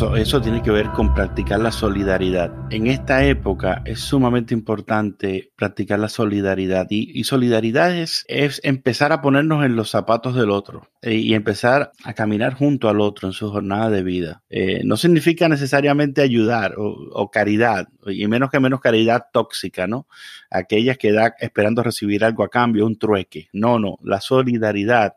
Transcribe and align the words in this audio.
eso, 0.00 0.40
tiene 0.40 0.62
que 0.62 0.70
ver 0.70 0.90
con 0.92 1.12
practicar 1.12 1.60
la 1.60 1.70
solidaridad. 1.70 2.50
En 2.70 2.86
esta 2.86 3.22
época 3.26 3.82
es 3.84 4.00
sumamente 4.00 4.54
importante 4.54 5.50
practicar 5.56 5.98
la 5.98 6.08
solidaridad 6.08 6.86
y, 6.88 7.22
solidaridad 7.24 7.94
es, 7.94 8.24
es, 8.26 8.62
empezar 8.64 9.12
a 9.12 9.20
ponernos 9.20 9.62
en 9.62 9.76
los 9.76 9.90
zapatos 9.90 10.34
del 10.34 10.50
otro 10.50 10.88
eh, 11.02 11.16
y 11.16 11.34
empezar 11.34 11.92
a 12.02 12.14
caminar 12.14 12.54
junto 12.54 12.88
al 12.88 13.00
otro 13.00 13.28
en 13.28 13.34
su 13.34 13.50
jornada 13.50 13.90
de 13.90 14.02
vida. 14.02 14.42
Eh, 14.48 14.80
no 14.84 14.96
significa 14.96 15.50
necesariamente 15.50 16.22
ayudar 16.22 16.76
o, 16.78 16.96
o, 17.12 17.30
caridad, 17.30 17.88
y 18.06 18.26
menos 18.26 18.50
que 18.50 18.58
menos 18.58 18.80
caridad 18.80 19.26
tóxica, 19.30 19.86
¿no? 19.86 20.06
Aquellas 20.50 20.96
que 20.96 21.12
da 21.12 21.34
esperando 21.40 21.82
recibir 21.82 22.24
algo 22.24 22.42
a 22.42 22.48
cambio, 22.48 22.86
un 22.86 22.98
trueque. 22.98 23.48
No, 23.52 23.78
no, 23.78 23.98
la 24.02 24.22
solidaridad 24.22 25.14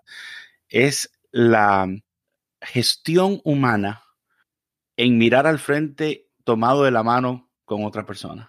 es 0.68 1.10
la 1.32 1.88
gestión 2.62 3.40
humana 3.46 4.03
en 4.98 5.18
mirar 5.18 5.48
al 5.48 5.60
frente 5.60 6.28
tomado 6.44 6.84
de 6.84 6.92
la 6.92 7.04
mano 7.04 7.50
con 7.66 7.84
otra 7.86 8.06
persona. 8.06 8.48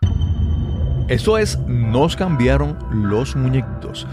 Eso 1.09 1.39
es, 1.39 1.59
nos 1.67 2.17
cambiaron 2.17 2.79
los 2.91 3.37
muñequitos. 3.37 4.07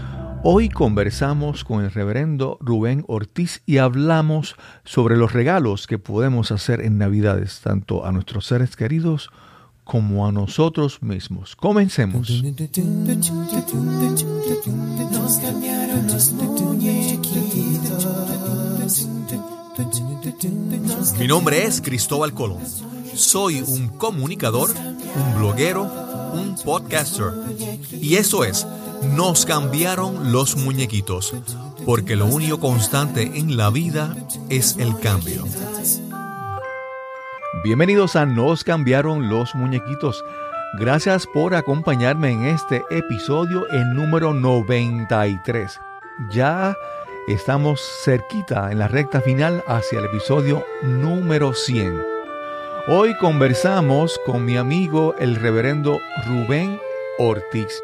Hoy 0.44 0.68
conversamos 0.68 1.64
con 1.64 1.84
el 1.84 1.90
reverendo 1.90 2.58
Rubén 2.60 3.04
Ortiz 3.06 3.62
y 3.64 3.78
hablamos 3.78 4.56
sobre 4.84 5.16
los 5.16 5.32
regalos 5.32 5.86
que 5.86 5.98
podemos 5.98 6.50
hacer 6.50 6.80
en 6.80 6.98
Navidades, 6.98 7.60
tanto 7.62 8.04
a 8.04 8.12
nuestros 8.12 8.46
seres 8.46 8.76
queridos 8.76 9.30
como 9.84 10.26
a 10.26 10.32
nosotros 10.32 11.02
mismos. 11.02 11.56
Comencemos. 11.56 12.42
Nos 15.12 15.38
cambiaron 15.38 16.06
los 16.08 16.32
mi 21.18 21.26
nombre 21.26 21.64
es 21.64 21.80
Cristóbal 21.80 22.32
Colón. 22.32 22.60
Soy 23.14 23.60
un 23.62 23.88
comunicador, 23.88 24.70
un 24.70 25.38
bloguero, 25.38 25.82
un 26.32 26.56
podcaster. 26.64 27.32
Y 27.92 28.16
eso 28.16 28.44
es, 28.44 28.66
nos 29.14 29.44
cambiaron 29.44 30.32
los 30.32 30.56
muñequitos, 30.56 31.34
porque 31.84 32.16
lo 32.16 32.26
único 32.26 32.60
constante 32.60 33.32
en 33.34 33.56
la 33.56 33.70
vida 33.70 34.14
es 34.48 34.76
el 34.78 34.98
cambio. 35.00 35.44
Bienvenidos 37.64 38.16
a 38.16 38.24
Nos 38.24 38.64
cambiaron 38.64 39.28
los 39.28 39.54
muñequitos. 39.54 40.24
Gracias 40.78 41.26
por 41.26 41.54
acompañarme 41.54 42.30
en 42.30 42.46
este 42.46 42.82
episodio, 42.90 43.68
el 43.68 43.94
número 43.94 44.32
93. 44.32 45.78
Ya 46.30 46.76
Estamos 47.28 47.80
cerquita 47.80 48.72
en 48.72 48.80
la 48.80 48.88
recta 48.88 49.20
final 49.20 49.62
hacia 49.68 50.00
el 50.00 50.06
episodio 50.06 50.64
número 50.82 51.54
100. 51.54 52.02
Hoy 52.88 53.16
conversamos 53.18 54.20
con 54.26 54.44
mi 54.44 54.56
amigo 54.56 55.14
el 55.20 55.36
reverendo 55.36 56.00
Rubén 56.26 56.80
Ortiz. 57.20 57.80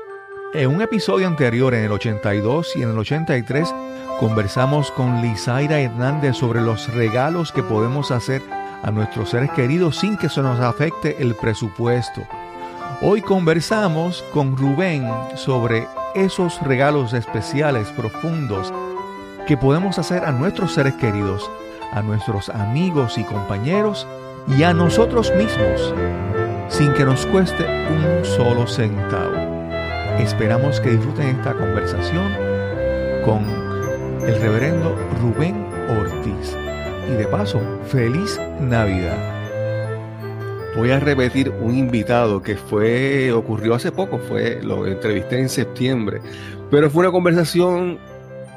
En 0.54 0.74
un 0.74 0.82
episodio 0.82 1.28
anterior, 1.28 1.72
en 1.72 1.84
el 1.84 1.92
82 1.92 2.74
y 2.74 2.82
en 2.82 2.90
el 2.90 2.98
83, 2.98 3.72
conversamos 4.18 4.90
con 4.90 5.22
Lizaira 5.22 5.78
Hernández 5.78 6.36
sobre 6.36 6.60
los 6.60 6.92
regalos 6.92 7.52
que 7.52 7.62
podemos 7.62 8.10
hacer 8.10 8.42
a 8.82 8.90
nuestros 8.90 9.30
seres 9.30 9.52
queridos 9.52 9.98
sin 9.98 10.16
que 10.16 10.28
se 10.28 10.42
nos 10.42 10.58
afecte 10.58 11.14
el 11.20 11.36
presupuesto. 11.36 12.22
Hoy 13.02 13.22
conversamos 13.22 14.24
con 14.32 14.56
Rubén 14.56 15.08
sobre 15.36 15.86
esos 16.16 16.60
regalos 16.62 17.12
especiales, 17.12 17.86
profundos, 17.90 18.72
que 19.48 19.56
podemos 19.56 19.98
hacer 19.98 20.26
a 20.26 20.30
nuestros 20.30 20.74
seres 20.74 20.92
queridos, 20.96 21.50
a 21.92 22.02
nuestros 22.02 22.50
amigos 22.50 23.16
y 23.16 23.24
compañeros 23.24 24.06
y 24.46 24.62
a 24.62 24.74
nosotros 24.74 25.32
mismos, 25.36 25.94
sin 26.68 26.92
que 26.92 27.06
nos 27.06 27.24
cueste 27.24 27.64
un 27.64 28.26
solo 28.26 28.66
centavo. 28.66 29.32
Esperamos 30.18 30.80
que 30.80 30.90
disfruten 30.90 31.28
esta 31.28 31.54
conversación 31.54 32.30
con 33.24 33.42
el 34.28 34.38
reverendo 34.38 34.94
Rubén 35.22 35.66
Ortiz. 35.98 36.54
Y 37.10 37.12
de 37.16 37.26
paso, 37.26 37.58
feliz 37.86 38.38
Navidad. 38.60 39.16
Voy 40.76 40.90
a 40.90 41.00
repetir 41.00 41.48
un 41.48 41.74
invitado 41.74 42.42
que 42.42 42.56
fue 42.56 43.32
ocurrió 43.32 43.74
hace 43.74 43.92
poco, 43.92 44.18
fue 44.18 44.60
lo 44.62 44.86
entrevisté 44.86 45.40
en 45.40 45.48
septiembre, 45.48 46.20
pero 46.70 46.90
fue 46.90 47.04
una 47.04 47.12
conversación 47.12 47.98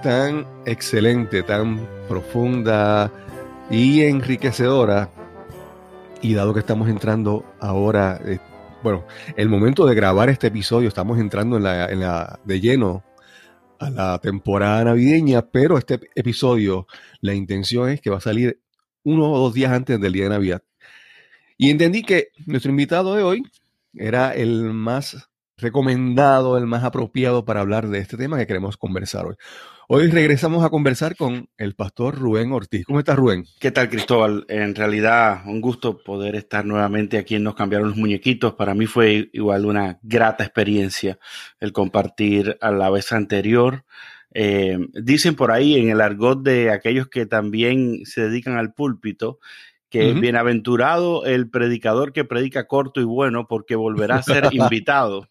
tan 0.02 0.48
excelente, 0.66 1.44
tan 1.44 1.88
profunda 2.08 3.12
y 3.70 4.02
enriquecedora. 4.02 5.10
Y 6.22 6.34
dado 6.34 6.54
que 6.54 6.60
estamos 6.60 6.90
entrando 6.90 7.46
ahora, 7.60 8.20
eh, 8.26 8.40
bueno, 8.84 9.06
el 9.36 9.50
momento 9.50 9.86
de 9.86 9.96
grabar 9.96 10.30
este 10.30 10.48
episodio, 10.48 10.88
estamos 10.88 11.20
entrando 11.20 11.58
en 11.58 11.64
la, 11.64 11.86
en 11.86 12.00
la, 12.00 12.40
de 12.44 12.60
lleno 12.60 13.04
a 13.80 13.90
la 13.90 14.20
temporada 14.20 14.84
navideña, 14.84 15.42
pero 15.42 15.78
este 15.78 16.00
episodio, 16.16 16.88
la 17.22 17.34
intención 17.34 17.90
es 17.90 18.02
que 18.02 18.12
va 18.12 18.18
a 18.18 18.22
salir 18.22 18.60
uno 19.04 19.32
o 19.32 19.40
dos 19.40 19.54
días 19.54 19.72
antes 19.72 20.00
del 20.00 20.14
día 20.14 20.26
de 20.26 20.30
Navidad. 20.30 20.64
Y 21.58 21.70
entendí 21.70 22.04
que 22.04 22.30
nuestro 22.46 22.72
invitado 22.72 23.16
de 23.16 23.24
hoy 23.24 23.44
era 23.94 24.34
el 24.34 24.74
más 24.74 25.30
recomendado, 25.58 26.58
el 26.58 26.66
más 26.66 26.84
apropiado 26.84 27.46
para 27.46 27.62
hablar 27.62 27.88
de 27.88 28.00
este 28.00 28.18
tema 28.18 28.38
que 28.38 28.48
queremos 28.48 28.78
conversar 28.78 29.26
hoy. 29.28 29.36
Hoy 29.94 30.10
regresamos 30.10 30.64
a 30.64 30.70
conversar 30.70 31.18
con 31.18 31.50
el 31.58 31.76
pastor 31.76 32.18
Rubén 32.18 32.54
Ortiz. 32.54 32.86
¿Cómo 32.86 33.00
estás, 33.00 33.18
Rubén? 33.18 33.44
¿Qué 33.60 33.72
tal, 33.72 33.90
Cristóbal? 33.90 34.46
En 34.48 34.74
realidad, 34.74 35.42
un 35.46 35.60
gusto 35.60 36.02
poder 36.02 36.36
estar 36.36 36.64
nuevamente 36.64 37.18
aquí 37.18 37.36
en 37.36 37.44
Nos 37.44 37.56
Cambiaron 37.56 37.90
los 37.90 37.98
Muñequitos. 37.98 38.54
Para 38.54 38.74
mí 38.74 38.86
fue 38.86 39.30
igual 39.34 39.66
una 39.66 40.00
grata 40.02 40.46
experiencia 40.46 41.20
el 41.60 41.74
compartir 41.74 42.58
a 42.62 42.72
la 42.72 42.90
vez 42.90 43.12
anterior. 43.12 43.84
Eh, 44.34 44.78
dicen 44.94 45.36
por 45.36 45.52
ahí 45.52 45.78
en 45.78 45.90
el 45.90 46.00
argot 46.00 46.42
de 46.42 46.72
aquellos 46.72 47.10
que 47.10 47.26
también 47.26 48.06
se 48.06 48.22
dedican 48.22 48.56
al 48.56 48.74
púlpito 48.74 49.40
que 49.92 50.14
bienaventurado 50.14 51.26
el 51.26 51.50
predicador 51.50 52.14
que 52.14 52.24
predica 52.24 52.66
corto 52.66 53.02
y 53.02 53.04
bueno 53.04 53.46
porque 53.50 53.76
volverá 53.76 54.16
a 54.16 54.24
ser 54.24 54.48
invitado. 54.52 55.28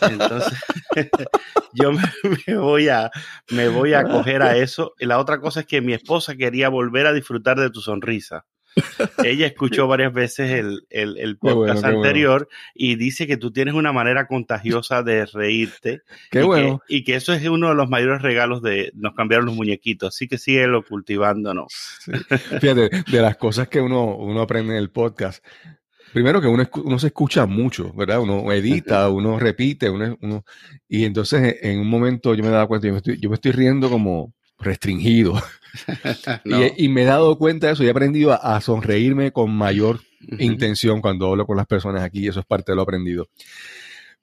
Entonces, 0.00 0.56
yo 1.72 1.90
me, 1.92 2.56
voy 2.56 2.88
a, 2.88 3.10
me 3.50 3.68
voy 3.68 3.94
a 3.94 4.00
acoger 4.00 4.42
a 4.42 4.56
eso. 4.56 4.94
Y 5.00 5.06
la 5.06 5.18
otra 5.18 5.40
cosa 5.40 5.60
es 5.60 5.66
que 5.66 5.80
mi 5.80 5.92
esposa 5.92 6.36
quería 6.36 6.68
volver 6.68 7.08
a 7.08 7.12
disfrutar 7.12 7.58
de 7.58 7.70
tu 7.70 7.80
sonrisa. 7.80 8.46
Ella 9.24 9.46
escuchó 9.46 9.86
varias 9.86 10.12
veces 10.12 10.50
el, 10.50 10.86
el, 10.90 11.36
podcast 11.38 11.84
anterior 11.84 12.48
y 12.74 12.96
dice 12.96 13.26
que 13.26 13.36
tú 13.36 13.52
tienes 13.52 13.74
una 13.74 13.92
manera 13.92 14.26
contagiosa 14.26 15.02
de 15.02 15.26
reírte. 15.26 16.02
Qué 16.30 16.40
y 16.40 16.44
bueno. 16.44 16.82
Que, 16.86 16.96
y 16.96 17.04
que 17.04 17.16
eso 17.16 17.32
es 17.32 17.46
uno 17.48 17.68
de 17.70 17.74
los 17.74 17.88
mayores 17.88 18.22
regalos 18.22 18.62
de 18.62 18.92
nos 18.94 19.14
cambiaron 19.14 19.46
los 19.46 19.54
muñequitos. 19.54 20.14
Así 20.14 20.28
que 20.28 20.38
síguelo 20.38 20.84
cultivándonos. 20.84 21.72
Fíjate, 22.60 22.90
de 23.10 23.22
las 23.22 23.36
cosas 23.36 23.68
que 23.68 23.80
uno, 23.80 24.16
uno 24.16 24.40
aprende 24.40 24.72
en 24.72 24.78
el 24.78 24.90
podcast. 24.90 25.44
Primero 26.12 26.40
que 26.40 26.48
uno, 26.48 26.68
uno 26.84 26.98
se 26.98 27.08
escucha 27.08 27.46
mucho, 27.46 27.92
¿verdad? 27.92 28.20
Uno 28.20 28.50
edita, 28.50 29.08
uno 29.08 29.38
repite, 29.38 29.88
uno, 29.88 30.18
uno, 30.20 30.44
y 30.88 31.04
entonces 31.04 31.58
en 31.62 31.78
un 31.78 31.88
momento 31.88 32.34
yo 32.34 32.42
me 32.42 32.50
daba 32.50 32.66
cuenta, 32.66 32.88
yo 32.88 32.92
me 32.94 32.98
estoy, 32.98 33.18
yo 33.20 33.28
me 33.28 33.36
estoy 33.36 33.52
riendo 33.52 33.88
como 33.88 34.34
restringido. 34.60 35.40
y, 36.76 36.88
me 36.88 37.02
he 37.02 37.04
dado 37.04 37.36
cuenta 37.38 37.68
de 37.68 37.72
eso 37.74 37.84
y 37.84 37.86
he 37.86 37.90
aprendido 37.90 38.32
a, 38.32 38.60
sonreírme 38.60 39.32
con 39.32 39.54
mayor 39.54 40.00
intención 40.38 41.00
cuando 41.00 41.28
hablo 41.28 41.46
con 41.46 41.56
las 41.56 41.66
personas 41.66 42.02
aquí. 42.02 42.28
Eso 42.28 42.40
es 42.40 42.46
parte 42.46 42.72
de 42.72 42.76
lo 42.76 42.82
aprendido. 42.82 43.28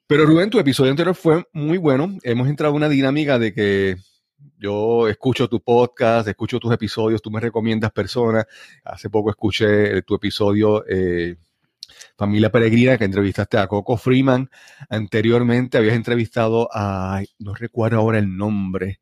Pero 0.06 0.24
Rubén, 0.24 0.50
tu 0.50 0.58
episodio 0.58 0.90
anterior 0.90 1.14
fue 1.14 1.44
muy 1.52 1.78
bueno. 1.78 2.16
Hemos 2.22 2.48
entrado 2.48 2.72
en 2.72 2.76
una 2.76 2.88
dinámica 2.88 3.38
de 3.38 3.52
que 3.52 3.96
yo 4.58 5.08
escucho 5.08 5.48
tu 5.48 5.60
podcast, 5.60 6.26
escucho 6.28 6.58
tus 6.58 6.72
episodios, 6.72 7.20
tú 7.20 7.30
me 7.30 7.40
recomiendas 7.40 7.92
personas. 7.92 8.46
Hace 8.84 9.10
poco 9.10 9.30
escuché 9.30 10.02
tu 10.02 10.14
episodio 10.14 10.84
eh, 10.88 11.36
Familia 12.16 12.50
Peregrina, 12.50 12.98
que 12.98 13.04
entrevistaste 13.04 13.58
a 13.58 13.66
Coco 13.66 13.96
Freeman. 13.96 14.50
Anteriormente 14.88 15.78
habías 15.78 15.94
entrevistado 15.94 16.68
a, 16.72 17.22
no 17.38 17.54
recuerdo 17.54 17.98
ahora 17.98 18.18
el 18.18 18.36
nombre, 18.36 18.98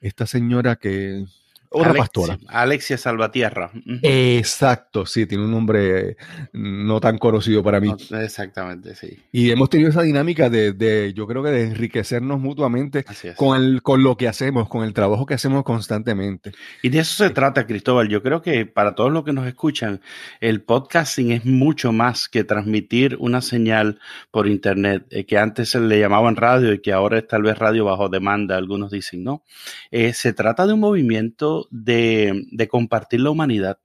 esta 0.00 0.26
señora 0.26 0.76
que 0.76 1.26
otra 1.70 1.94
pastora. 1.94 2.38
Alexia 2.48 2.98
Salvatierra. 2.98 3.70
Exacto, 4.02 5.06
sí, 5.06 5.26
tiene 5.26 5.44
un 5.44 5.52
nombre 5.52 6.16
no 6.52 7.00
tan 7.00 7.18
conocido 7.18 7.62
para 7.62 7.80
mí. 7.80 7.94
exactamente, 8.10 8.94
sí. 8.94 9.18
Y 9.32 9.50
hemos 9.50 9.70
tenido 9.70 9.90
esa 9.90 10.02
dinámica 10.02 10.50
de, 10.50 11.12
yo 11.14 11.26
creo 11.26 11.42
que 11.42 11.50
de 11.50 11.62
enriquecernos 11.62 12.40
mutuamente 12.40 13.04
con, 13.36 13.56
el, 13.56 13.82
con 13.82 14.02
lo 14.02 14.16
que 14.16 14.26
hacemos, 14.28 14.68
con 14.68 14.84
el 14.84 14.92
trabajo 14.92 15.26
que 15.26 15.34
hacemos 15.34 15.62
constantemente. 15.62 16.52
Y 16.82 16.88
de 16.88 16.98
eso 17.00 17.24
se 17.24 17.30
trata, 17.30 17.66
Cristóbal. 17.66 18.08
Yo 18.08 18.22
creo 18.22 18.42
que 18.42 18.66
para 18.66 18.94
todos 18.94 19.12
los 19.12 19.24
que 19.24 19.32
nos 19.32 19.46
escuchan, 19.46 20.00
el 20.40 20.62
podcasting 20.62 21.32
es 21.32 21.44
mucho 21.44 21.92
más 21.92 22.28
que 22.28 22.44
transmitir 22.44 23.16
una 23.20 23.40
señal 23.40 24.00
por 24.30 24.48
internet, 24.48 25.06
eh, 25.10 25.24
que 25.24 25.38
antes 25.38 25.70
se 25.70 25.80
le 25.80 26.00
llamaban 26.00 26.36
radio 26.36 26.72
y 26.72 26.80
que 26.80 26.92
ahora 26.92 27.18
es 27.18 27.28
tal 27.28 27.42
vez 27.42 27.58
radio 27.58 27.84
bajo 27.84 28.08
demanda, 28.08 28.56
algunos 28.56 28.90
dicen, 28.90 29.22
¿no? 29.22 29.44
Eh, 29.90 30.12
se 30.12 30.32
trata 30.32 30.66
de 30.66 30.72
un 30.72 30.80
movimiento 30.80 31.59
de, 31.70 32.68
compartir 32.70 33.20
la 33.20 33.30
humanidad. 33.30 33.78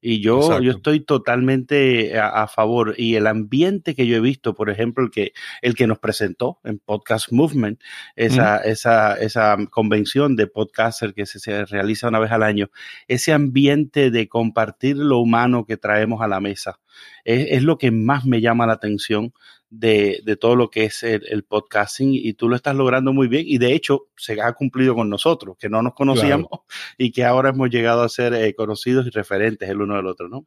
Y 0.00 0.20
yo, 0.20 0.60
yo 0.60 0.70
estoy 0.70 1.00
totalmente 1.00 2.16
a, 2.20 2.46
favor. 2.46 2.94
Y 2.96 3.16
el 3.16 3.26
ambiente 3.26 3.96
que 3.96 4.06
yo 4.06 4.16
he 4.16 4.20
visto, 4.20 4.54
por 4.54 4.70
ejemplo, 4.70 5.02
el 5.04 5.10
que, 5.10 5.32
el 5.60 5.74
que 5.74 5.88
nos 5.88 5.98
presentó 5.98 6.60
en 6.62 6.78
Podcast 6.78 7.32
Movement, 7.32 7.80
esa, 8.14 8.58
esa, 8.58 9.14
esa 9.14 9.56
convención 9.70 10.36
de 10.36 10.46
podcaster 10.46 11.14
que 11.14 11.26
se, 11.26 11.40
se, 11.40 11.64
realiza 11.64 12.06
una 12.06 12.20
vez 12.20 12.30
al 12.30 12.44
año, 12.44 12.70
ese 13.08 13.32
ambiente 13.32 14.12
de 14.12 14.28
compartir 14.28 14.96
lo 14.96 15.18
humano 15.18 15.66
que 15.66 15.76
traemos 15.76 16.22
a 16.22 16.28
la 16.28 16.38
mesa, 16.38 16.78
es, 17.24 17.48
es 17.50 17.64
lo 17.64 17.76
que 17.76 17.90
más 17.90 18.24
me 18.24 18.40
llama 18.40 18.68
la 18.68 18.74
atención 18.74 19.32
de, 19.70 20.20
de 20.24 20.36
todo 20.36 20.56
lo 20.56 20.70
que 20.70 20.84
es 20.84 21.02
el, 21.02 21.44
podcasting 21.44 22.10
y 22.12 22.34
tú 22.34 22.48
lo 22.48 22.56
estás 22.56 22.74
logrando 22.74 23.12
muy 23.12 23.28
bien 23.28 23.44
y 23.46 23.58
de 23.58 23.74
hecho 23.74 24.08
se 24.16 24.40
ha 24.40 24.52
cumplido 24.52 24.94
con 24.94 25.10
nosotros, 25.10 25.56
que 25.58 25.68
no 25.68 25.82
nos 25.82 25.94
conocíamos 25.94 26.48
y 26.98 27.12
que 27.12 27.24
ahora 27.24 27.50
hemos 27.50 27.70
llegado 27.70 28.02
a 28.02 28.08
ser 28.08 28.34
eh, 28.34 28.54
conocidos 28.54 29.06
y 29.06 29.10
referentes 29.10 29.68
el 29.68 29.80
uno 29.80 29.96
del 29.96 30.06
otro, 30.06 30.28
¿no? 30.28 30.46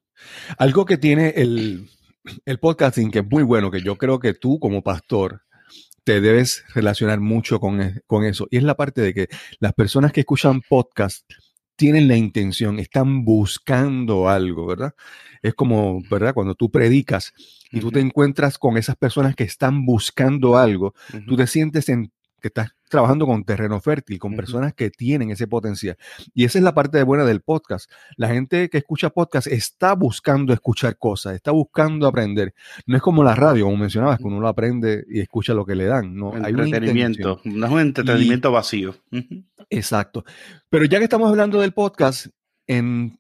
Algo 0.58 0.86
que 0.86 0.98
tiene 0.98 1.34
el, 1.36 1.90
el 2.46 2.60
podcasting 2.60 3.12
que 3.12 3.20
es 3.20 3.30
muy 3.30 3.44
bueno, 3.44 3.72
que 3.72 3.82
yo 3.82 3.98
creo 3.98 4.20
que 4.20 4.34
tú 4.34 4.60
como 4.60 4.82
pastor 4.82 5.42
te 6.04 6.20
debes 6.20 6.64
relacionar 6.74 7.20
mucho 7.20 7.60
con, 7.60 7.82
e, 7.82 8.02
con 8.08 8.26
eso 8.26 8.48
y 8.50 8.58
es 8.58 8.64
la 8.64 8.76
parte 8.76 9.02
de 9.02 9.14
que 9.14 9.28
las 9.60 9.74
personas 9.74 10.12
que 10.12 10.22
escuchan 10.22 10.62
podcast 10.68 11.30
tienen 11.82 12.08
la 12.08 12.16
intención, 12.16 12.78
están 12.78 13.26
buscando 13.26 14.30
algo, 14.30 14.68
¿verdad? 14.68 14.94
Es 15.42 15.56
como, 15.56 16.00
¿verdad? 16.12 16.36
Cuando 16.36 16.54
tú 16.54 16.70
predicas 16.70 17.34
y 17.72 17.80
tú 17.80 17.90
te 17.90 18.00
encuentras 18.00 18.60
con 18.60 18.78
esas 18.78 18.96
personas 18.96 19.36
que 19.36 19.46
están 19.46 19.84
buscando 19.84 20.58
algo, 20.58 20.94
tú 21.26 21.36
te 21.36 21.48
sientes 21.48 21.90
en 21.90 22.12
que 22.40 22.50
estás 22.50 22.76
trabajando 22.92 23.26
con 23.26 23.44
terreno 23.44 23.82
fértil, 23.82 24.20
con 24.20 24.36
personas 24.36 24.76
que 24.76 24.92
tienen 24.92 25.32
ese 25.32 25.48
potencial. 25.48 25.98
Y 26.36 26.44
esa 26.44 26.60
es 26.60 26.64
la 26.64 26.76
parte 26.76 27.02
buena 27.02 27.26
del 27.26 27.42
podcast. 27.42 27.90
La 28.18 28.28
gente 28.28 28.70
que 28.70 28.78
escucha 28.78 29.10
podcast 29.10 29.48
está 29.48 29.94
buscando 29.96 30.54
escuchar 30.54 30.98
cosas, 30.98 31.34
está 31.34 31.50
buscando 31.50 32.06
aprender. 32.06 32.54
No 32.86 32.98
es 32.98 33.02
como 33.02 33.24
la 33.24 33.34
radio, 33.34 33.66
como 33.66 33.78
mencionabas, 33.78 34.20
que 34.20 34.26
uno 34.26 34.40
lo 34.40 34.48
aprende 34.48 35.06
y 35.10 35.22
escucha 35.22 35.56
lo 35.56 35.66
que 35.66 35.74
le 35.74 35.86
dan. 35.86 36.16
No, 36.16 36.34
hay 36.34 36.54
entretenimiento, 36.54 37.42
no 37.46 37.66
es 37.66 37.72
un 37.72 37.80
entretenimiento 37.80 38.52
vacío. 38.52 38.96
Exacto. 39.70 40.24
Pero 40.70 40.86
ya 40.86 41.00
que 41.00 41.06
estamos 41.06 41.30
hablando 41.30 41.60
del 41.62 41.72
podcast, 41.72 42.28
en 42.68 43.18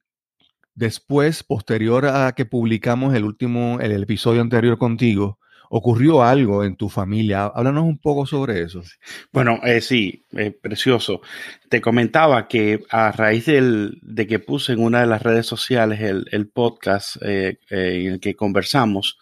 después, 0.75 1.43
posterior 1.43 2.05
a 2.05 2.33
que 2.33 2.45
publicamos 2.45 3.15
el 3.15 3.23
último, 3.23 3.79
el 3.81 4.03
episodio 4.03 4.41
anterior 4.41 4.77
contigo, 4.77 5.39
ocurrió 5.73 6.21
algo 6.21 6.65
en 6.65 6.75
tu 6.75 6.89
familia. 6.89 7.45
Háblanos 7.45 7.85
un 7.85 7.97
poco 7.97 8.25
sobre 8.25 8.61
eso. 8.61 8.83
Bueno, 9.31 9.61
eh, 9.63 9.79
sí, 9.79 10.25
eh, 10.33 10.51
precioso. 10.51 11.21
Te 11.69 11.79
comentaba 11.79 12.49
que 12.49 12.83
a 12.89 13.13
raíz 13.13 13.45
del, 13.45 13.97
de 14.01 14.27
que 14.27 14.39
puse 14.39 14.73
en 14.73 14.83
una 14.83 14.99
de 14.99 15.07
las 15.07 15.21
redes 15.21 15.45
sociales 15.45 16.01
el, 16.01 16.49
podcast 16.49 17.15
eh, 17.21 17.57
en 17.69 18.13
el 18.13 18.19
que 18.19 18.35
conversamos, 18.35 19.17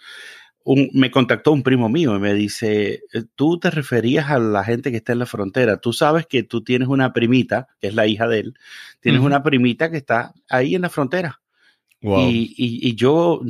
me 0.94 1.12
contactó 1.12 1.52
un 1.52 1.62
primo 1.62 1.88
mío 1.88 2.16
y 2.16 2.20
me 2.20 2.34
dice, 2.34 3.04
tú 3.36 3.60
te 3.60 3.70
referías 3.70 4.32
a 4.32 4.40
la 4.40 4.64
gente 4.64 4.90
que 4.90 4.98
está 4.98 5.14
en 5.14 5.20
la 5.20 5.26
frontera. 5.28 5.78
Tú 5.78 5.94
sabes 5.94 6.26
que 6.26 6.42
tú 6.42 6.64
tienes 6.64 6.88
una 6.88 7.14
primita, 7.14 7.68
que 7.80 7.88
es 7.88 7.94
la 7.94 8.08
hija 8.08 8.28
de 8.28 8.40
él, 8.40 8.54
tienes 9.02 9.22
una 9.22 9.44
primita 9.44 9.92
que 9.92 9.98
está 9.98 10.34
ahí 10.50 10.74
en 10.74 10.82
la 10.82 10.90
frontera. 10.90 11.42
Y, 12.02 12.56
y, 12.58 12.96
yo, 12.96 13.42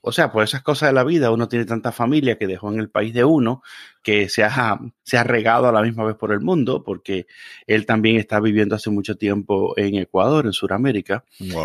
o 0.00 0.12
sea, 0.12 0.30
por 0.30 0.44
esas 0.44 0.62
cosas 0.62 0.90
de 0.90 0.92
la 0.92 1.02
vida, 1.02 1.32
uno 1.32 1.48
tiene 1.48 1.64
tanta 1.64 1.90
familia 1.90 2.38
que 2.38 2.46
dejó 2.46 2.72
en 2.72 2.78
el 2.78 2.88
país 2.88 3.12
de 3.12 3.24
uno, 3.24 3.62
que 4.02 4.28
se 4.28 4.44
ha, 4.44 4.78
se 5.02 5.18
ha 5.18 5.24
regado 5.24 5.68
a 5.68 5.72
la 5.72 5.82
misma 5.82 6.04
vez 6.04 6.14
por 6.14 6.32
el 6.32 6.40
mundo, 6.40 6.84
porque 6.84 7.26
él 7.66 7.86
también 7.86 8.16
está 8.16 8.38
viviendo 8.38 8.76
hace 8.76 8.90
mucho 8.90 9.16
tiempo 9.16 9.76
en 9.76 9.96
Ecuador, 9.96 10.46
en 10.46 10.52
Sudamérica. 10.52 11.24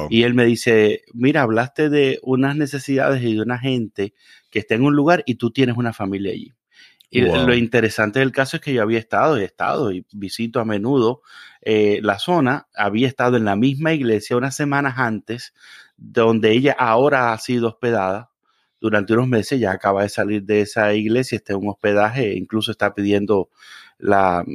Y 0.10 0.24
él 0.24 0.34
me 0.34 0.46
dice, 0.46 1.04
mira, 1.14 1.44
hablaste 1.44 1.90
de 1.90 2.20
unas 2.24 2.56
necesidades 2.56 3.22
y 3.22 3.36
de 3.36 3.42
una 3.42 3.60
gente 3.60 4.16
que 4.50 4.60
está 4.60 4.74
en 4.74 4.84
un 4.84 4.96
lugar 4.96 5.22
y 5.28 5.36
tú 5.36 5.52
tienes 5.52 5.78
una 5.78 5.94
familia 5.94 6.32
allí. 6.32 6.54
Y 7.12 7.22
lo 7.22 7.56
interesante 7.56 8.20
del 8.20 8.32
caso 8.32 8.58
es 8.58 8.62
que 8.62 8.74
yo 8.74 8.82
había 8.82 9.00
estado, 9.00 9.38
he 9.38 9.46
estado 9.46 9.92
y 9.92 10.06
visito 10.12 10.60
a 10.60 10.66
menudo 10.66 11.22
eh, 11.62 12.00
la 12.02 12.20
zona, 12.20 12.68
había 12.76 13.08
estado 13.08 13.38
en 13.38 13.46
la 13.46 13.56
misma 13.56 13.94
iglesia 13.94 14.36
unas 14.36 14.56
semanas 14.56 14.96
antes 14.98 15.54
donde 15.98 16.52
ella 16.52 16.76
ahora 16.78 17.34
ha 17.34 17.38
sido 17.38 17.70
hospedada 17.70 18.32
durante 18.80 19.14
unos 19.14 19.28
meses, 19.28 19.60
ya 19.60 19.72
acaba 19.72 20.04
de 20.04 20.10
salir 20.10 20.44
de 20.44 20.62
esa 20.62 20.94
iglesia, 20.94 21.38
está 21.38 21.54
en 21.54 21.60
un 21.60 21.70
hospedaje, 21.70 22.32
e 22.32 22.38
incluso 22.38 22.72
está 22.72 22.94
pidiendo 22.94 23.50
la, 23.98 24.46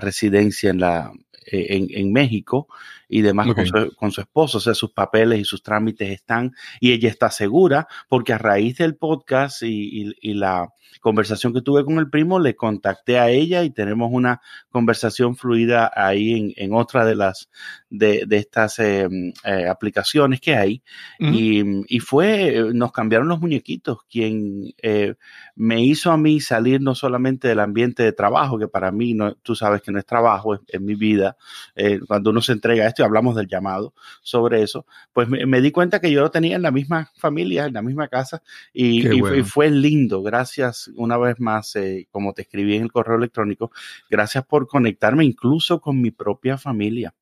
residencia 0.00 0.70
en, 0.70 0.80
la, 0.80 1.12
e, 1.46 1.86
en, 1.90 2.12
México 2.12 2.68
y 3.08 3.22
demás 3.22 3.48
con, 3.96 4.12
su, 4.12 4.20
esposo, 4.20 4.58
o 4.58 4.60
sea, 4.60 4.74
sus 4.74 4.92
papeles 4.92 5.40
y 5.40 5.44
sus 5.44 5.62
trámites 5.62 6.10
están, 6.10 6.52
y 6.80 6.92
ella 6.92 7.08
está 7.08 7.30
segura, 7.30 7.88
porque 8.08 8.32
a 8.32 8.38
raíz 8.38 8.78
del 8.78 8.96
podcast 8.96 9.62
y 9.62 10.34
la 10.34 10.68
conversación 11.00 11.52
que 11.52 11.62
tuve 11.62 11.84
con 11.84 11.98
el 11.98 12.10
primo, 12.10 12.38
le 12.38 12.56
contacté 12.56 13.18
a 13.18 13.30
ella 13.30 13.62
y 13.62 13.70
tenemos 13.70 14.10
una 14.12 14.40
conversación 14.70 15.36
fluida 15.36 15.90
ahí 15.94 16.54
en, 16.56 16.72
otra 16.72 17.04
de 17.04 17.14
las 17.14 17.50
de, 17.90 18.26
estas 18.30 18.78
em, 18.78 19.32
eh, 19.44 19.68
aplicaciones 19.68 20.40
que 20.40 20.54
hay. 20.54 20.82
y, 21.18 22.00
fue, 22.00 22.70
nos 22.72 22.92
cambiaron 22.92 23.28
los 23.28 23.40
muñequitos, 23.40 23.98
quien 24.08 24.72
eh, 24.82 25.14
me 25.56 25.82
hizo 25.82 26.10
a 26.10 26.16
mí 26.16 26.40
salir 26.40 26.80
no 26.80 26.94
solamente 26.94 27.48
del 27.48 27.60
ambiente 27.60 28.02
de 28.02 28.12
trabajo, 28.12 28.58
que 28.58 28.68
para 28.68 28.90
mí, 28.92 29.14
no, 29.14 29.34
tú 29.34 29.54
sabes 29.54 29.82
que 29.82 29.92
no 29.92 29.98
es 29.98 30.06
trabajo, 30.06 30.54
es, 30.54 30.80
mi 30.80 30.94
vida. 30.94 31.36
Eh, 31.74 32.00
cuando 32.06 32.30
uno 32.30 32.40
se 32.40 32.52
entrega 32.52 32.84
a 32.84 32.88
esto 32.88 32.97
y 33.02 33.04
hablamos 33.04 33.36
del 33.36 33.46
llamado 33.46 33.94
sobre 34.22 34.62
eso, 34.62 34.86
pues 35.12 35.28
me, 35.28 35.60
di 35.60 35.70
cuenta 35.70 36.00
que 36.00 36.10
yo 36.10 36.20
lo 36.20 36.30
tenía 36.30 36.56
en 36.56 36.62
la 36.62 36.70
misma 36.70 37.10
familia, 37.16 37.66
en 37.66 37.74
la 37.74 37.82
misma 37.82 38.08
casa, 38.08 38.42
y 38.72 39.02
fue 39.42 39.70
lindo. 39.70 40.22
Gracias 40.22 40.90
una 40.96 41.16
vez 41.18 41.38
más, 41.40 41.74
eh, 41.76 42.08
como 42.10 42.32
te 42.32 42.42
escribí 42.42 42.76
en 42.76 42.82
el 42.84 42.92
correo 42.92 43.16
electrónico, 43.16 43.70
gracias 44.10 44.44
por 44.44 44.66
conectarme 44.66 45.24
incluso 45.24 45.80
con 45.80 46.00
mi 46.00 46.10
propia 46.10 46.58
familia. 46.58 47.14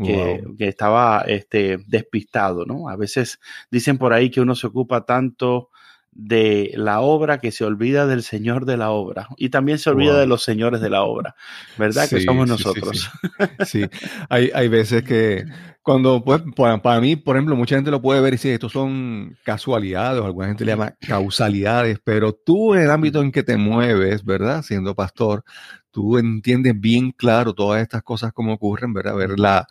Que, 0.00 0.44
estaba 0.60 1.24
este, 1.26 1.78
despistado, 1.88 2.64
¿no? 2.64 2.88
A 2.88 2.94
veces 2.94 3.40
dicen 3.68 3.98
por 3.98 4.12
ahí 4.12 4.30
que 4.30 4.40
uno 4.40 4.54
se 4.54 4.68
ocupa 4.68 5.04
tanto 5.04 5.70
de 6.18 6.72
la 6.74 7.00
obra 7.00 7.38
que 7.38 7.52
se 7.52 7.64
olvida 7.64 8.08
del 8.08 8.24
Señor 8.24 8.66
de 8.66 8.76
la 8.76 8.90
obra 8.90 9.28
y 9.36 9.50
también 9.50 9.78
se 9.78 9.88
olvida 9.88 10.18
de 10.18 10.26
los 10.26 10.42
señores 10.42 10.80
de 10.80 10.90
la 10.90 11.02
obra, 11.02 11.36
¿verdad? 11.78 12.08
que 12.08 12.20
somos 12.20 12.48
nosotros. 12.48 13.08
Sí, 13.64 13.84
Hay, 14.28 14.50
hay, 14.52 14.68
veces 14.68 15.04
que 15.04 15.44
cuando, 15.82 16.24
pues, 16.24 16.42
para, 16.56 17.00
mí, 17.00 17.14
por 17.14 17.36
ejemplo, 17.36 17.54
mucha 17.54 17.76
gente 17.76 17.92
lo 17.92 18.02
puede 18.02 18.20
ver 18.20 18.32
y 18.32 18.36
decir, 18.36 18.52
estos 18.52 18.72
son 18.72 19.36
casualidades, 19.44 20.20
o 20.20 20.26
alguna 20.26 20.48
gente 20.48 20.64
le 20.64 20.72
llama 20.72 20.96
causalidades, 21.00 22.00
pero 22.02 22.32
tú 22.32 22.74
en 22.74 22.82
el 22.82 22.90
ámbito 22.90 23.22
en 23.22 23.30
que 23.30 23.44
te 23.44 23.56
mueves, 23.56 24.24
¿verdad? 24.24 24.62
Siendo 24.62 24.96
pastor, 24.96 25.44
tú 25.92 26.18
entiendes 26.18 26.74
bien 26.78 27.12
claro 27.12 27.54
todas 27.54 27.80
estas 27.80 28.02
cosas 28.02 28.32
como 28.32 28.54
ocurren, 28.54 28.92
¿verdad? 28.92 29.14
Ver 29.14 29.38
la, 29.38 29.68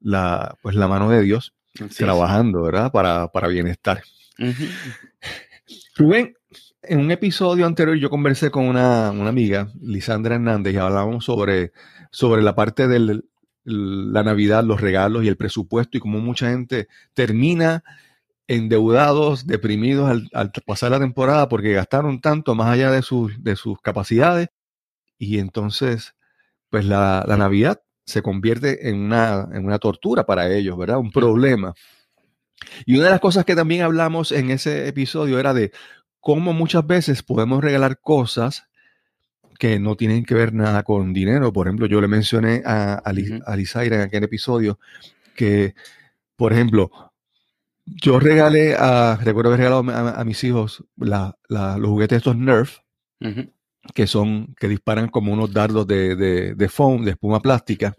la, 0.00 0.56
pues, 0.62 0.74
la 0.76 0.88
mano 0.88 1.10
de 1.10 1.20
Dios 1.20 1.52
trabajando, 1.96 2.62
¿verdad? 2.62 2.90
Para, 2.90 3.28
para 3.28 3.48
bienestar. 3.48 4.02
Rubén, 6.00 6.34
en 6.80 6.98
un 6.98 7.10
episodio 7.10 7.66
anterior 7.66 7.94
yo 7.98 8.08
conversé 8.08 8.50
con 8.50 8.64
una, 8.64 9.10
una 9.10 9.28
amiga, 9.28 9.70
Lisandra 9.82 10.36
Hernández, 10.36 10.72
y 10.72 10.78
hablábamos 10.78 11.26
sobre, 11.26 11.72
sobre 12.10 12.40
la 12.40 12.54
parte 12.54 12.88
del, 12.88 13.28
la 13.64 14.22
Navidad, 14.22 14.64
los 14.64 14.80
regalos 14.80 15.24
y 15.24 15.28
el 15.28 15.36
presupuesto 15.36 15.98
y 15.98 16.00
como 16.00 16.18
mucha 16.20 16.48
gente 16.48 16.88
termina 17.12 17.84
endeudados, 18.48 19.46
deprimidos 19.46 20.10
al, 20.32 20.50
pasar 20.64 20.92
la 20.92 21.00
temporada 21.00 21.50
porque 21.50 21.74
gastaron 21.74 22.22
tanto 22.22 22.54
más 22.54 22.68
allá 22.68 22.90
de 22.90 23.02
sus, 23.02 23.44
de 23.44 23.54
sus 23.54 23.78
capacidades 23.82 24.48
y 25.18 25.38
entonces 25.38 26.14
pues 26.70 26.86
la, 26.86 27.26
Navidad 27.28 27.82
se 28.06 28.22
convierte 28.22 28.88
en 28.88 29.00
una, 29.00 29.50
en 29.52 29.66
una 29.66 29.78
tortura 29.78 30.24
para 30.24 30.50
ellos, 30.50 30.78
¿verdad? 30.78 30.96
Un 30.96 31.12
problema. 31.12 31.74
Y 32.86 32.96
una 32.96 33.04
de 33.04 33.10
las 33.10 33.20
cosas 33.20 33.44
que 33.44 33.56
también 33.56 33.82
hablamos 33.82 34.32
en 34.32 34.50
ese 34.50 34.88
episodio 34.88 35.38
era 35.38 35.54
de 35.54 35.72
cómo 36.20 36.52
muchas 36.52 36.86
veces 36.86 37.22
podemos 37.22 37.62
regalar 37.62 38.00
cosas 38.00 38.68
que 39.58 39.78
no 39.78 39.94
tienen 39.96 40.24
que 40.24 40.34
ver 40.34 40.54
nada 40.54 40.82
con 40.82 41.12
dinero. 41.12 41.52
Por 41.52 41.66
ejemplo, 41.66 41.86
yo 41.86 42.00
le 42.00 42.08
mencioné 42.08 42.62
a, 42.64 43.02
a, 43.04 43.12
en 43.12 44.00
aquel 44.00 44.24
episodio 44.24 44.78
que, 45.36 45.74
por 46.36 46.52
ejemplo, 46.52 46.90
yo 47.84 48.18
regalé 48.18 48.74
a, 48.74 49.16
recuerdo 49.22 49.50
haber 49.50 49.60
regalado 49.60 50.18
a, 50.18 50.24
mis 50.24 50.42
hijos 50.44 50.84
la, 50.96 51.36
los 51.48 51.88
juguetes 51.88 52.18
estos 52.18 52.36
Nerf, 52.36 52.78
que 53.94 54.06
son, 54.06 54.54
que 54.58 54.68
disparan 54.68 55.08
como 55.08 55.32
unos 55.32 55.52
dardos 55.52 55.86
de, 55.86 56.16
de, 56.54 56.68
foam, 56.68 57.04
de 57.04 57.12
espuma 57.12 57.40
plástica. 57.40 57.94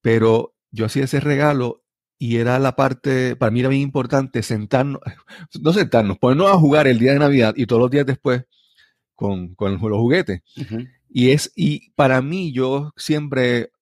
Pero 0.00 0.54
yo 0.70 0.86
hacía 0.86 1.04
ese 1.04 1.20
regalo 1.20 1.82
y 2.22 2.36
era 2.36 2.58
la 2.58 2.76
parte, 2.76 3.34
para 3.34 3.50
mí 3.50 3.60
era 3.60 3.70
bien 3.70 3.80
importante 3.80 4.42
sentarnos, 4.42 5.00
no 5.60 5.72
sentarnos, 5.72 6.18
ponernos 6.18 6.50
a 6.50 6.58
jugar 6.58 6.86
el 6.86 6.98
día 6.98 7.14
de 7.14 7.18
Navidad 7.18 7.54
y 7.56 7.64
todos 7.64 7.80
los 7.80 7.90
días 7.90 8.04
después 8.04 8.44
con, 9.14 9.54
con 9.54 9.72
los 9.72 9.98
juguetes. 9.98 10.42
Y 11.08 11.30
es, 11.30 11.50
y 11.56 11.92
para 11.92 12.20
mí, 12.20 12.52
yo 12.52 12.92
siempre, 12.94 13.72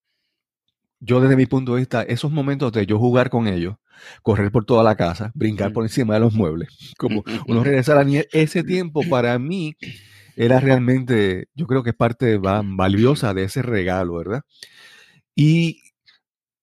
yo 1.00 1.21
desde 1.21 1.35
mi 1.35 1.47
punto 1.47 1.75
de 1.75 1.80
vista, 1.80 2.02
esos 2.02 2.30
momentos 2.30 2.71
de 2.71 2.87
yo 2.87 2.97
jugar 2.97 3.28
con 3.28 3.49
ellos, 3.49 3.75
correr 4.23 4.52
por 4.52 4.64
toda 4.64 4.85
la 4.85 4.95
casa, 4.95 5.33
brincar 5.35 5.73
por 5.73 5.83
encima 5.83 6.14
de 6.14 6.21
los 6.21 6.33
muebles, 6.33 6.68
como 6.97 7.25
uno 7.49 7.64
regresa 7.64 7.90
a 7.90 7.97
la 7.97 8.04
niñez. 8.04 8.28
Ese 8.30 8.62
tiempo 8.62 9.02
para 9.11 9.37
mí 9.40 9.76
era 10.37 10.61
realmente, 10.61 11.49
yo 11.57 11.66
creo 11.66 11.83
que 11.83 11.90
es 11.90 11.97
parte 11.97 12.38
valiosa 12.38 13.35
de 13.35 13.42
ese 13.42 13.62
regalo, 13.62 14.14
¿verdad? 14.14 14.42
Y 15.35 15.88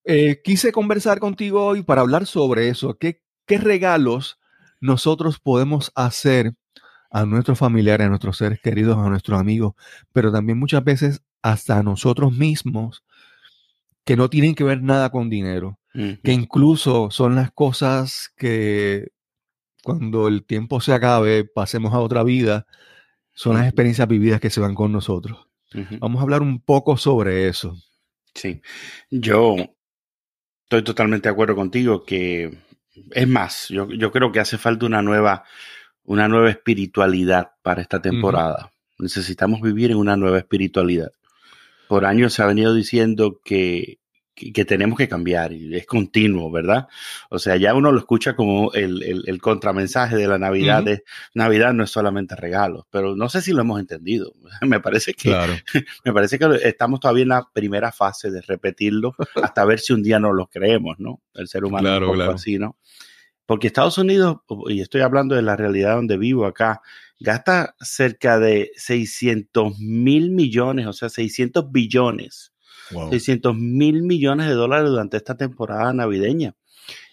eh, 0.06 0.40
quise 0.42 0.72
conversar 0.72 1.18
contigo 1.18 1.64
hoy 1.64 1.82
para 1.82 2.00
hablar 2.00 2.26
sobre 2.26 2.68
eso. 2.68 2.96
¿Qué, 2.96 3.22
¿Qué 3.46 3.58
regalos 3.58 4.38
nosotros 4.80 5.40
podemos 5.40 5.92
hacer 5.94 6.54
a 7.10 7.24
nuestros 7.24 7.58
familiares, 7.58 8.06
a 8.06 8.10
nuestros 8.10 8.36
seres 8.36 8.60
queridos, 8.60 8.96
a 8.98 9.08
nuestros 9.08 9.40
amigos, 9.40 9.74
pero 10.12 10.32
también 10.32 10.58
muchas 10.58 10.84
veces 10.84 11.22
hasta 11.42 11.78
a 11.78 11.82
nosotros 11.82 12.32
mismos 12.32 13.04
que 14.04 14.16
no 14.16 14.30
tienen 14.30 14.54
que 14.54 14.64
ver 14.64 14.82
nada 14.82 15.10
con 15.10 15.30
dinero, 15.30 15.78
que 16.22 16.32
incluso 16.32 17.10
son 17.10 17.34
las 17.34 17.50
cosas 17.50 18.32
que 18.36 19.08
cuando 19.82 20.28
el 20.28 20.44
tiempo 20.44 20.80
se 20.80 20.92
acabe, 20.92 21.44
pasemos 21.44 21.94
a 21.94 22.00
otra 22.00 22.22
vida, 22.22 22.66
son 23.32 23.54
las 23.54 23.64
experiencias 23.64 24.06
vividas 24.06 24.40
que 24.40 24.50
se 24.50 24.60
van 24.60 24.74
con 24.74 24.92
nosotros. 24.92 25.48
Vamos 26.00 26.20
a 26.20 26.22
hablar 26.22 26.42
un 26.42 26.60
poco 26.60 26.96
sobre 26.96 27.48
eso. 27.48 27.76
Sí, 28.34 28.60
yo 29.10 29.56
estoy 30.66 30.82
totalmente 30.82 31.28
de 31.28 31.32
acuerdo 31.32 31.56
contigo 31.56 32.04
que 32.04 32.58
es 33.10 33.28
más, 33.28 33.68
yo, 33.68 33.88
yo 33.90 34.12
creo 34.12 34.30
que 34.30 34.40
hace 34.40 34.58
falta 34.58 34.86
una 34.86 35.02
nueva, 35.02 35.44
una 36.04 36.28
nueva 36.28 36.50
espiritualidad 36.50 37.52
para 37.62 37.82
esta 37.82 38.00
temporada. 38.00 38.70
Necesitamos 38.98 39.60
vivir 39.60 39.90
en 39.90 39.96
una 39.96 40.16
nueva 40.16 40.38
espiritualidad 40.38 41.12
por 41.88 42.04
años 42.04 42.34
se 42.34 42.42
ha 42.42 42.46
venido 42.46 42.74
diciendo 42.74 43.40
que, 43.44 43.98
que, 44.36 44.64
tenemos 44.66 44.98
que 44.98 45.08
cambiar 45.08 45.52
y 45.54 45.74
es 45.74 45.86
continuo, 45.86 46.50
¿verdad? 46.50 46.88
O 47.30 47.38
sea, 47.38 47.56
ya 47.56 47.74
uno 47.74 47.90
lo 47.90 47.98
escucha 47.98 48.36
como 48.36 48.70
el, 48.74 49.02
el, 49.02 49.40
contramensaje 49.40 50.14
de 50.16 50.28
la 50.28 50.38
Navidad. 50.38 50.82
de, 50.82 51.04
Navidad 51.32 51.72
no 51.72 51.84
es 51.84 51.90
solamente 51.90 52.36
regalos, 52.36 52.84
pero 52.90 53.16
no 53.16 53.30
sé 53.30 53.40
si 53.40 53.52
lo 53.52 53.62
hemos 53.62 53.80
entendido. 53.80 54.34
me 54.60 54.78
parece 54.80 55.14
que 55.14 55.30
me 56.04 56.12
parece 56.12 56.38
que 56.38 56.46
estamos 56.64 57.00
todavía 57.00 57.22
en 57.22 57.30
la 57.30 57.48
primera 57.50 57.92
fase 57.92 58.30
de 58.30 58.42
repetirlo 58.42 59.16
hasta 59.42 59.64
ver 59.64 59.80
si 59.80 59.94
un 59.94 60.02
día 60.02 60.18
no 60.18 60.34
lo 60.34 60.48
creemos, 60.48 60.98
¿no? 60.98 61.22
El 61.32 61.48
ser 61.48 61.64
humano 61.64 61.94
es 61.94 62.00
un 62.02 62.06
poco 62.06 62.30
así, 62.30 62.58
¿no? 62.58 62.76
Porque 63.46 63.68
Estados 63.68 63.96
Unidos, 63.96 64.38
y 64.68 64.80
estoy 64.80 65.00
hablando 65.00 65.34
de 65.34 65.42
la 65.42 65.56
realidad 65.56 65.94
donde 65.94 66.18
vivo 66.18 66.46
acá, 66.46 66.82
gasta 67.18 67.74
cerca 67.80 68.38
de 68.38 68.72
600 68.74 69.78
mil 69.78 70.30
millones, 70.30 70.86
o 70.86 70.92
sea, 70.92 71.08
600 71.08 71.70
billones, 71.70 72.52
600 73.10 73.56
mil 73.56 74.02
millones 74.02 74.46
de 74.46 74.54
dólares 74.54 74.90
durante 74.90 75.16
esta 75.16 75.36
temporada 75.36 75.92
navideña. 75.92 76.54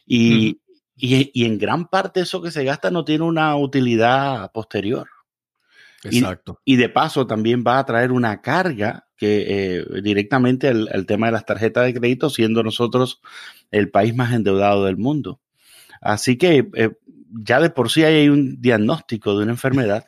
Y, 0.06 0.62
y, 0.96 1.46
en 1.46 1.58
gran 1.58 1.88
parte 1.88 2.22
eso 2.22 2.42
que 2.42 2.52
se 2.52 2.64
gasta 2.64 2.92
no 2.92 3.06
tiene 3.06 3.24
una 3.24 3.56
utilidad 3.56 4.52
posterior. 4.52 5.08
Exacto. 6.04 6.60
Y, 6.66 6.76
de 6.76 6.90
paso 6.90 7.26
también 7.28 7.64
va 7.66 7.80
a 7.80 7.86
traer 7.86 8.12
una 8.12 8.42
carga 8.42 9.08
que 9.16 9.78
eh, 9.78 9.86
directamente 10.02 10.68
el, 10.68 11.06
tema 11.06 11.28
de 11.28 11.32
las 11.32 11.46
tarjetas 11.46 11.86
de 11.86 11.94
crédito, 11.94 12.30
siendo 12.30 12.62
nosotros 12.62 13.22
el 13.72 13.90
país 13.90 14.14
más 14.14 14.34
endeudado 14.34 14.86
del 14.86 14.98
mundo. 14.98 15.40
Así 16.02 16.38
que 16.38 16.70
eh, 16.74 16.92
ya 17.30 17.62
de 17.62 17.70
por 17.70 17.90
sí 17.90 18.04
hay 18.04 18.28
un 18.30 18.62
diagnóstico 18.62 19.38
de 19.38 19.44
una 19.44 19.54
enfermedad 19.54 20.06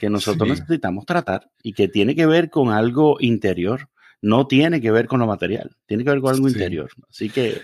que 0.00 0.10
nosotros 0.10 0.48
necesitamos 0.48 1.06
tratar 1.06 1.50
y 1.62 1.74
que 1.74 1.86
tiene 1.86 2.16
que 2.16 2.26
ver 2.26 2.50
con 2.50 2.70
algo 2.70 3.18
interior, 3.20 3.90
no 4.22 4.46
tiene 4.46 4.80
que 4.80 4.90
ver 4.90 5.06
con 5.06 5.20
lo 5.20 5.26
material, 5.26 5.70
tiene 5.86 6.04
que 6.04 6.10
ver 6.10 6.20
con 6.20 6.34
algo 6.34 6.48
interior. 6.48 6.90
Así 7.08 7.30
que... 7.30 7.60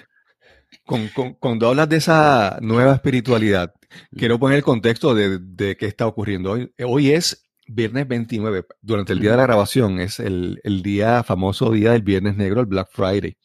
cuando 1.40 1.68
hablas 1.68 1.88
de 1.88 1.96
esa 1.96 2.58
nueva 2.60 2.94
espiritualidad, 2.94 3.74
quiero 4.16 4.38
poner 4.38 4.58
el 4.58 4.64
contexto 4.64 5.14
de, 5.14 5.38
de 5.38 5.76
qué 5.76 5.86
está 5.86 6.06
ocurriendo 6.06 6.52
hoy. 6.52 6.72
Hoy 6.78 7.10
es 7.10 7.46
viernes 7.66 8.06
29, 8.06 8.64
durante 8.80 9.12
el 9.12 9.20
día 9.20 9.32
de 9.32 9.36
la 9.38 9.42
grabación, 9.44 10.00
es 10.00 10.20
el, 10.20 10.60
día, 10.82 11.22
famoso 11.22 11.70
día 11.70 11.92
del 11.92 12.02
Viernes 12.02 12.36
Negro, 12.36 12.60
el 12.60 12.66
Black 12.66 12.88
Friday. 12.92 13.36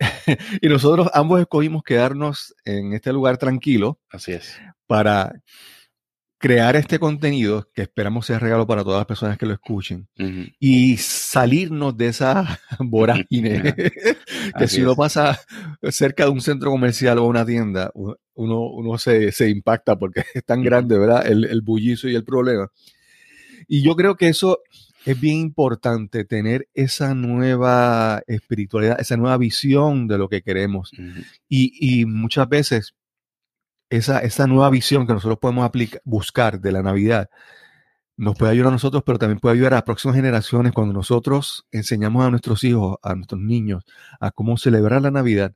y 0.60 0.68
nosotros 0.68 1.08
ambos 1.14 1.40
escogimos 1.40 1.82
quedarnos 1.82 2.54
en 2.64 2.92
este 2.92 3.12
lugar 3.12 3.38
tranquilo. 3.38 4.00
Así 4.10 4.32
es. 4.32 4.58
Para 4.86 5.42
crear 6.38 6.76
este 6.76 7.00
contenido 7.00 7.68
que 7.74 7.82
esperamos 7.82 8.26
sea 8.26 8.38
regalo 8.38 8.66
para 8.66 8.84
todas 8.84 9.00
las 9.00 9.06
personas 9.06 9.36
que 9.36 9.46
lo 9.46 9.52
escuchen 9.52 10.08
y 10.60 10.96
salirnos 10.96 11.96
de 11.96 12.06
esa 12.06 12.60
vorágine 12.78 13.74
que 14.58 14.68
si 14.68 14.82
uno 14.82 14.94
pasa 14.94 15.38
cerca 15.90 16.24
de 16.24 16.30
un 16.30 16.40
centro 16.40 16.70
comercial 16.70 17.18
o 17.18 17.26
una 17.26 17.44
tienda, 17.44 17.90
uno, 17.94 18.16
uno 18.34 18.98
se, 18.98 19.32
impacta 19.48 19.98
porque 19.98 20.22
es 20.34 20.44
tan 20.44 20.62
grande, 20.62 20.96
¿verdad? 20.98 21.26
El, 21.26 21.44
el 21.44 21.60
bullizo 21.60 22.08
y 22.08 22.14
el 22.14 22.24
problema. 22.24 22.70
Y 23.66 23.82
yo 23.82 23.96
creo 23.96 24.16
que 24.16 24.28
eso 24.28 24.60
es 25.04 25.20
bien 25.20 25.38
importante, 25.38 26.24
tener 26.24 26.68
esa 26.74 27.14
nueva 27.14 28.22
espiritualidad, 28.26 29.00
esa 29.00 29.16
nueva 29.16 29.38
visión 29.38 30.06
de 30.06 30.18
lo 30.18 30.28
que 30.28 30.42
queremos. 30.42 30.90
y, 31.48 32.04
muchas 32.04 32.48
veces 32.48 32.94
esa, 33.90 34.20
esa 34.20 34.46
nueva 34.46 34.70
visión 34.70 35.06
que 35.06 35.12
nosotros 35.12 35.38
podemos 35.38 35.64
aplicar, 35.64 36.00
buscar 36.04 36.60
de 36.60 36.72
la 36.72 36.82
Navidad 36.82 37.28
nos 38.18 38.36
puede 38.36 38.50
ayudar 38.52 38.68
a 38.68 38.72
nosotros, 38.72 39.04
pero 39.06 39.18
también 39.18 39.38
puede 39.38 39.54
ayudar 39.54 39.74
a 39.74 39.76
las 39.76 39.84
próximas 39.84 40.16
generaciones 40.16 40.72
cuando 40.72 40.92
nosotros 40.92 41.66
enseñamos 41.70 42.26
a 42.26 42.30
nuestros 42.30 42.64
hijos, 42.64 42.96
a 43.00 43.14
nuestros 43.14 43.40
niños, 43.40 43.84
a 44.18 44.32
cómo 44.32 44.56
celebrar 44.56 45.00
la 45.02 45.12
Navidad. 45.12 45.54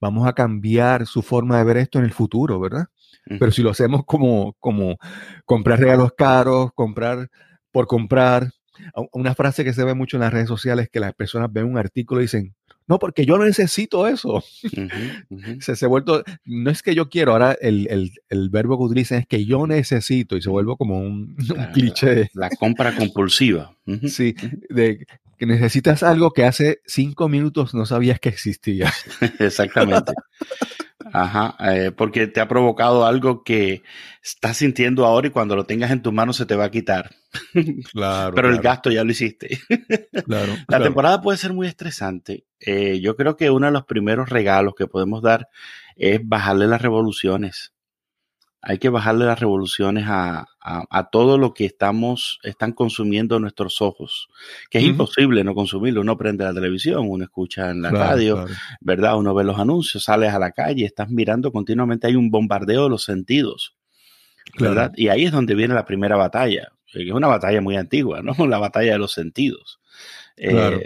Vamos 0.00 0.28
a 0.28 0.34
cambiar 0.34 1.06
su 1.06 1.22
forma 1.22 1.56
de 1.56 1.64
ver 1.64 1.78
esto 1.78 1.98
en 1.98 2.04
el 2.04 2.12
futuro, 2.12 2.60
¿verdad? 2.60 2.88
Pero 3.24 3.50
si 3.50 3.62
lo 3.62 3.70
hacemos 3.70 4.02
como, 4.04 4.54
como 4.60 4.98
comprar 5.46 5.80
regalos 5.80 6.12
caros, 6.14 6.72
comprar 6.74 7.30
por 7.72 7.86
comprar, 7.86 8.50
una 9.12 9.34
frase 9.34 9.64
que 9.64 9.72
se 9.72 9.84
ve 9.84 9.94
mucho 9.94 10.18
en 10.18 10.22
las 10.22 10.32
redes 10.32 10.48
sociales 10.48 10.88
que 10.92 11.00
las 11.00 11.14
personas 11.14 11.50
ven 11.50 11.64
un 11.64 11.78
artículo 11.78 12.20
y 12.20 12.24
dicen, 12.24 12.54
no, 12.86 12.98
porque 12.98 13.24
yo 13.24 13.38
no 13.38 13.44
necesito 13.44 14.06
eso. 14.06 14.44
se, 15.60 15.76
se 15.76 15.86
vuelto, 15.86 16.22
no 16.44 16.70
es 16.70 16.82
que 16.82 16.94
yo 16.94 17.08
quiero, 17.08 17.32
ahora 17.32 17.56
el, 17.60 18.10
verbo 18.50 18.76
que 18.76 18.84
utilizan 18.84 19.18
es 19.20 19.26
que 19.26 19.44
yo 19.46 19.66
necesito 19.66 20.36
y 20.36 20.42
se 20.42 20.50
vuelve 20.50 20.74
como 20.76 20.98
un, 20.98 21.36
cliché. 21.72 22.30
La, 22.34 22.50
compra 22.50 22.94
compulsiva. 22.94 23.74
sí, 24.06 24.34
de 24.68 25.06
que 25.38 25.46
necesitas 25.46 26.02
algo 26.02 26.30
que 26.32 26.44
hace 26.44 26.80
cinco 26.86 27.28
minutos 27.28 27.74
no 27.74 27.86
sabías 27.86 28.20
que 28.20 28.28
existía. 28.28 28.92
Exactamente. 29.38 30.12
Ajá, 31.12 31.56
eh, 31.60 31.90
porque 31.90 32.26
te 32.28 32.40
ha 32.40 32.48
provocado 32.48 33.04
algo 33.04 33.42
que 33.42 33.82
estás 34.22 34.58
sintiendo 34.58 35.04
ahora 35.04 35.26
y 35.26 35.30
cuando 35.30 35.56
lo 35.56 35.66
tengas 35.66 35.90
en 35.90 36.02
tus 36.02 36.12
manos 36.12 36.36
se 36.36 36.46
te 36.46 36.56
va 36.56 36.64
a 36.64 36.70
quitar. 36.70 37.10
Claro. 37.92 38.34
Pero 38.34 38.48
el 38.48 38.60
gasto 38.60 38.90
ya 38.90 39.04
lo 39.04 39.10
hiciste. 39.10 39.58
Claro. 40.24 40.52
La 40.68 40.80
temporada 40.80 41.20
puede 41.20 41.36
ser 41.36 41.52
muy 41.52 41.66
estresante. 41.66 42.44
Eh, 42.60 43.00
yo 43.00 43.16
creo 43.16 43.36
que 43.36 43.50
uno 43.50 43.66
de 43.66 43.72
los 43.72 43.84
primeros 43.84 44.30
regalos 44.30 44.74
que 44.76 44.86
podemos 44.86 45.22
dar 45.22 45.48
es 45.96 46.20
bajarle 46.22 46.66
las 46.66 46.80
revoluciones 46.80 47.73
hay 48.66 48.78
que 48.78 48.88
bajarle 48.88 49.26
las 49.26 49.38
revoluciones 49.38 50.04
a, 50.08 50.46
todo 51.12 51.36
lo 51.36 51.52
que 51.52 51.66
estamos, 51.66 52.40
están 52.42 52.72
consumiendo 52.72 53.38
nuestros 53.38 53.82
ojos, 53.82 54.28
que 54.70 54.78
es 54.78 54.84
imposible 54.84 55.44
no 55.44 55.54
consumirlo. 55.54 56.00
Uno 56.00 56.16
prende 56.16 56.44
la 56.44 56.54
televisión, 56.54 57.06
uno 57.08 57.24
escucha 57.24 57.70
en 57.70 57.82
la 57.82 57.90
radio, 57.90 58.46
¿verdad? 58.80 59.18
Uno 59.18 59.34
ve 59.34 59.44
los 59.44 59.58
anuncios, 59.58 60.04
sales 60.04 60.32
a 60.32 60.38
la 60.38 60.52
calle, 60.52 60.86
estás 60.86 61.10
mirando 61.10 61.52
continuamente, 61.52 62.06
hay 62.06 62.16
un 62.16 62.30
bombardeo 62.30 62.84
de 62.84 62.90
los 62.90 63.04
sentidos, 63.04 63.76
¿verdad? 64.58 64.92
Y 64.96 65.08
ahí 65.08 65.26
es 65.26 65.32
donde 65.32 65.54
viene 65.54 65.74
la 65.74 65.84
primera 65.84 66.16
batalla, 66.16 66.72
que 66.86 67.02
es 67.02 67.12
una 67.12 67.28
batalla 67.28 67.60
muy 67.60 67.76
antigua, 67.76 68.22
¿no? 68.22 68.34
La 68.46 68.58
batalla 68.58 68.92
de 68.92 68.98
los 68.98 69.12
sentidos. 69.12 69.80
Eh, 70.36 70.82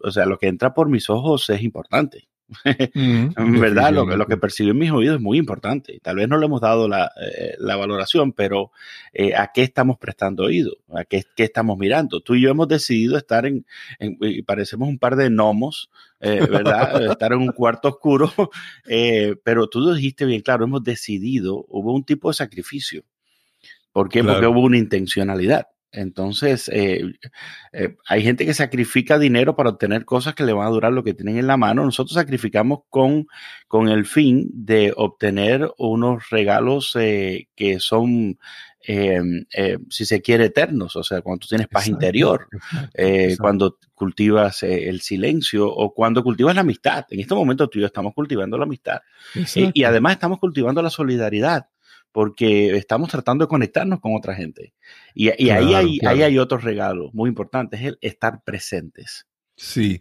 o 0.00 0.10
sea, 0.10 0.26
lo 0.26 0.38
que 0.38 0.48
entra 0.48 0.74
por 0.74 0.88
mis 0.88 1.08
ojos 1.08 1.48
es 1.50 1.62
importante. 1.62 2.28
¿Verdad? 3.36 3.92
Lo, 3.92 4.04
lo, 4.04 4.26
que 4.26 4.36
percibe 4.36 4.70
en 4.70 4.78
mis 4.78 4.90
oídos 4.90 5.16
es 5.16 5.22
muy 5.22 5.38
importante. 5.38 5.98
Tal 6.02 6.16
vez 6.16 6.28
no 6.28 6.38
le 6.38 6.46
hemos 6.46 6.60
dado 6.60 6.88
la, 6.88 7.10
eh, 7.20 7.56
valoración, 7.60 8.32
pero 8.32 8.72
eh, 9.12 9.34
¿a 9.34 9.50
qué 9.52 9.62
estamos 9.62 9.98
prestando 9.98 10.44
oído? 10.44 10.76
¿A 10.94 11.04
qué, 11.04 11.24
qué, 11.34 11.44
estamos 11.44 11.78
mirando? 11.78 12.20
Tú 12.20 12.34
y 12.34 12.42
yo 12.42 12.50
hemos 12.50 12.68
decidido 12.68 13.16
estar 13.16 13.46
en, 13.46 13.64
y 14.00 14.42
parecemos 14.42 14.88
un 14.88 14.98
par 14.98 15.16
de 15.16 15.28
gnomos, 15.30 15.90
eh, 16.20 16.46
¿verdad? 16.50 17.02
estar 17.12 17.32
en 17.32 17.40
un 17.40 17.52
cuarto 17.52 17.88
oscuro, 17.88 18.32
pero 19.44 19.68
tú 19.68 19.80
lo 19.80 19.94
dijiste 19.94 20.24
bien 20.24 20.40
claro, 20.42 20.64
hemos 20.64 20.82
decidido, 20.82 21.64
hubo 21.68 21.94
un 21.94 22.04
tipo 22.04 22.28
de 22.28 22.34
sacrificio. 22.34 23.04
¿Por 23.92 24.08
qué? 24.08 24.24
Porque 24.24 24.46
hubo 24.46 24.60
una 24.60 24.78
intencionalidad. 24.78 25.66
Entonces, 25.92 26.70
eh, 26.72 27.02
eh, 27.72 27.96
hay 28.08 28.22
gente 28.22 28.46
que 28.46 28.54
sacrifica 28.54 29.18
dinero 29.18 29.54
para 29.54 29.70
obtener 29.70 30.06
cosas 30.06 30.34
que 30.34 30.44
le 30.44 30.54
van 30.54 30.66
a 30.66 30.70
durar 30.70 30.92
lo 30.92 31.04
que 31.04 31.12
tienen 31.12 31.36
en 31.36 31.46
la 31.46 31.58
mano. 31.58 31.84
Nosotros 31.84 32.14
sacrificamos 32.14 32.80
con, 32.88 33.26
con 33.68 33.88
el 33.88 34.06
fin 34.06 34.48
de 34.52 34.94
obtener 34.96 35.70
unos 35.78 36.30
regalos 36.30 36.96
eh, 36.98 37.48
que 37.54 37.78
son 37.78 38.38
si 38.84 40.04
se 40.04 40.22
quiere, 40.22 40.46
eternos, 40.46 40.96
o 40.96 41.04
sea, 41.04 41.20
cuando 41.20 41.42
tú 41.42 41.46
tienes 41.46 41.68
paz 41.68 41.86
interior, 41.86 42.48
cuando 43.38 43.78
cultivas 43.94 44.64
el 44.64 45.00
silencio 45.02 45.68
o 45.68 45.94
cuando 45.94 46.24
cultivas 46.24 46.56
la 46.56 46.62
amistad. 46.62 47.04
En 47.10 47.20
este 47.20 47.32
momento 47.32 47.68
tú 47.68 47.78
y 47.78 47.82
yo 47.82 47.86
estamos 47.86 48.12
cultivando 48.12 48.58
la 48.58 48.64
amistad 48.64 48.98
y 49.54 49.84
además 49.84 50.14
estamos 50.14 50.40
cultivando 50.40 50.82
la 50.82 50.90
solidaridad 50.90 51.68
porque 52.12 52.76
estamos 52.76 53.10
tratando 53.10 53.44
de 53.44 53.48
conectarnos 53.48 54.00
con 54.00 54.14
otra 54.14 54.34
gente. 54.34 54.74
Y, 55.14 55.30
ahí, 55.30 55.50
hay, 55.50 55.98
ahí 56.06 56.22
hay 56.22 56.38
otro 56.38 56.58
regalo 56.58 57.10
muy 57.12 57.28
importante, 57.28 57.76
es 57.76 57.82
el 57.82 57.98
estar 58.00 58.42
presentes. 58.44 59.26
Sí, 59.56 60.00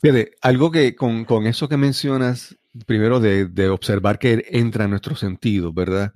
fíjate, 0.00 0.32
algo 0.42 0.70
que 0.70 0.94
con, 0.94 1.24
con 1.24 1.46
eso 1.46 1.68
que 1.68 1.76
mencionas, 1.76 2.56
primero 2.86 3.20
de, 3.20 3.46
de, 3.46 3.68
observar 3.68 4.18
que 4.18 4.44
entra 4.50 4.84
en 4.84 4.90
nuestro 4.90 5.16
sentido, 5.16 5.72
¿verdad? 5.72 6.12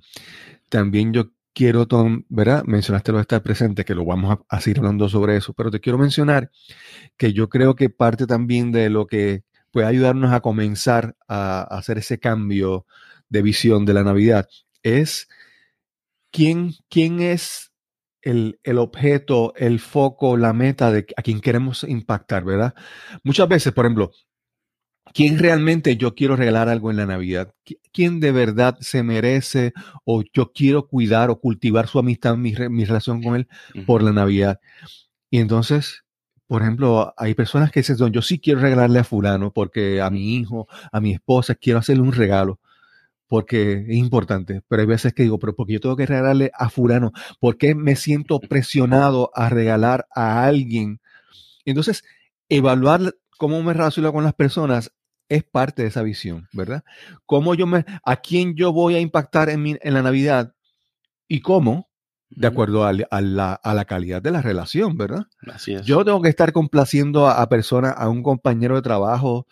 También 0.69 1.13
yo 1.13 1.31
quiero, 1.55 1.87
¿verdad? 2.29 2.63
Mencionaste 2.65 3.11
lo 3.11 3.17
de 3.17 3.23
estar 3.23 3.41
presente, 3.41 3.85
que 3.85 3.95
lo 3.95 4.05
vamos 4.05 4.37
a, 4.49 4.61
seguir 4.61 4.79
hablando 4.79 5.09
sobre 5.09 5.37
eso, 5.37 5.53
pero 5.53 5.71
te 5.71 5.79
quiero 5.79 5.97
mencionar 5.97 6.51
que 7.17 7.33
yo 7.33 7.49
creo 7.49 7.75
que 7.75 7.89
parte 7.89 8.27
también 8.27 8.71
de 8.71 8.89
lo 8.89 9.07
que 9.07 9.43
puede 9.71 9.87
ayudarnos 9.87 10.31
a 10.33 10.41
comenzar 10.41 11.15
a, 11.27 11.63
hacer 11.63 11.97
ese 11.97 12.19
cambio 12.19 12.85
de 13.29 13.41
visión 13.41 13.85
de 13.85 13.93
la 13.93 14.03
Navidad 14.03 14.47
es 14.85 15.27
quién, 16.31 16.73
quién 16.89 17.19
es 17.19 17.71
el, 18.21 18.59
el, 18.63 18.77
objeto, 18.77 19.53
el 19.55 19.79
foco, 19.79 20.37
la 20.37 20.53
meta 20.53 20.91
de 20.91 21.05
a 21.17 21.21
quien 21.21 21.41
queremos 21.41 21.83
impactar, 21.83 22.43
¿verdad? 22.43 22.73
Muchas 23.23 23.47
veces, 23.47 23.73
por 23.73 23.85
ejemplo, 23.85 24.11
¿quién 25.13 25.39
realmente 25.39 25.97
yo 25.97 26.15
quiero 26.15 26.35
regalar 26.35 26.69
algo 26.69 26.91
en 26.91 26.97
la 26.97 27.05
Navidad? 27.05 27.53
¿Quién 27.91 28.19
de 28.19 28.31
verdad 28.31 28.77
se 28.79 29.03
merece 29.03 29.73
o 30.03 30.23
yo 30.33 30.51
quiero 30.53 30.87
cuidar 30.87 31.29
o 31.29 31.39
cultivar 31.39 31.87
su 31.87 31.99
amistad, 31.99 32.37
mi, 32.37 32.53
mi 32.69 32.85
relación 32.85 33.23
con 33.23 33.35
él 33.35 33.47
por 33.85 34.03
la 34.03 34.11
Navidad? 34.11 34.59
Y 35.29 35.39
entonces, 35.39 36.03
por 36.47 36.61
ejemplo, 36.61 37.13
hay 37.17 37.33
personas 37.33 37.71
que 37.71 37.79
dicen, 37.81 38.11
yo 38.11 38.21
sí 38.21 38.39
quiero 38.39 38.59
regalarle 38.59 38.99
a 38.99 39.03
fulano 39.03 39.51
porque 39.51 40.01
a 40.01 40.09
mi 40.09 40.35
hijo, 40.35 40.67
a 40.91 41.01
mi 41.01 41.13
esposa, 41.13 41.55
quiero 41.55 41.79
hacerle 41.79 42.03
un 42.03 42.13
regalo 42.13 42.59
porque 43.27 43.85
es 43.87 43.95
importante, 43.95 44.61
pero 44.67 44.81
hay 44.81 44.87
veces 44.87 45.13
que 45.13 45.23
digo, 45.23 45.39
pero 45.39 45.55
porque 45.55 45.73
yo 45.73 45.79
tengo 45.79 45.95
que 45.95 46.05
regalarle 46.05 46.51
a 46.53 46.69
fulano, 46.69 47.11
¿por 47.39 47.57
qué 47.57 47.75
me 47.75 47.95
siento 47.95 48.39
presionado 48.39 49.31
a 49.33 49.49
regalar 49.49 50.07
a 50.15 50.45
alguien? 50.45 50.99
Entonces, 51.65 52.03
evaluar 52.49 53.15
cómo 53.37 53.61
me 53.63 53.73
relaciono 53.73 54.13
con 54.13 54.23
las 54.23 54.33
personas 54.33 54.91
es 55.27 55.43
parte 55.43 55.81
de 55.81 55.87
esa 55.87 56.03
visión, 56.03 56.47
¿verdad? 56.53 56.83
Cómo 57.25 57.55
yo 57.55 57.65
me, 57.65 57.83
a 58.03 58.15
quién 58.17 58.55
yo 58.55 58.71
voy 58.71 58.95
a 58.95 58.99
impactar 58.99 59.49
en, 59.49 59.61
mi, 59.61 59.75
en 59.81 59.93
la 59.93 60.03
Navidad 60.03 60.53
y 61.27 61.41
cómo, 61.41 61.89
de 62.29 62.47
acuerdo 62.47 62.85
a, 62.85 62.93
la, 62.93 63.85
calidad 63.87 64.21
de 64.21 64.31
la 64.31 64.41
relación, 64.41 64.97
¿verdad? 64.97 65.25
Así 65.51 65.73
es. 65.73 65.83
Yo 65.83 66.03
tengo 66.05 66.21
que 66.21 66.29
estar 66.29 66.51
complaciendo 66.51 67.27
a, 67.27 67.41
a 67.41 67.49
personas, 67.49 67.95
a 67.97 68.09
un 68.09 68.21
compañero 68.21 68.75
de 68.75 68.81
trabajo, 68.83 69.47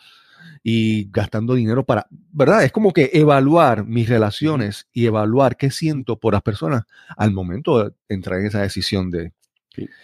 y 0.64 1.10
gastando 1.12 1.56
dinero 1.56 1.86
para, 1.86 2.08
¿verdad? 2.32 2.64
Es 2.64 2.72
como 2.72 2.94
que 2.94 3.12
evaluar 3.14 3.86
mis 3.86 4.08
relaciones 4.08 4.88
y 4.94 5.06
evaluar 5.06 5.58
qué 5.58 5.72
siento 5.72 6.18
por 6.18 6.34
las 6.34 6.42
personas 6.42 6.84
al 7.18 7.32
momento 7.32 7.84
de 7.84 7.92
entrar 8.10 8.40
en 8.40 8.48
esa 8.48 8.62
decisión 8.62 9.12
de... 9.12 9.34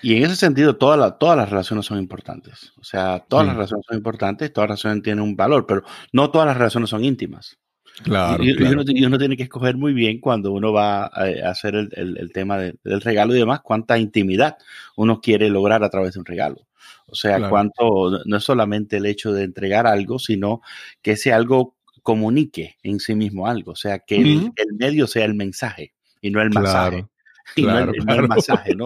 Y 0.01 0.15
en 0.15 0.24
ese 0.24 0.36
sentido, 0.36 0.77
todas 0.77 1.19
todas 1.19 1.38
las 1.38 1.50
relaciones 1.50 1.86
son 1.86 2.00
importantes. 2.00 2.74
O 2.77 2.84
sea, 2.84 3.24
todas 3.27 3.46
las 3.46 3.55
relaciones 3.55 3.86
son 3.88 3.98
importantes, 3.98 4.51
todas 4.51 4.69
las 4.69 4.81
relaciones 4.81 5.03
tienen 5.03 5.24
un 5.24 5.36
valor, 5.36 5.67
pero 5.67 5.84
no 6.12 6.31
todas 6.31 6.48
las 6.48 6.58
relaciones 6.58 6.89
son 6.89 7.03
íntimas. 7.03 7.60
Claro, 8.03 8.43
y, 8.43 8.51
Uno, 8.51 9.17
tiene 9.17 9.38
que 9.38 9.43
escoger 9.43 9.75
muy 9.77 9.93
bien 9.93 10.19
cuando 10.19 10.51
uno 10.53 10.72
va 10.72 11.05
a, 11.05 11.50
hacer 11.50 11.75
el, 11.75 11.89
el, 11.93 12.31
tema 12.31 12.58
del 12.58 13.01
regalo 13.01 13.36
y 13.36 13.39
demás, 13.39 13.60
cuánta 13.62 13.98
intimidad 13.98 14.58
uno 14.96 15.19
quiere 15.22 15.50
lograr 15.50 15.84
a 15.84 15.89
través 15.89 16.13
de 16.13 16.19
un 16.19 16.25
regalo. 16.25 16.65
O 17.11 17.15
sea, 17.15 17.49
cuánto, 17.49 18.23
no 18.25 18.37
es 18.37 18.43
solamente 18.43 18.97
el 18.97 19.05
hecho 19.05 19.33
de 19.33 19.43
entregar 19.43 19.87
algo, 19.87 20.19
sino 20.19 20.61
que 21.01 21.11
ese 21.11 21.33
algo 21.33 21.75
comunique 22.03 22.77
en 22.83 22.99
sí 22.99 23.15
mismo 23.15 23.47
algo. 23.47 23.71
O 23.71 23.75
sea, 23.75 23.99
que 23.99 24.15
el, 24.15 24.51
medio 24.77 25.07
sea 25.07 25.25
el 25.25 25.35
mensaje 25.35 25.93
y 26.21 26.31
no 26.31 26.41
el 26.41 26.49
mensaje. 26.49 27.07
Y 27.55 27.63
no, 27.63 27.79
el, 27.79 27.87
masaje, 28.27 28.75
¿no? 28.75 28.85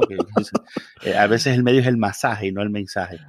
Eh, 1.03 1.15
a 1.15 1.27
veces 1.27 1.55
el 1.55 1.63
medio 1.63 1.81
es 1.81 1.87
el 1.87 1.97
masaje 1.97 2.47
y 2.47 2.51
no 2.51 2.61
el 2.61 2.69
mensaje. 2.69 3.19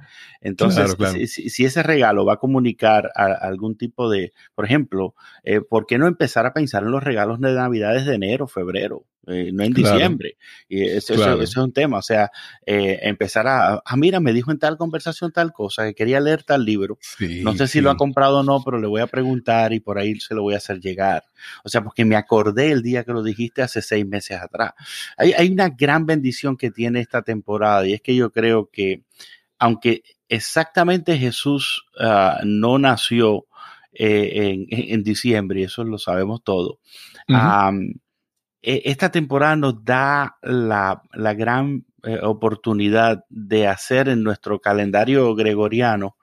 Entonces, 0.41 0.95
Si, 1.29 1.65
ese 1.65 1.83
regalo 1.83 2.25
va 2.25 2.33
a 2.33 2.37
comunicar 2.37 3.11
algún 3.15 3.77
tipo 3.77 4.09
de, 4.09 4.33
por 4.53 4.65
ejemplo, 4.65 5.13
eh, 5.43 5.61
¿por 5.61 5.85
qué 5.85 5.97
no 5.97 6.07
empezar 6.07 6.45
a 6.45 6.53
pensar 6.53 6.83
en 6.83 6.91
los 6.91 7.03
regalos 7.03 7.39
de 7.41 7.53
Navidad 7.53 7.93
desde 7.93 8.15
enero, 8.15 8.47
febrero? 8.47 9.05
Eh, 9.27 9.51
no 9.53 9.63
en 9.63 9.73
diciembre. 9.73 10.37
Y 10.69 10.83
eso, 10.83 11.41
es 11.41 11.57
un 11.57 11.73
tema, 11.73 11.97
o 11.97 12.01
sea, 12.01 12.29
empezar 12.65 13.47
a, 13.47 13.81
ah, 13.83 13.97
mira, 13.97 14.19
me 14.19 14.33
dijo 14.33 14.51
en 14.51 14.59
tal 14.59 14.77
conversación 14.77 15.31
tal 15.31 15.51
cosa, 15.51 15.85
que 15.85 15.95
quería 15.95 16.19
leer 16.19 16.43
tal 16.43 16.63
libro. 16.63 16.97
no 17.41 17.55
sé 17.55 17.67
si 17.67 17.81
lo 17.81 17.89
ha 17.89 17.97
comprado 17.97 18.39
o 18.39 18.43
no, 18.43 18.61
pero 18.63 18.79
le 18.79 18.87
voy 18.87 19.01
a 19.01 19.07
preguntar 19.07 19.73
y 19.73 19.79
por 19.79 19.97
ahí 19.97 20.19
se 20.19 20.35
lo 20.35 20.43
voy 20.43 20.53
a 20.53 20.57
hacer 20.57 20.79
llegar. 20.79 21.23
O 21.63 21.69
sea, 21.69 21.83
porque 21.83 22.05
me 22.05 22.15
acordé 22.15 22.71
el 22.71 22.81
día 22.81 23.03
que 23.03 23.13
lo 23.13 23.23
dijiste 23.23 23.61
hace 23.61 23.81
seis 23.81 24.05
meses 24.05 24.39
atrás. 24.39 24.73
Hay, 25.17 25.33
hay 25.33 25.51
una 25.51 25.69
gran 25.69 26.05
bendición 26.05 26.57
que 26.57 26.71
tiene 26.71 26.99
esta 26.99 27.21
temporada 27.21 27.87
y 27.87 27.93
es 27.93 28.01
que 28.01 28.15
yo 28.15 28.31
creo 28.31 28.69
que, 28.71 29.03
aunque 29.57 30.03
exactamente 30.29 31.17
Jesús 31.17 31.85
ah, 31.99 32.39
no 32.43 32.77
nació 32.77 33.45
eh, 33.93 34.65
en, 34.69 35.03
diciembre, 35.03 35.61
y 35.61 35.63
eso 35.63 35.83
lo 35.85 35.97
sabemos 35.97 36.43
todo, 36.43 36.79
esta 38.65 39.11
temporada 39.11 39.55
nos 39.55 39.85
da 39.85 40.37
la, 40.41 41.01
gran 41.33 41.85
eh, 42.03 42.19
oportunidad 42.23 43.23
de 43.29 43.67
hacer 43.67 44.09
en 44.09 44.23
nuestro 44.23 44.59
calendario 44.59 45.35
gregoriano, 45.35 46.15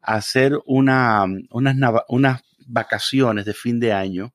hacer 0.00 0.58
una, 0.64 1.26
unas, 1.50 1.76
unas 2.08 2.42
vacaciones 2.66 3.44
de 3.44 3.54
fin 3.54 3.78
de 3.78 3.92
año 3.92 4.32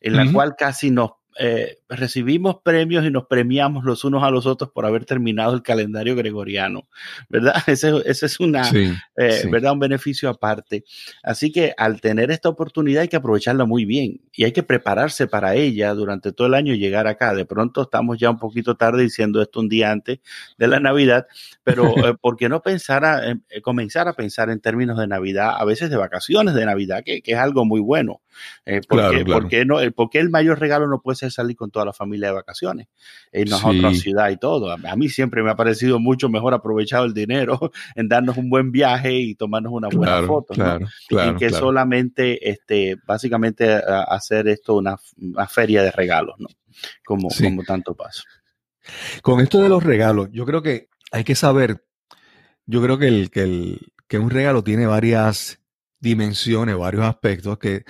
en 0.00 0.16
la 0.16 0.32
cual 0.32 0.54
casi 0.56 0.90
nos 0.90 1.12
eh, 1.38 1.78
recibimos 1.88 2.56
premios 2.62 3.04
y 3.04 3.10
nos 3.10 3.26
premiamos 3.26 3.84
los 3.84 4.04
unos 4.04 4.22
a 4.22 4.30
los 4.30 4.46
otros 4.46 4.70
por 4.70 4.86
haber 4.86 5.04
terminado 5.04 5.54
el 5.54 5.62
calendario 5.62 6.16
gregoriano, 6.16 6.88
¿verdad? 7.28 7.54
Ese, 7.66 7.92
es 8.06 8.40
una, 8.40 8.68
eh, 8.70 9.42
¿verdad? 9.50 9.72
Un 9.72 9.80
beneficio 9.80 10.28
aparte. 10.28 10.84
Así 11.22 11.52
que 11.52 11.74
al 11.76 12.00
tener 12.00 12.30
esta 12.30 12.48
oportunidad 12.48 13.02
hay 13.02 13.08
que 13.08 13.16
aprovecharla 13.16 13.64
muy 13.64 13.84
bien 13.84 14.20
y 14.32 14.44
hay 14.44 14.52
que 14.52 14.62
prepararse 14.62 15.26
para 15.26 15.54
ella 15.54 15.92
durante 15.94 16.32
todo 16.32 16.46
el 16.46 16.54
año 16.54 16.72
y 16.72 16.78
llegar 16.78 17.06
acá. 17.06 17.34
De 17.34 17.44
pronto 17.44 17.82
estamos 17.82 18.18
ya 18.18 18.30
un 18.30 18.38
poquito 18.38 18.76
tarde 18.76 19.02
diciendo 19.02 19.42
esto 19.42 19.60
un 19.60 19.68
día 19.68 19.90
antes 19.90 20.20
de 20.58 20.68
la 20.68 20.80
Navidad, 20.80 21.26
pero 21.62 21.84
eh, 22.06 22.14
¿por 22.20 22.36
qué 22.36 22.48
no 22.48 22.62
pensar 22.62 23.04
a, 23.04 23.38
comenzar 23.62 24.08
a 24.08 24.14
pensar 24.14 24.50
en 24.50 24.60
términos 24.60 24.98
de 24.98 25.06
Navidad, 25.06 25.54
a 25.58 25.64
veces 25.64 25.90
de 25.90 25.96
vacaciones 25.96 26.54
de 26.54 26.64
Navidad, 26.64 27.02
que, 27.04 27.22
es 27.24 27.38
algo 27.38 27.64
muy 27.64 27.80
bueno? 27.80 28.20
Porque, 28.88 29.24
porque, 29.24 29.64
no, 29.64 29.78
porque 29.94 30.18
el 30.18 30.30
mayor 30.30 30.58
regalo 30.58 30.86
no 30.88 31.00
puede 31.00 31.16
ser 31.16 31.32
salir 31.32 31.56
con 31.56 31.70
toda 31.70 31.84
la 31.84 31.92
familia 31.92 32.28
de 32.28 32.34
vacaciones, 32.34 32.88
irnos 33.32 33.64
a 33.64 33.68
otra 33.68 33.94
ciudad 33.94 34.30
y 34.30 34.36
todo. 34.36 34.70
A 34.70 34.96
mí 34.96 35.08
siempre 35.08 35.42
me 35.42 35.50
ha 35.50 35.56
parecido 35.56 35.98
mucho 35.98 36.28
mejor 36.28 36.54
aprovechar 36.54 37.04
el 37.04 37.14
dinero 37.14 37.72
en 37.94 38.08
darnos 38.08 38.36
un 38.36 38.50
buen 38.50 38.72
viaje 38.72 39.12
y 39.14 39.34
tomarnos 39.34 39.72
una 39.72 39.88
buena 39.88 40.22
foto. 40.22 40.54
Claro, 40.54 40.86
y 41.10 41.36
que 41.36 41.50
solamente, 41.50 42.48
este, 42.48 42.96
básicamente, 43.06 43.80
hacer 44.08 44.48
esto 44.48 44.74
una, 44.74 44.96
feria 45.48 45.82
de 45.82 45.90
regalos, 45.90 46.36
¿no? 46.38 46.48
Como, 47.04 47.28
como 47.28 47.62
tanto 47.62 47.94
paso. 47.94 48.24
Con 49.22 49.40
esto 49.40 49.60
de 49.60 49.68
los 49.68 49.82
regalos, 49.82 50.28
yo 50.32 50.44
creo 50.44 50.62
que 50.62 50.88
hay 51.12 51.24
que 51.24 51.34
saber, 51.34 51.84
yo 52.66 52.82
creo 52.82 52.98
que, 52.98 53.08
el, 53.08 53.30
que, 53.30 53.42
el, 53.42 53.92
que 54.06 54.18
un 54.18 54.30
regalo 54.30 54.62
tiene 54.62 54.86
varias 54.86 55.60
dimensiones, 56.00 56.76
varios 56.76 57.04
aspectos 57.04 57.58
que, 57.58 57.84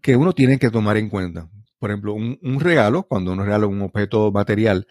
que 0.00 0.16
uno 0.16 0.32
tiene 0.32 0.58
que 0.58 0.70
tomar 0.70 0.96
en 0.96 1.08
cuenta. 1.08 1.48
Por 1.78 1.90
ejemplo, 1.90 2.14
un, 2.14 2.60
regalo, 2.60 3.04
cuando 3.04 3.32
uno 3.32 3.44
regala 3.44 3.66
un 3.66 3.82
objeto 3.82 4.30
material, 4.30 4.86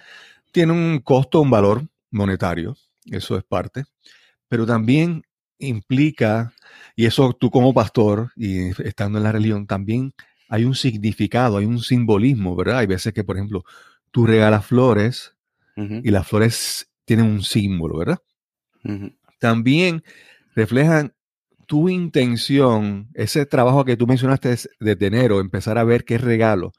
tiene 0.52 0.74
un 0.74 1.00
costo, 1.00 1.42
un 1.42 1.52
valor 1.52 1.88
monetario, 2.10 2.76
eso 3.06 3.38
es 3.38 3.44
parte, 3.44 3.84
pero 4.48 4.66
también 4.66 5.24
implica, 5.60 6.54
y 6.96 7.06
eso 7.06 7.34
tú 7.34 7.52
como 7.52 7.74
pastor 7.74 8.32
y 8.36 8.70
estando 8.84 9.20
en 9.20 9.24
la 9.24 9.32
religión, 9.32 9.68
también 9.68 10.14
hay 10.48 10.66
un 10.66 10.74
significado, 10.74 11.58
hay 11.58 11.66
un 11.66 11.80
simbolismo, 11.80 12.56
¿verdad? 12.56 12.80
Hay 12.80 12.88
veces 12.88 13.14
que, 13.14 13.24
por 13.24 13.38
ejemplo, 13.38 13.64
tú 14.12 14.26
regalas 14.26 14.66
flores 14.66 15.36
y 15.76 16.12
las 16.12 16.28
flores 16.28 16.90
tienen 17.06 17.26
un 17.28 17.42
símbolo, 17.42 18.00
¿verdad? 18.00 18.20
También 19.40 20.04
reflejan 20.56 21.14
tu 21.70 21.88
intención, 21.88 23.10
ese 23.14 23.46
trabajo 23.46 23.86
que 23.86 23.96
tú 23.96 24.08
mencionaste 24.08 24.58
desde 24.80 25.06
enero, 25.06 25.40
empezar 25.40 25.78
a 25.78 25.84
ver 25.84 26.04
qué 26.04 26.18
regalo, 26.18 26.72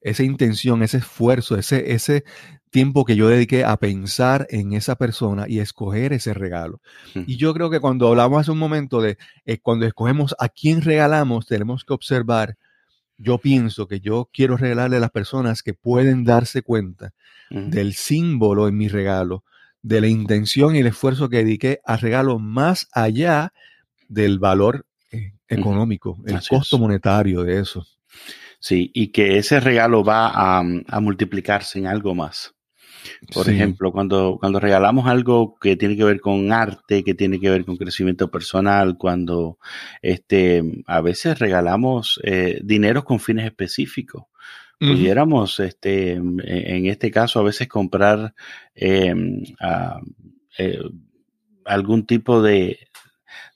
esa 0.00 0.22
intención, 0.22 0.84
ese 0.84 0.98
esfuerzo, 0.98 1.56
ese, 1.56 1.92
ese 1.92 2.22
tiempo 2.70 3.04
que 3.04 3.16
yo 3.16 3.26
dediqué 3.26 3.64
a 3.64 3.76
pensar 3.76 4.46
en 4.50 4.72
esa 4.72 4.94
persona 4.94 5.46
y 5.48 5.58
escoger 5.58 6.12
ese 6.12 6.32
regalo. 6.32 6.80
Y 7.26 7.38
yo 7.38 7.52
creo 7.54 7.70
que 7.70 7.80
cuando 7.80 8.06
hablamos 8.06 8.42
hace 8.42 8.52
un 8.52 8.58
momento 8.58 9.02
de 9.02 9.18
eh, 9.46 9.58
cuando 9.58 9.84
escogemos 9.84 10.36
a 10.38 10.48
quién 10.48 10.80
regalamos, 10.80 11.46
tenemos 11.46 11.84
que 11.84 11.92
observar 11.92 12.56
yo 13.18 13.38
pienso 13.38 13.88
que 13.88 13.98
yo 13.98 14.30
quiero 14.32 14.56
regalarle 14.56 14.98
a 14.98 15.00
las 15.00 15.10
personas 15.10 15.64
que 15.64 15.74
pueden 15.74 16.22
darse 16.22 16.62
cuenta 16.62 17.14
del 17.50 17.94
símbolo 17.94 18.68
en 18.68 18.76
mi 18.76 18.86
regalo, 18.86 19.42
de 19.82 20.00
la 20.00 20.06
intención 20.06 20.76
y 20.76 20.78
el 20.78 20.86
esfuerzo 20.86 21.28
que 21.28 21.38
dediqué 21.38 21.80
al 21.84 21.98
regalo 21.98 22.38
más 22.38 22.86
allá 22.92 23.52
del 24.10 24.38
valor 24.38 24.84
eh, 25.10 25.32
económico, 25.48 26.18
el 26.26 26.40
costo 26.46 26.78
monetario 26.78 27.42
de 27.42 27.60
eso. 27.60 27.86
Sí, 28.58 28.90
y 28.92 29.08
que 29.08 29.38
ese 29.38 29.58
regalo 29.60 30.04
va 30.04 30.28
a, 30.28 30.58
a 30.58 31.00
multiplicarse 31.00 31.78
en 31.78 31.86
algo 31.86 32.14
más. 32.14 32.54
Por 33.32 33.48
ejemplo, 33.48 33.92
cuando, 33.92 34.36
cuando 34.38 34.60
regalamos 34.60 35.06
algo 35.06 35.56
que 35.58 35.76
tiene 35.76 35.96
que 35.96 36.04
ver 36.04 36.20
con 36.20 36.52
arte, 36.52 37.02
que 37.02 37.14
tiene 37.14 37.40
que 37.40 37.50
ver 37.50 37.64
con 37.64 37.76
crecimiento 37.76 38.30
personal, 38.30 38.96
cuando 38.98 39.58
este, 40.02 40.62
a 40.86 41.00
veces 41.00 41.38
regalamos 41.38 42.20
eh, 42.24 42.60
dinero 42.62 43.04
con 43.04 43.20
fines 43.20 43.46
específicos. 43.46 44.24
Pudiéramos, 44.78 45.60
este, 45.60 46.12
en 46.12 46.86
este 46.86 47.10
caso, 47.10 47.38
a 47.38 47.42
veces 47.42 47.68
comprar 47.68 48.34
em, 48.74 49.42
eh, 50.56 50.78
algún 51.66 52.06
tipo 52.06 52.40
de, 52.40 52.78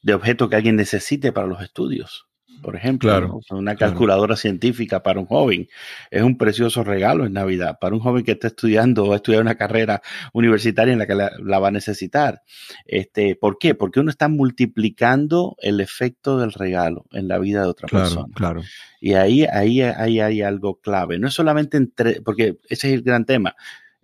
de 0.04 0.14
objeto 0.14 0.48
que 0.48 0.56
alguien 0.56 0.76
necesite 0.76 1.32
para 1.32 1.48
los 1.48 1.60
estudios 1.60 2.28
por 2.64 2.76
ejemplo. 2.76 3.40
Una 3.50 3.76
calculadora 3.76 4.36
científica 4.36 5.02
para 5.02 5.20
un 5.20 5.26
joven 5.26 5.68
es 6.10 6.22
un 6.22 6.38
precioso 6.38 6.82
regalo 6.82 7.26
en 7.26 7.34
Navidad. 7.34 7.78
Para 7.78 7.94
un 7.94 8.00
joven 8.00 8.24
que 8.24 8.32
está 8.32 8.48
estudiando 8.48 9.04
o 9.04 9.12
a 9.12 9.16
estudiar 9.16 9.42
una 9.42 9.56
carrera 9.56 10.00
universitaria 10.32 10.92
en 10.92 10.98
la 10.98 11.06
que 11.06 11.14
la, 11.14 11.58
va 11.58 11.68
a 11.68 11.70
necesitar. 11.70 12.42
Este, 12.86 13.36
¿Por 13.36 13.58
qué? 13.58 13.74
Porque 13.74 14.00
uno 14.00 14.10
está 14.10 14.28
multiplicando 14.28 15.56
el 15.60 15.80
efecto 15.80 16.38
del 16.38 16.52
regalo 16.52 17.04
en 17.12 17.28
la 17.28 17.38
vida 17.38 17.62
de 17.62 17.68
otra 17.68 17.86
persona. 17.86 18.32
Claro. 18.34 18.62
Y 18.98 19.12
ahí, 19.12 19.44
ahí, 19.44 19.82
ahí 19.82 20.20
hay 20.20 20.40
algo 20.40 20.80
clave. 20.80 21.18
No 21.18 21.28
es 21.28 21.34
solamente 21.34 21.76
entre, 21.76 22.22
porque 22.22 22.56
ese 22.70 22.88
es 22.88 22.94
el 22.94 23.02
gran 23.02 23.26
tema. 23.26 23.56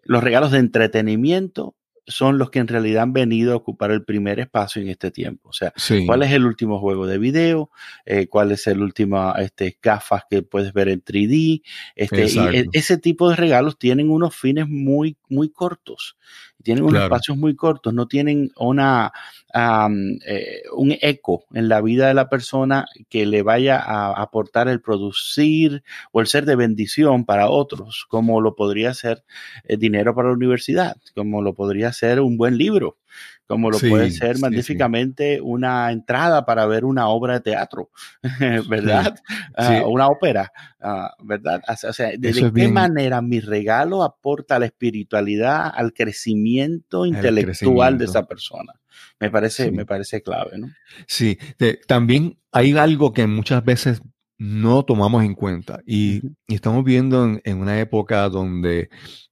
Los 0.02 0.22
regalos 0.22 0.50
de 0.52 0.58
entretenimiento 0.58 1.76
son 2.10 2.38
los 2.38 2.50
que 2.50 2.58
en 2.58 2.68
realidad 2.68 3.04
han 3.04 3.12
venido 3.12 3.52
a 3.52 3.56
ocupar 3.56 3.90
el 3.90 4.04
primer 4.04 4.40
espacio 4.40 4.82
en 4.82 4.88
este 4.88 5.10
tiempo. 5.10 5.48
O 5.48 5.52
sea, 5.52 5.72
¿cuál 6.06 6.22
es 6.22 6.32
el 6.32 6.44
último 6.44 6.78
juego 6.78 7.06
de 7.06 7.18
video? 7.18 7.70
Eh, 8.04 8.26
¿Cuál 8.26 8.52
es 8.52 8.66
el 8.66 8.82
último 8.82 9.34
este, 9.36 9.78
gafas 9.82 10.24
que 10.28 10.42
puedes 10.42 10.72
ver 10.72 10.88
en 10.88 11.02
3D? 11.02 11.62
Este, 11.94 12.24
e, 12.24 12.66
ese 12.72 12.98
tipo 12.98 13.30
de 13.30 13.36
regalos 13.36 13.78
tienen 13.78 14.10
unos 14.10 14.36
fines 14.36 14.68
muy, 14.68 15.16
muy 15.28 15.50
cortos 15.50 16.16
tienen 16.62 16.84
unos 16.84 17.02
espacios 17.02 17.36
muy 17.36 17.56
cortos, 17.56 17.94
no 17.94 18.06
tienen 18.06 18.52
una, 18.56 19.12
eh, 19.54 20.62
un 20.74 20.96
eco 21.00 21.44
en 21.52 21.68
la 21.68 21.80
vida 21.80 22.08
de 22.08 22.14
la 22.14 22.28
persona 22.28 22.86
que 23.08 23.26
le 23.26 23.42
vaya 23.42 23.78
a 23.78 24.20
aportar 24.20 24.68
el 24.68 24.80
producir 24.80 25.82
o 26.12 26.20
el 26.20 26.26
ser 26.26 26.44
de 26.44 26.56
bendición 26.56 27.24
para 27.24 27.48
otros, 27.48 28.06
como 28.08 28.40
lo 28.40 28.54
podría 28.54 28.94
ser 28.94 29.24
el 29.64 29.78
dinero 29.78 30.14
para 30.14 30.28
la 30.28 30.34
universidad, 30.34 30.96
como 31.14 31.42
lo 31.42 31.54
podría 31.54 31.92
ser 31.92 32.20
un 32.20 32.36
buen 32.36 32.58
libro 32.58 32.99
como 33.46 33.70
lo 33.70 33.78
puede 33.78 34.10
ser 34.10 34.38
magníficamente 34.38 35.40
una 35.40 35.90
entrada 35.90 36.44
para 36.44 36.66
ver 36.66 36.84
una 36.84 37.08
obra 37.08 37.34
de 37.34 37.40
teatro, 37.40 37.90
¿verdad? 38.68 39.16
Ah, 39.56 39.82
una 39.86 40.06
ópera, 40.06 40.52
ah, 40.80 41.12
¿verdad? 41.22 41.60
O 41.88 41.92
sea, 41.92 42.12
¿de, 42.16 42.52
qué 42.54 42.68
manera 42.68 43.20
mi 43.20 43.40
regalo 43.40 44.04
aporta 44.04 44.56
a 44.56 44.58
la 44.60 44.66
espiritualidad, 44.66 45.72
al 45.74 45.92
crecimiento 45.92 47.06
intelectual 47.06 47.98
de 47.98 48.04
esa 48.04 48.26
persona? 48.26 48.72
Me 49.18 49.30
parece, 49.30 49.70
me 49.70 49.84
parece 49.84 50.22
clave, 50.22 50.58
¿no? 50.58 50.68
Sí, 51.06 51.38
también 51.86 52.38
hay 52.52 52.76
algo 52.76 53.12
que 53.12 53.26
muchas 53.26 53.64
veces 53.64 54.02
no 54.38 54.84
tomamos 54.84 55.22
en 55.22 55.34
cuenta 55.34 55.80
y, 55.86 56.22
estamos 56.48 56.82
viendo 56.82 57.38
en, 57.44 57.58
una 57.58 57.78
época 57.78 58.28
donde 58.30 58.88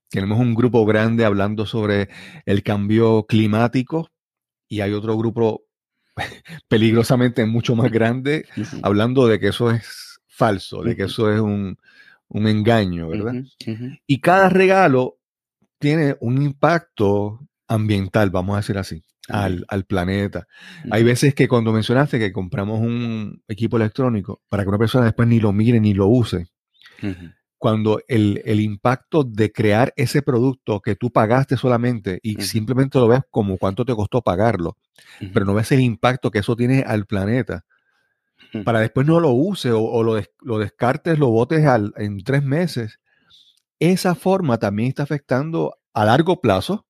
tenemos 0.09 0.39
un 0.39 0.55
grupo 0.55 0.85
grande 0.85 1.25
hablando 1.25 1.65
sobre 1.65 2.09
el 2.45 2.63
cambio 2.63 3.25
climático 3.27 4.09
y 4.67 4.81
hay 4.81 4.93
otro 4.93 5.17
grupo 5.17 5.63
peligrosamente 6.67 7.45
mucho 7.45 7.75
más 7.75 7.91
grande 7.91 8.45
hablando 8.83 9.27
de 9.27 9.39
que 9.39 9.47
eso 9.47 9.71
es 9.71 10.19
falso, 10.27 10.83
de 10.83 10.95
que 10.95 11.03
eso 11.03 11.31
es 11.31 11.39
un, 11.39 11.77
engaño, 12.31 13.09
¿verdad? 13.09 13.33
Y 14.07 14.19
cada 14.19 14.49
regalo 14.49 15.17
tiene 15.79 16.15
un 16.21 16.41
impacto 16.41 17.39
ambiental, 17.67 18.29
vamos 18.29 18.53
a 18.53 18.57
decir 18.57 18.77
así, 18.77 19.03
al, 19.27 19.65
planeta. 19.87 20.47
Hay 20.91 21.03
veces 21.03 21.33
que 21.35 21.47
cuando 21.47 21.71
mencionaste 21.71 22.19
que 22.19 22.31
compramos 22.31 22.79
un 22.79 23.41
equipo 23.47 23.77
electrónico 23.77 24.41
para 24.49 24.63
que 24.63 24.69
una 24.69 24.77
persona 24.77 25.05
después 25.05 25.27
ni 25.27 25.39
lo 25.39 25.53
mire 25.53 25.79
ni 25.79 25.93
lo 25.93 26.07
use, 26.07 26.47
cuando 27.59 27.99
el, 28.07 28.61
impacto 28.61 29.23
de 29.23 29.51
crear 29.51 29.93
ese 29.97 30.21
producto 30.21 30.79
que 30.79 30.95
tú 30.95 31.11
pagaste 31.11 31.57
solamente 31.57 32.19
y 32.23 32.41
simplemente 32.41 32.97
lo 32.97 33.09
ves 33.09 33.21
como 33.29 33.57
cuánto 33.57 33.83
te 33.85 33.93
costó 33.93 34.21
pagarlo, 34.21 34.77
pero 35.33 35.45
no 35.45 35.53
ves 35.53 35.71
el 35.73 35.81
impacto 35.81 36.31
que 36.31 36.39
eso 36.39 36.55
tiene 36.55 36.83
al 36.87 37.05
planeta, 37.05 37.65
para 38.63 38.79
después 38.79 39.05
no 39.05 39.19
lo 39.19 39.31
use 39.31 39.71
o, 39.71 40.01
lo, 40.03 40.19
lo, 40.41 40.57
descartes, 40.57 41.19
lo 41.19 41.29
botes 41.29 41.65
al, 41.65 41.93
en 41.97 42.23
tres 42.23 42.43
meses, 42.43 42.99
esa 43.77 44.15
forma 44.15 44.57
también 44.57 44.89
está 44.89 45.03
afectando 45.03 45.75
a 45.93 46.05
largo 46.05 46.39
plazo 46.39 46.87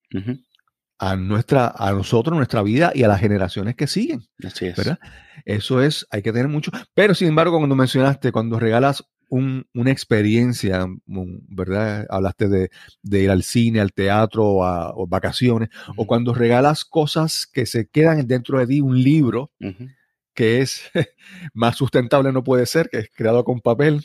a, 1.00 1.16
nuestra, 1.16 1.74
a 1.76 1.92
nosotros, 1.94 2.38
nuestra 2.38 2.62
vida 2.62 2.92
y 2.94 3.04
a 3.04 3.08
las 3.08 3.20
generaciones 3.20 3.76
que 3.76 3.88
siguen. 3.88 4.28
Así 4.44 4.68
es. 4.68 4.76
¿verdad? 4.76 5.00
Eso 5.46 5.82
es, 5.82 6.06
hay 6.12 6.22
que 6.22 6.32
tener 6.32 6.48
mucho. 6.48 6.72
Pero 6.94 7.16
sin 7.16 7.30
embargo, 7.30 7.58
cuando 7.58 7.76
mencionaste, 7.76 8.32
cuando 8.32 8.60
regalas 8.60 9.04
una 9.30 9.92
experiencia, 9.92 10.88
¿verdad? 11.06 12.06
Hablaste 12.10 12.48
de, 12.48 12.70
ir 13.22 13.30
al 13.30 13.44
cine, 13.44 13.80
al 13.80 13.94
teatro 13.94 14.46
o, 14.46 14.64
a, 14.64 14.94
vacaciones, 15.08 15.70
o 15.96 16.06
cuando 16.06 16.34
regalas 16.34 16.86
cosas 16.86 17.48
que 17.52 17.66
se 17.66 17.88
quedan 17.88 18.26
dentro 18.28 18.60
de 18.60 18.68
ti, 18.68 18.82
un 18.82 19.02
libro 19.02 19.52
que 20.34 20.62
es 20.62 20.84
más 21.54 21.76
sustentable 21.76 22.32
no 22.32 22.44
puede 22.44 22.66
ser, 22.66 22.90
que 22.90 23.00
es 23.00 23.10
creado 23.14 23.44
con 23.44 23.60
papel. 23.62 24.02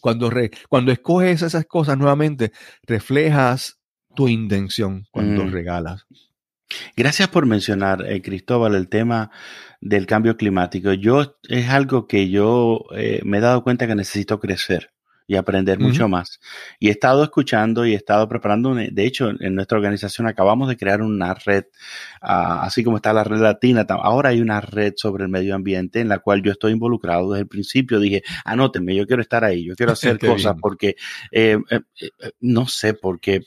Cuando, 0.00 0.30
cuando 0.68 0.92
escoges 0.92 1.42
esas 1.42 1.66
cosas 1.66 1.98
nuevamente, 1.98 2.52
reflejas 2.82 3.78
tu 4.14 4.28
intención 4.28 5.06
cuando 5.10 5.44
mm. 5.44 5.50
regalas. 5.50 6.06
Gracias 6.96 7.28
por 7.28 7.46
mencionar, 7.46 8.04
eh, 8.06 8.22
Cristóbal, 8.22 8.74
el 8.74 8.88
tema 8.88 9.30
del 9.80 10.06
cambio 10.06 10.36
climático. 10.36 10.92
Yo 10.92 11.38
es 11.48 11.68
algo 11.68 12.06
que 12.06 12.30
yo 12.30 12.84
eh, 12.96 13.20
me 13.24 13.38
he 13.38 13.40
dado 13.40 13.62
cuenta 13.62 13.86
que 13.86 13.94
necesito 13.94 14.40
crecer 14.40 14.92
y 15.32 15.36
aprender 15.36 15.80
mucho 15.80 16.08
más. 16.08 16.40
Y 16.78 16.88
he 16.88 16.90
estado 16.90 17.24
escuchando 17.24 17.86
y 17.86 17.94
he 17.94 17.96
estado 17.96 18.28
preparando, 18.28 18.74
de 18.74 19.06
hecho, 19.06 19.30
en 19.40 19.54
nuestra 19.54 19.78
organización 19.78 20.26
acabamos 20.26 20.68
de 20.68 20.76
crear 20.76 21.00
una 21.00 21.32
red, 21.32 21.64
ah, 22.20 22.64
así 22.64 22.84
como 22.84 22.96
está 22.96 23.14
la 23.14 23.24
red 23.24 23.40
latina, 23.40 23.86
ahora 23.88 24.28
hay 24.28 24.42
una 24.42 24.60
red 24.60 24.92
sobre 24.96 25.24
el 25.24 25.30
medio 25.30 25.54
ambiente 25.54 26.00
en 26.00 26.10
la 26.10 26.18
cual 26.18 26.42
yo 26.42 26.52
estoy 26.52 26.72
involucrado 26.72 27.32
desde 27.32 27.44
el 27.44 27.48
principio. 27.48 27.98
Dije, 27.98 28.22
anótenme, 28.44 28.94
yo 28.94 29.06
quiero 29.06 29.22
estar 29.22 29.42
ahí, 29.42 29.64
yo 29.64 29.74
quiero 29.74 29.92
hacer 29.92 30.18
cosas 30.18 30.54
porque 30.60 30.96
eh, 31.30 31.56
eh, 31.70 31.80
eh, 31.98 32.32
no 32.40 32.66
sé 32.66 32.92
por 32.92 33.18
qué, 33.18 33.40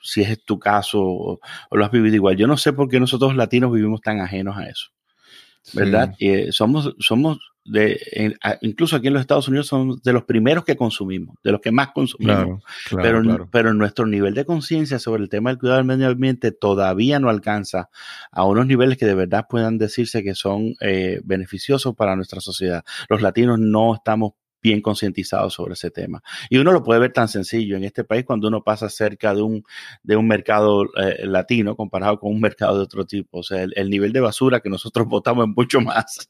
si 0.00 0.22
es 0.22 0.42
tu 0.42 0.58
caso 0.58 1.02
o, 1.02 1.40
lo 1.70 1.84
has 1.84 1.90
vivido 1.90 2.14
igual, 2.14 2.36
yo 2.36 2.46
no 2.46 2.56
sé 2.56 2.72
por 2.72 2.88
qué 2.88 2.98
nosotros 2.98 3.36
latinos 3.36 3.70
vivimos 3.70 4.00
tan 4.00 4.20
ajenos 4.20 4.56
a 4.56 4.68
eso. 4.68 4.86
¿Verdad? 5.74 6.14
somos, 6.50 6.94
somos 7.00 7.40
de, 7.66 8.36
incluso 8.62 8.96
aquí 8.96 9.08
en 9.08 9.14
los 9.14 9.20
Estados 9.20 9.48
Unidos 9.48 9.66
son 9.66 10.00
de 10.02 10.12
los 10.12 10.24
primeros 10.24 10.64
que 10.64 10.76
consumimos, 10.76 11.36
de 11.42 11.52
los 11.52 11.60
que 11.60 11.72
más 11.72 11.88
consumimos. 11.92 12.62
pero, 12.90 13.48
pero 13.50 13.74
nuestro 13.74 14.06
nivel 14.06 14.34
de 14.34 14.44
conciencia 14.44 14.98
sobre 14.98 15.22
el 15.22 15.28
tema 15.28 15.50
del 15.50 15.58
cuidado 15.58 15.78
del 15.78 15.86
medio 15.86 16.08
ambiente 16.08 16.52
todavía 16.52 17.18
no 17.18 17.28
alcanza 17.28 17.90
a 18.30 18.44
unos 18.44 18.66
niveles 18.66 18.98
que 18.98 19.06
de 19.06 19.14
verdad 19.14 19.46
puedan 19.48 19.78
decirse 19.78 20.22
que 20.22 20.34
son 20.34 20.74
eh, 20.80 21.20
beneficiosos 21.24 21.94
para 21.94 22.16
nuestra 22.16 22.40
sociedad. 22.40 22.84
Los 23.08 23.22
latinos 23.22 23.58
no 23.58 23.94
estamos 23.94 24.32
bien 24.66 24.80
concientizado 24.80 25.48
sobre 25.48 25.74
ese 25.74 25.92
tema. 25.92 26.24
Y 26.50 26.58
uno 26.58 26.72
lo 26.72 26.82
puede 26.82 26.98
ver 26.98 27.12
tan 27.12 27.28
sencillo 27.28 27.76
en 27.76 27.84
este 27.84 28.02
país 28.02 28.24
cuando 28.24 28.48
uno 28.48 28.64
pasa 28.64 28.88
cerca 28.88 29.32
de 29.32 29.42
un, 29.42 29.64
de 30.02 30.16
un 30.16 30.26
mercado 30.26 30.86
eh, 31.00 31.24
latino 31.24 31.76
comparado 31.76 32.18
con 32.18 32.32
un 32.32 32.40
mercado 32.40 32.76
de 32.78 32.82
otro 32.82 33.06
tipo. 33.06 33.38
O 33.38 33.42
sea, 33.44 33.62
el, 33.62 33.88
nivel 33.88 34.12
de 34.12 34.18
basura 34.18 34.58
que 34.58 34.68
nosotros 34.68 35.06
botamos 35.08 35.46
es 35.48 35.54
mucho 35.56 35.80
más. 35.80 36.28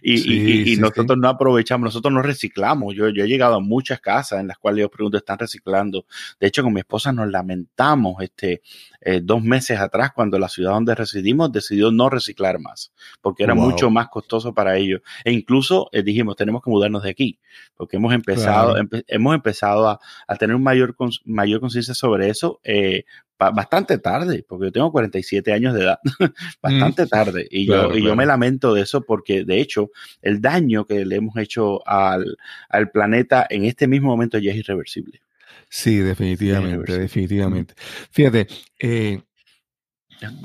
y, 0.00 0.76
nosotros 0.76 1.18
no 1.18 1.28
aprovechamos, 1.28 1.86
nosotros 1.86 2.14
no 2.14 2.22
reciclamos. 2.22 2.94
Yo, 2.94 3.08
yo 3.08 3.24
he 3.24 3.28
llegado 3.28 3.56
a 3.56 3.60
muchas 3.60 4.00
casas 4.00 4.38
en 4.38 4.46
las 4.46 4.58
cuales 4.58 4.82
yo 4.82 4.88
pregunto, 4.88 5.18
¿están 5.18 5.38
reciclando? 5.38 6.06
De 6.38 6.46
hecho, 6.46 6.62
con 6.62 6.72
mi 6.72 6.80
esposa 6.80 7.12
nos 7.12 7.28
lamentamos 7.28 8.22
este, 8.22 8.62
eh, 9.08 9.20
dos 9.22 9.40
meses 9.40 9.78
atrás 9.78 10.10
cuando 10.12 10.36
la 10.36 10.48
ciudad 10.48 10.72
donde 10.72 10.92
residimos 10.96 11.52
decidió 11.52 11.92
no 11.92 12.10
reciclar 12.10 12.58
más, 12.58 12.92
porque 13.20 13.44
era 13.44 13.54
mucho 13.54 13.88
más 13.88 14.08
costoso 14.08 14.52
para 14.52 14.76
ellos. 14.76 15.00
E 15.24 15.30
incluso 15.30 15.88
eh, 15.92 16.02
dijimos, 16.02 16.34
tenemos 16.34 16.60
que 16.60 16.70
mudarnos 16.70 17.04
de 17.04 17.10
aquí 17.10 17.38
porque 17.76 17.98
hemos 17.98 18.12
empezado, 18.12 18.74
hemos 19.06 19.34
empezado 19.36 19.88
a, 19.88 20.36
tener 20.36 20.56
un 20.56 20.64
mayor, 20.64 20.96
mayor 21.24 21.60
conciencia 21.60 21.94
sobre 21.94 22.30
eso, 22.30 22.58
eh, 22.64 23.04
bastante 23.38 23.98
tarde, 23.98 24.44
porque 24.48 24.66
yo 24.66 24.72
tengo 24.72 24.90
47 24.90 25.52
años 25.52 25.74
de 25.74 25.82
edad, 25.82 26.00
bastante 26.60 27.04
mm. 27.04 27.08
tarde. 27.08 27.46
Y, 27.48 27.64
yo, 27.66 27.94
y 27.94 28.02
yo 28.02 28.16
me 28.16 28.26
lamento 28.26 28.74
de 28.74 28.82
eso 28.82 29.02
porque, 29.02 29.44
de 29.44 29.60
hecho, 29.60 29.90
el 30.20 30.40
daño 30.40 30.84
que 30.84 31.04
le 31.04 31.14
hemos 31.14 31.36
hecho 31.36 31.86
al, 31.86 32.36
al 32.68 32.90
planeta 32.90 33.46
en 33.48 33.66
este 33.66 33.86
mismo 33.86 34.08
momento 34.08 34.38
ya 34.38 34.50
es 34.50 34.56
irreversible. 34.56 35.20
Sí, 35.68 35.98
definitivamente, 35.98 36.98
definitivamente. 36.98 37.74
Fíjate, 38.10 38.46
eh, 38.80 39.20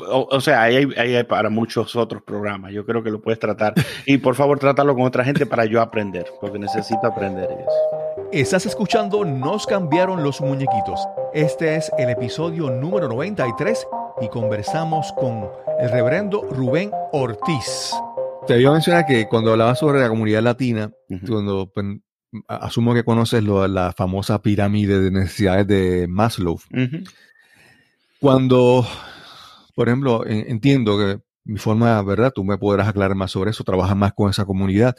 o, 0.09 0.41
sea, 0.41 0.63
hay, 0.63 0.87
hay, 0.97 1.23
para 1.23 1.49
muchos 1.49 1.95
otros 1.95 2.21
programas. 2.23 2.73
Yo 2.73 2.85
creo 2.85 3.03
que 3.03 3.09
lo 3.09 3.21
puedes 3.21 3.39
tratar. 3.39 3.73
Y 4.05 4.17
por 4.17 4.35
favor, 4.35 4.59
trátalo 4.59 4.93
con 4.93 5.03
otra 5.03 5.23
gente 5.23 5.45
para 5.45 5.65
yo 5.65 5.81
aprender, 5.81 6.25
porque 6.39 6.59
necesito 6.59 7.05
aprender 7.05 7.49
eso. 7.51 8.01
Estás 8.31 8.65
escuchando 8.65 9.23
Nos 9.25 9.65
cambiaron 9.65 10.23
los 10.23 10.41
muñequitos. 10.41 11.07
Este 11.33 11.75
es 11.75 11.91
el 11.97 12.09
episodio 12.09 12.69
número 12.69 13.07
93 13.07 13.87
y 14.21 14.27
conversamos 14.29 15.11
con 15.13 15.49
el 15.79 15.89
reverendo 15.89 16.41
Rubén 16.51 16.91
Ortiz. 17.13 17.93
Te 18.47 18.59
iba 18.59 18.71
a 18.71 18.73
mencionar 18.73 19.05
que 19.05 19.27
cuando 19.27 19.51
hablaba 19.51 19.75
sobre 19.75 19.99
la 19.99 20.09
comunidad 20.09 20.41
latina, 20.41 20.91
cuando 21.27 21.71
pues, 21.71 21.85
asumo 22.47 22.93
que 22.93 23.03
conoces 23.03 23.43
la 23.43 23.93
famosa 23.95 24.41
pirámide 24.41 24.99
de 24.99 25.11
necesidades 25.11 25.67
de 25.67 26.07
Maslow. 26.07 26.59
Cuando 28.19 28.85
por 29.75 29.87
ejemplo, 29.87 30.23
entiendo 30.27 30.97
que 30.97 31.21
mi 31.43 31.57
forma, 31.57 32.01
¿verdad? 32.03 32.31
Tú 32.33 32.43
me 32.43 32.57
podrás 32.57 32.87
aclarar 32.87 33.15
más 33.15 33.31
sobre 33.31 33.51
eso, 33.51 33.63
trabajas 33.63 33.95
más 33.97 34.13
con 34.13 34.29
esa 34.29 34.45
comunidad. 34.45 34.95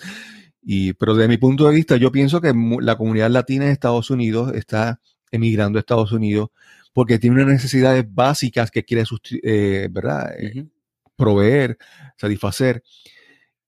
Y, 0.62 0.92
pero 0.94 1.14
desde 1.14 1.28
mi 1.28 1.38
punto 1.38 1.68
de 1.68 1.74
vista, 1.74 1.96
yo 1.96 2.12
pienso 2.12 2.40
que 2.40 2.52
la 2.80 2.96
comunidad 2.96 3.30
latina 3.30 3.64
en 3.66 3.72
Estados 3.72 4.10
Unidos 4.10 4.52
está 4.54 5.00
emigrando 5.30 5.78
a 5.78 5.80
Estados 5.80 6.12
Unidos 6.12 6.50
porque 6.92 7.18
tiene 7.18 7.36
unas 7.36 7.54
necesidades 7.54 8.04
básicas 8.12 8.70
que 8.70 8.84
quiere, 8.84 9.04
eh, 9.42 9.88
¿verdad? 9.90 10.34
Eh, 10.38 10.66
proveer, 11.16 11.78
satisfacer. 12.16 12.82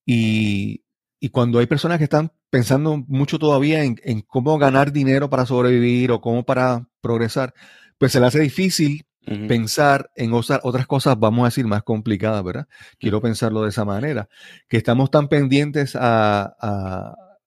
Y, 0.04 0.83
cuando 1.30 1.58
hay 1.58 1.66
personas 1.66 1.98
que 1.98 2.04
están 2.04 2.32
pensando 2.50 2.96
mucho 3.08 3.38
todavía 3.38 3.84
en, 3.84 3.96
en, 4.04 4.22
cómo 4.22 4.58
ganar 4.58 4.92
dinero 4.92 5.30
para 5.30 5.46
sobrevivir 5.46 6.12
o 6.12 6.20
cómo 6.20 6.44
para 6.44 6.88
progresar, 7.00 7.54
pues 7.98 8.12
se 8.12 8.20
le 8.20 8.26
hace 8.26 8.40
difícil 8.40 9.06
pensar 9.24 10.10
en 10.16 10.32
otras 10.32 10.86
cosas, 10.86 11.18
vamos 11.18 11.44
a 11.44 11.46
decir, 11.46 11.66
más 11.66 11.82
complicadas, 11.82 12.42
¿verdad? 12.44 12.66
Quiero 12.98 13.20
pensarlo 13.20 13.62
de 13.62 13.70
esa 13.70 13.84
manera, 13.84 14.28
que 14.68 14.76
estamos 14.76 15.10
tan 15.10 15.28
pendientes 15.28 15.96
a, 15.98 16.54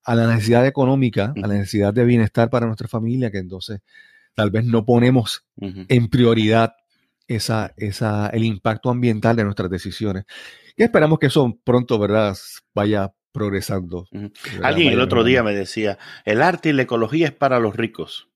la 0.08 0.28
necesidad 0.28 0.66
económica, 0.66 1.34
a 1.36 1.48
la 1.48 1.54
necesidad 1.54 1.94
de 1.94 2.06
bienestar 2.06 2.50
para 2.50 2.66
nuestra 2.66 2.88
familia, 2.88 3.30
que 3.30 3.38
entonces 3.38 3.82
tal 4.34 4.52
vez 4.52 4.66
no 4.66 4.86
ponemos 4.86 5.46
en 5.58 6.08
prioridad 6.10 6.74
esa, 7.28 7.74
esa, 7.78 8.28
el 8.30 8.44
impacto 8.44 8.90
ambiental 8.90 9.36
de 9.36 9.44
nuestras 9.44 9.70
decisiones. 9.70 10.26
Y 10.76 10.84
esperamos 10.84 11.20
que 11.20 11.28
eso 11.28 11.60
pronto, 11.64 12.00
¿verdad?, 12.00 12.36
vaya 12.74 13.14
progresando. 13.38 14.08
Alguien 14.64 14.94
el 14.94 15.00
otro 15.00 15.24
día 15.24 15.44
me 15.44 15.54
decía, 15.54 15.98
el 16.26 16.42
arte 16.42 16.70
y 16.70 16.74
la 16.74 16.84
ecología 16.84 17.28
es 17.28 17.34
para 17.34 17.60
los 17.60 17.76
ricos 17.76 18.28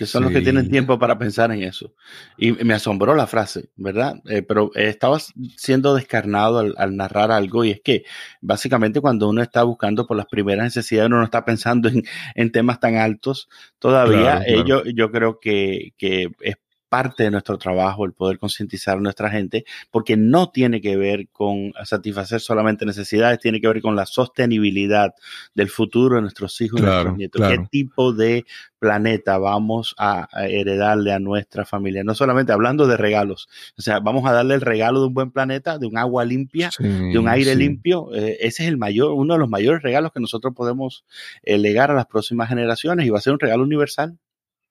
que 0.00 0.06
son 0.06 0.22
los 0.22 0.32
que 0.32 0.40
tienen 0.40 0.70
tiempo 0.70 0.98
para 0.98 1.18
pensar 1.18 1.52
en 1.52 1.62
eso. 1.62 1.92
Y 2.38 2.52
me 2.52 2.72
asombró 2.72 3.14
la 3.14 3.26
frase, 3.26 3.68
¿verdad? 3.76 4.14
Eh, 4.30 4.40
pero 4.40 4.70
estaba 4.74 5.18
siendo 5.58 5.94
descarnado 5.94 6.58
al, 6.74 6.96
narrar 6.96 7.30
algo 7.30 7.66
y 7.66 7.72
es 7.72 7.82
que 7.82 8.04
básicamente 8.40 9.02
cuando 9.02 9.28
uno 9.28 9.42
está 9.42 9.62
buscando 9.62 10.06
por 10.06 10.16
las 10.16 10.24
primeras 10.24 10.64
necesidades, 10.64 11.08
uno 11.08 11.18
no 11.18 11.24
está 11.24 11.44
pensando 11.44 11.90
en, 12.34 12.50
temas 12.50 12.80
tan 12.80 12.96
altos. 12.96 13.50
Todavía 13.78 14.42
eh, 14.46 14.64
Yo, 14.64 15.10
creo 15.12 15.38
que, 15.38 15.92
que 15.98 16.30
es 16.40 16.56
parte 16.90 17.22
de 17.22 17.30
nuestro 17.30 17.56
trabajo 17.56 18.04
el 18.04 18.12
poder 18.12 18.38
concientizar 18.38 18.98
a 18.98 19.00
nuestra 19.00 19.30
gente, 19.30 19.64
porque 19.90 20.16
no 20.16 20.50
tiene 20.50 20.80
que 20.80 20.96
ver 20.96 21.28
con 21.28 21.72
satisfacer 21.84 22.40
solamente 22.40 22.84
necesidades, 22.84 23.38
tiene 23.38 23.60
que 23.60 23.68
ver 23.68 23.80
con 23.80 23.96
la 23.96 24.04
sostenibilidad 24.04 25.14
del 25.54 25.68
futuro 25.68 26.16
de 26.16 26.22
nuestros 26.22 26.60
hijos 26.60 26.80
y 26.80 26.82
nuestros 26.82 27.16
nietos. 27.16 27.48
¿Qué 27.48 27.58
tipo 27.70 28.12
de 28.12 28.44
planeta 28.80 29.38
vamos 29.38 29.94
a, 29.98 30.28
heredarle 30.48 31.12
a 31.12 31.20
nuestra 31.20 31.64
familia? 31.64 32.02
No 32.02 32.14
solamente 32.14 32.52
hablando 32.52 32.88
de 32.88 32.96
regalos, 32.96 33.48
o 33.78 33.82
sea, 33.82 34.00
vamos 34.00 34.28
a 34.28 34.32
darle 34.32 34.54
el 34.54 34.60
regalo 34.60 35.00
de 35.00 35.06
un 35.06 35.14
buen 35.14 35.30
planeta, 35.30 35.78
de 35.78 35.86
un 35.86 35.96
agua 35.96 36.24
limpia, 36.24 36.70
de 36.78 37.18
un 37.18 37.28
aire 37.28 37.54
limpio. 37.54 38.12
Eh, 38.12 38.38
ese 38.40 38.64
es 38.64 38.68
el 38.68 38.78
mayor, 38.78 39.12
uno 39.12 39.34
de 39.34 39.40
los 39.40 39.48
mayores 39.48 39.82
regalos 39.82 40.12
que 40.12 40.20
nosotros 40.20 40.54
podemos 40.56 41.04
eh, 41.44 41.56
legar 41.56 41.92
a 41.92 41.94
las 41.94 42.06
próximas 42.06 42.48
generaciones 42.48 43.06
y 43.06 43.10
va 43.10 43.18
a 43.18 43.22
ser 43.22 43.32
un 43.32 43.38
regalo 43.38 43.62
universal. 43.62 44.18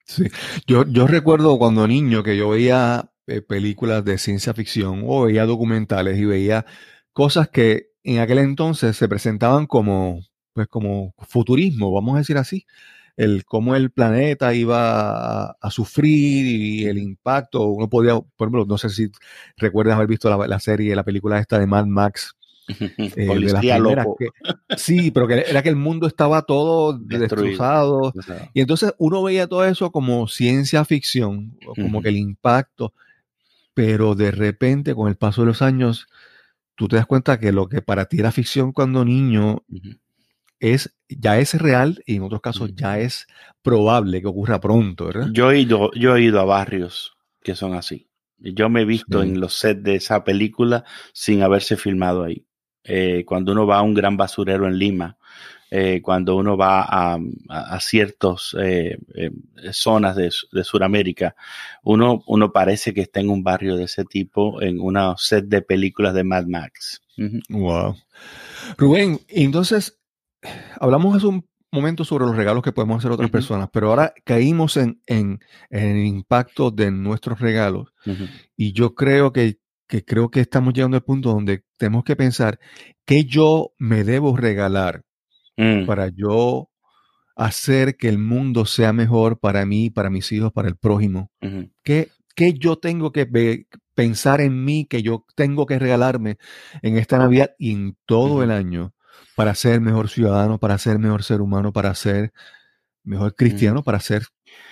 Sí, 0.09 0.23
yo, 0.65 0.85
yo 0.87 1.05
recuerdo 1.05 1.59
cuando 1.59 1.87
niño 1.87 2.23
que 2.23 2.35
yo 2.35 2.49
veía 2.49 3.11
eh, 3.27 3.41
películas 3.43 4.03
de 4.03 4.17
ciencia 4.17 4.55
ficción 4.55 5.03
o 5.05 5.25
veía 5.25 5.45
documentales 5.45 6.17
y 6.17 6.25
veía 6.25 6.65
cosas 7.13 7.49
que 7.49 7.91
en 8.03 8.17
aquel 8.17 8.39
entonces 8.39 8.97
se 8.97 9.07
presentaban 9.07 9.67
como, 9.67 10.21
pues 10.53 10.67
como 10.67 11.13
futurismo, 11.19 11.91
vamos 11.91 12.15
a 12.15 12.19
decir 12.19 12.39
así, 12.39 12.65
el 13.17 13.45
cómo 13.45 13.75
el 13.75 13.91
planeta 13.91 14.53
iba 14.55 15.51
a, 15.51 15.71
sufrir 15.71 16.45
y 16.47 16.85
el 16.87 16.97
impacto. 16.97 17.67
Uno 17.67 17.87
podía, 17.89 18.15
por 18.15 18.47
ejemplo, 18.47 18.65
no 18.65 18.79
sé 18.79 18.89
si 18.89 19.11
recuerdas 19.57 19.95
haber 19.95 20.07
visto 20.07 20.27
la, 20.29 20.47
la 20.47 20.59
serie, 20.59 20.95
la 20.95 21.03
película 21.03 21.37
esta 21.39 21.59
de 21.59 21.67
Mad 21.67 21.85
Max, 21.85 22.35
eh, 22.97 23.47
sí, 24.77 25.11
pero 25.11 25.27
que 25.27 25.43
era 25.47 25.63
que 25.63 25.69
el 25.69 25.75
mundo 25.75 26.07
estaba 26.07 26.43
todo 26.43 26.97
destrozado. 26.97 28.13
Y 28.53 28.61
entonces 28.61 28.93
uno 28.97 29.23
veía 29.23 29.47
todo 29.47 29.65
eso 29.65 29.91
como 29.91 30.27
ciencia 30.27 30.85
ficción, 30.85 31.57
como 31.75 32.01
que 32.01 32.09
el 32.09 32.17
impacto, 32.17 32.93
pero 33.73 34.15
de 34.15 34.31
repente 34.31 34.93
con 34.93 35.07
el 35.07 35.15
paso 35.15 35.41
de 35.41 35.47
los 35.47 35.61
años, 35.61 36.07
tú 36.75 36.87
te 36.87 36.95
das 36.95 37.05
cuenta 37.05 37.39
que 37.39 37.51
lo 37.51 37.67
que 37.67 37.81
para 37.81 38.05
ti 38.05 38.19
era 38.19 38.31
ficción 38.31 38.71
cuando 38.71 39.03
niño 39.03 39.63
es, 40.59 40.95
ya 41.07 41.39
es 41.39 41.55
real 41.55 42.03
y 42.05 42.15
en 42.15 42.23
otros 42.23 42.41
casos 42.41 42.75
ya 42.75 42.99
es 42.99 43.27
probable 43.61 44.21
que 44.21 44.27
ocurra 44.27 44.59
pronto, 44.59 45.05
¿verdad? 45.05 45.29
Yo 45.31 45.51
he 45.51 45.59
ido, 45.59 45.91
yo 45.93 46.15
he 46.15 46.23
ido 46.23 46.39
a 46.39 46.45
barrios 46.45 47.17
que 47.41 47.55
son 47.55 47.73
así. 47.73 48.09
Yo 48.37 48.69
me 48.69 48.81
he 48.81 48.85
visto 48.85 49.21
en 49.21 49.39
los 49.39 49.53
sets 49.55 49.83
de 49.83 49.95
esa 49.95 50.23
película 50.23 50.85
sin 51.13 51.43
haberse 51.43 51.75
filmado 51.75 52.23
ahí. 52.23 52.45
Eh, 52.83 53.23
cuando 53.25 53.51
uno 53.51 53.67
va 53.67 53.77
a 53.77 53.81
un 53.81 53.93
gran 53.93 54.17
basurero 54.17 54.67
en 54.67 54.77
Lima, 54.77 55.17
eh, 55.71 56.01
cuando 56.01 56.35
uno 56.35 56.57
va 56.57 56.81
a, 56.81 57.19
a, 57.49 57.79
ciertas 57.79 58.55
eh, 58.59 58.97
zonas 59.71 60.15
de, 60.15 60.31
de 60.51 60.63
Sudamérica, 60.63 61.35
uno, 61.83 62.23
uno 62.25 62.51
parece 62.51 62.93
que 62.93 63.01
está 63.01 63.19
en 63.19 63.29
un 63.29 63.43
barrio 63.43 63.75
de 63.75 63.83
ese 63.83 64.05
tipo, 64.05 64.61
en 64.61 64.79
una 64.79 65.15
set 65.17 65.45
de 65.45 65.61
películas 65.61 66.13
de 66.13 66.23
Mad 66.23 66.45
Max. 66.47 67.01
Wow. 67.49 67.95
Rubén, 68.77 69.19
entonces, 69.27 69.99
hablamos 70.79 71.15
hace 71.15 71.27
un 71.27 71.45
momento 71.71 72.03
sobre 72.03 72.25
los 72.25 72.35
regalos 72.35 72.63
que 72.63 72.71
podemos 72.71 72.97
hacer 72.97 73.11
a 73.11 73.15
otras 73.15 73.29
personas, 73.29 73.69
pero 73.71 73.89
ahora 73.89 74.13
caímos 74.23 74.77
en, 74.77 75.01
en, 75.05 75.39
el 75.69 75.97
impacto 75.97 76.71
de 76.71 76.89
nuestros 76.89 77.39
regalos 77.39 77.93
y 78.55 78.71
yo 78.71 78.95
creo 78.95 79.31
que 79.31 79.59
que 79.89 80.05
creo 80.05 80.29
que 80.29 80.39
estamos 80.39 80.73
llegando 80.73 80.95
al 80.95 81.03
punto 81.03 81.29
donde 81.29 81.63
tenemos 81.79 82.03
que 82.03 82.15
pensar 82.15 82.59
qué 83.05 83.23
yo 83.25 83.73
me 83.79 84.03
debo 84.03 84.37
regalar 84.37 85.03
mm. 85.57 85.85
para 85.87 86.09
yo 86.09 86.69
hacer 87.35 87.95
que 87.95 88.09
el 88.09 88.19
mundo 88.19 88.65
sea 88.65 88.93
mejor 88.93 89.39
para 89.39 89.65
mí, 89.65 89.89
para 89.89 90.09
mis 90.09 90.31
hijos, 90.31 90.51
para 90.51 90.67
el 90.67 90.75
prójimo. 90.75 91.31
¿Qué, 91.83 92.11
yo 92.55 92.77
tengo 92.77 93.11
que 93.11 93.65
pensar 93.95 94.41
en 94.41 94.63
mí, 94.63 94.85
que 94.85 95.01
yo 95.01 95.25
tengo 95.35 95.65
que 95.65 95.79
regalarme 95.79 96.37
en 96.81 96.97
esta 96.97 97.17
Navidad 97.17 97.51
y 97.57 97.71
en 97.71 97.97
todo 98.05 98.43
el 98.43 98.51
año 98.51 98.93
para 99.35 99.55
ser 99.55 99.79
mejor 99.79 100.09
ciudadano, 100.09 100.59
para 100.59 100.77
ser 100.77 100.99
mejor 100.99 101.23
ser 101.23 101.41
humano, 101.41 101.71
para 101.71 101.95
ser 101.95 102.33
mejor 103.03 103.35
cristiano, 103.35 103.83
para 103.83 104.01
ser 104.01 104.23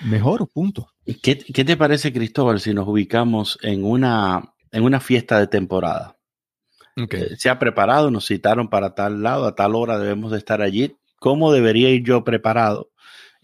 mejor, 0.06 0.50
punto. 0.54 0.90
¿Qué, 1.24 1.38
¿Qué 1.38 1.64
te 1.64 1.78
parece, 1.78 2.12
Cristóbal, 2.12 2.60
si 2.60 2.74
nos 2.74 2.88
ubicamos 2.88 3.58
en 3.62 3.86
una 3.86 4.54
en 4.72 4.84
una 4.84 5.00
fiesta 5.00 5.40
de 5.40 5.48
temporada. 5.48 6.17
Eh, 6.98 7.36
se 7.38 7.50
ha 7.50 7.60
preparado, 7.60 8.10
nos 8.10 8.26
citaron 8.26 8.70
para 8.70 8.96
tal 8.96 9.22
lado, 9.22 9.46
a 9.46 9.56
tal 9.56 9.76
hora 9.76 10.00
debemos 10.00 10.32
de 10.32 10.40
estar 10.40 10.62
allí. 10.62 10.96
¿Cómo 11.20 11.52
debería 11.54 11.90
ir 11.90 12.04
yo 12.04 12.24
preparado? 12.24 12.90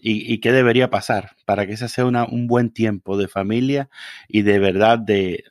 ¿Y, 0.06 0.38
qué 0.40 0.52
debería 0.52 0.90
pasar 0.90 1.30
para 1.46 1.66
que 1.66 1.72
ese 1.72 1.88
sea 1.88 2.04
un 2.04 2.46
buen 2.46 2.70
tiempo 2.70 3.16
de 3.16 3.26
familia 3.26 3.88
y 4.28 4.42
de 4.42 4.58
verdad 4.58 4.98
de, 4.98 5.44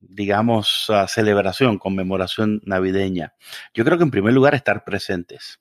digamos, 0.00 0.90
celebración, 1.06 1.78
conmemoración 1.78 2.60
navideña? 2.64 3.34
Yo 3.72 3.84
creo 3.84 3.98
que 3.98 4.04
en 4.04 4.10
primer 4.10 4.32
lugar 4.32 4.56
estar 4.56 4.82
presentes. 4.82 5.60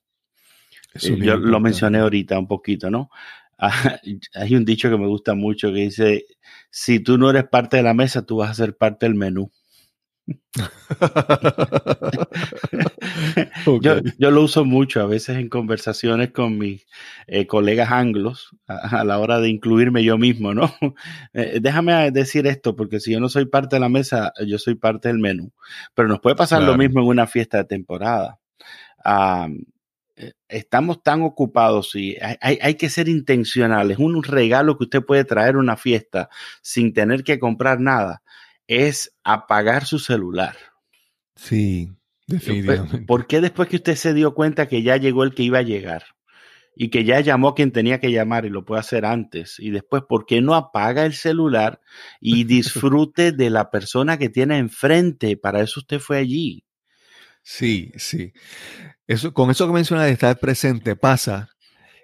Eh, 0.95 1.17
yo 1.19 1.37
lo 1.37 1.59
mencioné 1.59 1.99
ahorita 1.99 2.39
un 2.39 2.47
poquito, 2.47 2.89
¿no? 2.89 3.11
hay 4.35 4.55
un 4.55 4.65
dicho 4.65 4.89
que 4.89 4.97
me 4.97 5.07
gusta 5.07 5.35
mucho 5.35 5.69
que 5.69 5.81
dice, 5.81 6.25
si 6.71 6.99
tú 6.99 7.19
no 7.19 7.29
eres 7.29 7.45
parte 7.45 7.77
de 7.77 7.83
la 7.83 7.93
mesa, 7.93 8.25
tú 8.25 8.37
vas 8.37 8.49
a 8.49 8.55
ser 8.55 8.75
parte 8.75 9.05
del 9.05 9.15
menú. 9.15 9.51
yo, 13.81 14.31
lo 14.31 14.41
uso 14.41 14.63
mucho 14.63 15.01
a 15.01 15.05
veces 15.05 15.37
en 15.37 15.49
conversaciones 15.49 16.31
con 16.31 16.57
mis 16.57 16.85
eh, 17.27 17.45
colegas 17.47 17.91
anglos 17.91 18.55
a, 18.67 19.03
la 19.03 19.19
hora 19.19 19.39
de 19.39 19.49
incluirme 19.49 20.03
yo 20.03 20.17
mismo, 20.17 20.53
¿no? 20.53 20.73
Eh, 21.33 21.59
déjame 21.61 22.11
decir 22.11 22.45
esto, 22.45 22.75
porque 22.75 22.99
si 22.99 23.11
yo 23.11 23.19
no 23.19 23.27
soy 23.27 23.45
parte 23.45 23.75
de 23.75 23.79
la 23.79 23.89
mesa, 23.89 24.31
yo 24.45 24.59
soy 24.59 24.75
parte 24.75 25.07
del 25.07 25.17
menú. 25.17 25.51
Pero 25.95 26.07
nos 26.07 26.19
puede 26.19 26.35
pasar 26.35 26.61
lo 26.61 26.77
mismo 26.77 27.01
en 27.01 27.07
una 27.07 27.25
fiesta 27.25 27.57
de 27.57 27.65
temporada. 27.65 28.39
Eh, 30.15 30.33
estamos 30.47 31.01
tan 31.01 31.23
ocupados 31.23 31.95
y 31.95 32.17
hay, 32.21 32.59
hay, 32.61 32.75
que 32.75 32.89
ser 32.89 33.09
intencionales. 33.09 33.97
Un 33.97 34.21
regalo 34.21 34.77
que 34.77 34.83
usted 34.83 35.03
puede 35.03 35.25
traer 35.25 35.55
a 35.55 35.59
una 35.59 35.75
fiesta 35.75 36.29
sin 36.61 36.93
tener 36.93 37.23
que 37.23 37.39
comprar 37.39 37.79
nada 37.79 38.21
es 38.67 39.15
apagar 39.23 39.85
su 39.85 39.99
celular. 39.99 40.55
Sí, 41.35 41.91
definitivamente. 42.27 43.05
¿Por 43.05 43.27
qué 43.27 43.41
después 43.41 43.69
que 43.69 43.77
usted 43.77 43.95
se 43.95 44.13
dio 44.13 44.33
cuenta 44.33 44.67
que 44.67 44.83
ya 44.83 44.97
llegó 44.97 45.23
el 45.23 45.33
que 45.33 45.43
iba 45.43 45.59
a 45.59 45.63
llegar 45.63 46.03
y 46.75 46.89
que 46.89 47.03
ya 47.03 47.19
llamó 47.19 47.49
a 47.49 47.55
quien 47.55 47.71
tenía 47.71 47.99
que 47.99 48.11
llamar 48.11 48.45
y 48.45 48.49
lo 48.49 48.65
puede 48.65 48.79
hacer 48.81 49.05
antes 49.05 49.59
y 49.59 49.69
después, 49.71 50.03
¿por 50.07 50.25
qué 50.25 50.41
no 50.41 50.55
apaga 50.55 51.05
el 51.05 51.13
celular 51.13 51.81
y 52.19 52.43
disfrute 52.45 53.31
de 53.31 53.49
la 53.49 53.69
persona 53.69 54.17
que 54.17 54.29
tiene 54.29 54.57
enfrente? 54.57 55.37
Para 55.37 55.61
eso 55.61 55.79
usted 55.79 55.99
fue 55.99 56.17
allí. 56.17 56.63
Sí, 57.43 57.91
sí. 57.97 58.31
Eso, 59.05 59.33
con 59.33 59.51
eso 59.51 59.67
que 59.67 59.73
menciona 59.73 60.05
de 60.05 60.11
estar 60.11 60.39
presente 60.39 60.95
pasa 60.95 61.49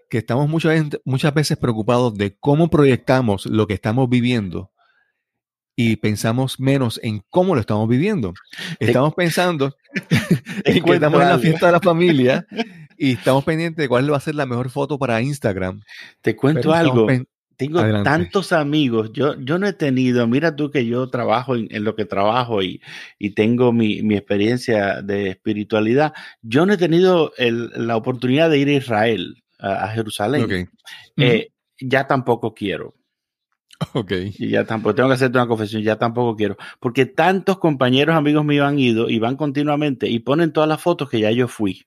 que 0.10 0.18
estamos 0.18 0.50
muchas, 0.50 0.84
muchas 1.06 1.34
veces 1.34 1.58
preocupados 1.58 2.16
de 2.16 2.36
cómo 2.38 2.70
proyectamos 2.70 3.46
lo 3.46 3.68
que 3.68 3.76
estamos 3.76 4.10
viviendo 4.10 4.72
y 5.82 5.96
pensamos 5.96 6.60
menos 6.60 7.00
en 7.02 7.24
cómo 7.30 7.56
lo 7.56 7.62
estamos 7.62 7.88
viviendo. 7.88 8.34
Estamos 8.82 9.14
pensando 9.14 9.78
en 10.66 10.84
que 10.84 10.94
estamos 10.94 11.22
en 11.22 11.30
la 11.30 11.40
fiesta 11.40 11.68
de 11.68 11.72
la 11.72 11.80
familia 11.80 12.46
y 12.98 13.14
estamos 13.14 13.46
pendientes 13.46 13.82
de 13.82 13.88
cuál 13.88 14.12
va 14.12 14.18
a 14.18 14.20
ser 14.20 14.36
la 14.36 14.46
mejor 14.46 14.70
foto 14.72 15.00
para 15.00 15.22
Instagram. 15.22 15.80
Te 16.22 16.36
cuento 16.36 16.74
algo. 16.74 17.08
Tengo 17.56 17.82
tantos 18.04 18.52
amigos, 18.52 19.12
yo, 19.14 19.40
yo 19.40 19.58
no 19.58 19.68
he 19.68 19.74
tenido, 19.74 20.28
mira 20.28 20.56
tú 20.56 20.70
que 20.70 20.86
yo 20.86 21.10
trabajo 21.10 21.56
en, 21.56 21.84
lo 21.84 21.96
que 21.96 22.04
trabajo 22.04 22.62
y, 22.62 22.82
y 23.18 23.32
tengo 23.32 23.72
mi, 23.72 24.02
mi, 24.02 24.16
experiencia 24.16 25.02
de 25.02 25.30
espiritualidad, 25.30 26.14
yo 26.42 26.66
no 26.66 26.74
he 26.74 26.78
tenido 26.78 27.34
el, 27.38 27.70
la 27.76 27.96
oportunidad 27.96 28.50
de 28.50 28.60
ir 28.60 28.68
a 28.70 28.74
Israel, 28.74 29.44
a, 29.60 29.90
Jerusalén. 29.90 30.70
Eh, 31.18 31.52
ya 31.80 32.08
tampoco 32.08 32.54
quiero. 32.54 32.96
Ok. 33.94 34.12
Y 34.38 34.50
ya 34.50 34.66
tampoco, 34.66 34.96
tengo 34.96 35.10
que 35.10 35.16
hacerte 35.16 35.38
una 35.38 35.48
confesión, 35.48 35.82
ya 35.82 35.98
tampoco 35.98 36.36
quiero. 36.36 36.58
Porque 36.80 37.06
tantos 37.06 37.60
compañeros, 37.60 38.16
amigos 38.16 38.46
míos 38.46 38.68
han 38.68 38.80
ido 38.80 39.10
y 39.10 39.20
van 39.20 39.36
continuamente 39.36 40.08
y 40.10 40.20
ponen 40.20 40.54
todas 40.54 40.70
las 40.70 40.82
fotos 40.82 41.10
que 41.10 41.20
ya 41.20 41.32
yo 41.32 41.48
fui. 41.48 41.86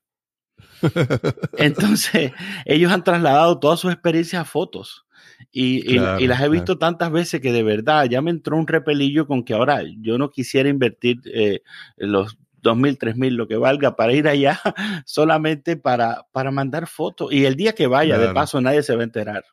Entonces, 1.59 2.33
ellos 2.65 2.93
han 2.93 3.05
trasladado 3.05 3.59
todas 3.59 3.81
sus 3.81 3.93
experiencias 3.93 4.43
a 4.43 4.45
fotos. 4.45 5.07
Y, 5.51 5.97
y, 5.97 6.27
las 6.27 6.41
he 6.41 6.49
visto 6.49 6.79
tantas 6.79 7.11
veces 7.11 7.41
que 7.41 7.53
de 7.53 7.63
verdad 7.63 8.07
ya 8.07 8.23
me 8.23 8.31
entró 8.31 8.57
un 8.57 8.67
repelillo 8.67 9.27
con 9.27 9.45
que 9.45 9.55
ahora 9.55 9.83
yo 10.01 10.17
no 10.17 10.31
quisiera 10.31 10.69
invertir 10.69 11.21
eh, 11.27 11.63
los 11.97 12.39
dos 12.63 12.77
mil, 12.77 12.97
tres 12.97 13.17
mil, 13.17 13.35
lo 13.35 13.49
que 13.49 13.57
valga, 13.57 13.97
para 13.97 14.13
ir 14.13 14.29
allá 14.29 14.61
solamente 15.05 15.77
para, 15.77 16.27
para 16.33 16.51
mandar 16.51 16.87
fotos. 16.87 17.33
Y 17.33 17.45
el 17.45 17.57
día 17.57 17.75
que 17.75 17.87
vaya, 17.87 18.19
de 18.19 18.33
paso, 18.33 18.61
nadie 18.61 18.83
se 18.83 18.95
va 18.95 19.03
a 19.03 19.05
enterar. 19.05 19.45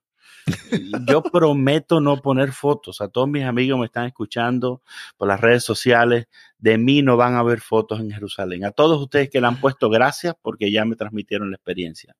Yo 1.07 1.23
prometo 1.23 1.99
no 1.99 2.21
poner 2.21 2.51
fotos. 2.51 3.01
A 3.01 3.09
todos 3.09 3.27
mis 3.27 3.43
amigos 3.43 3.79
me 3.79 3.85
están 3.85 4.05
escuchando 4.05 4.81
por 5.17 5.27
las 5.27 5.39
redes 5.39 5.63
sociales. 5.63 6.27
De 6.57 6.77
mí 6.77 7.01
no 7.01 7.17
van 7.17 7.35
a 7.35 7.43
ver 7.43 7.61
fotos 7.61 7.99
en 7.99 8.11
Jerusalén. 8.11 8.65
A 8.65 8.71
todos 8.71 9.01
ustedes 9.01 9.29
que 9.29 9.41
le 9.41 9.47
han 9.47 9.59
puesto 9.59 9.89
gracias 9.89 10.35
porque 10.41 10.71
ya 10.71 10.85
me 10.85 10.95
transmitieron 10.95 11.51
la 11.51 11.55
experiencia. 11.55 12.15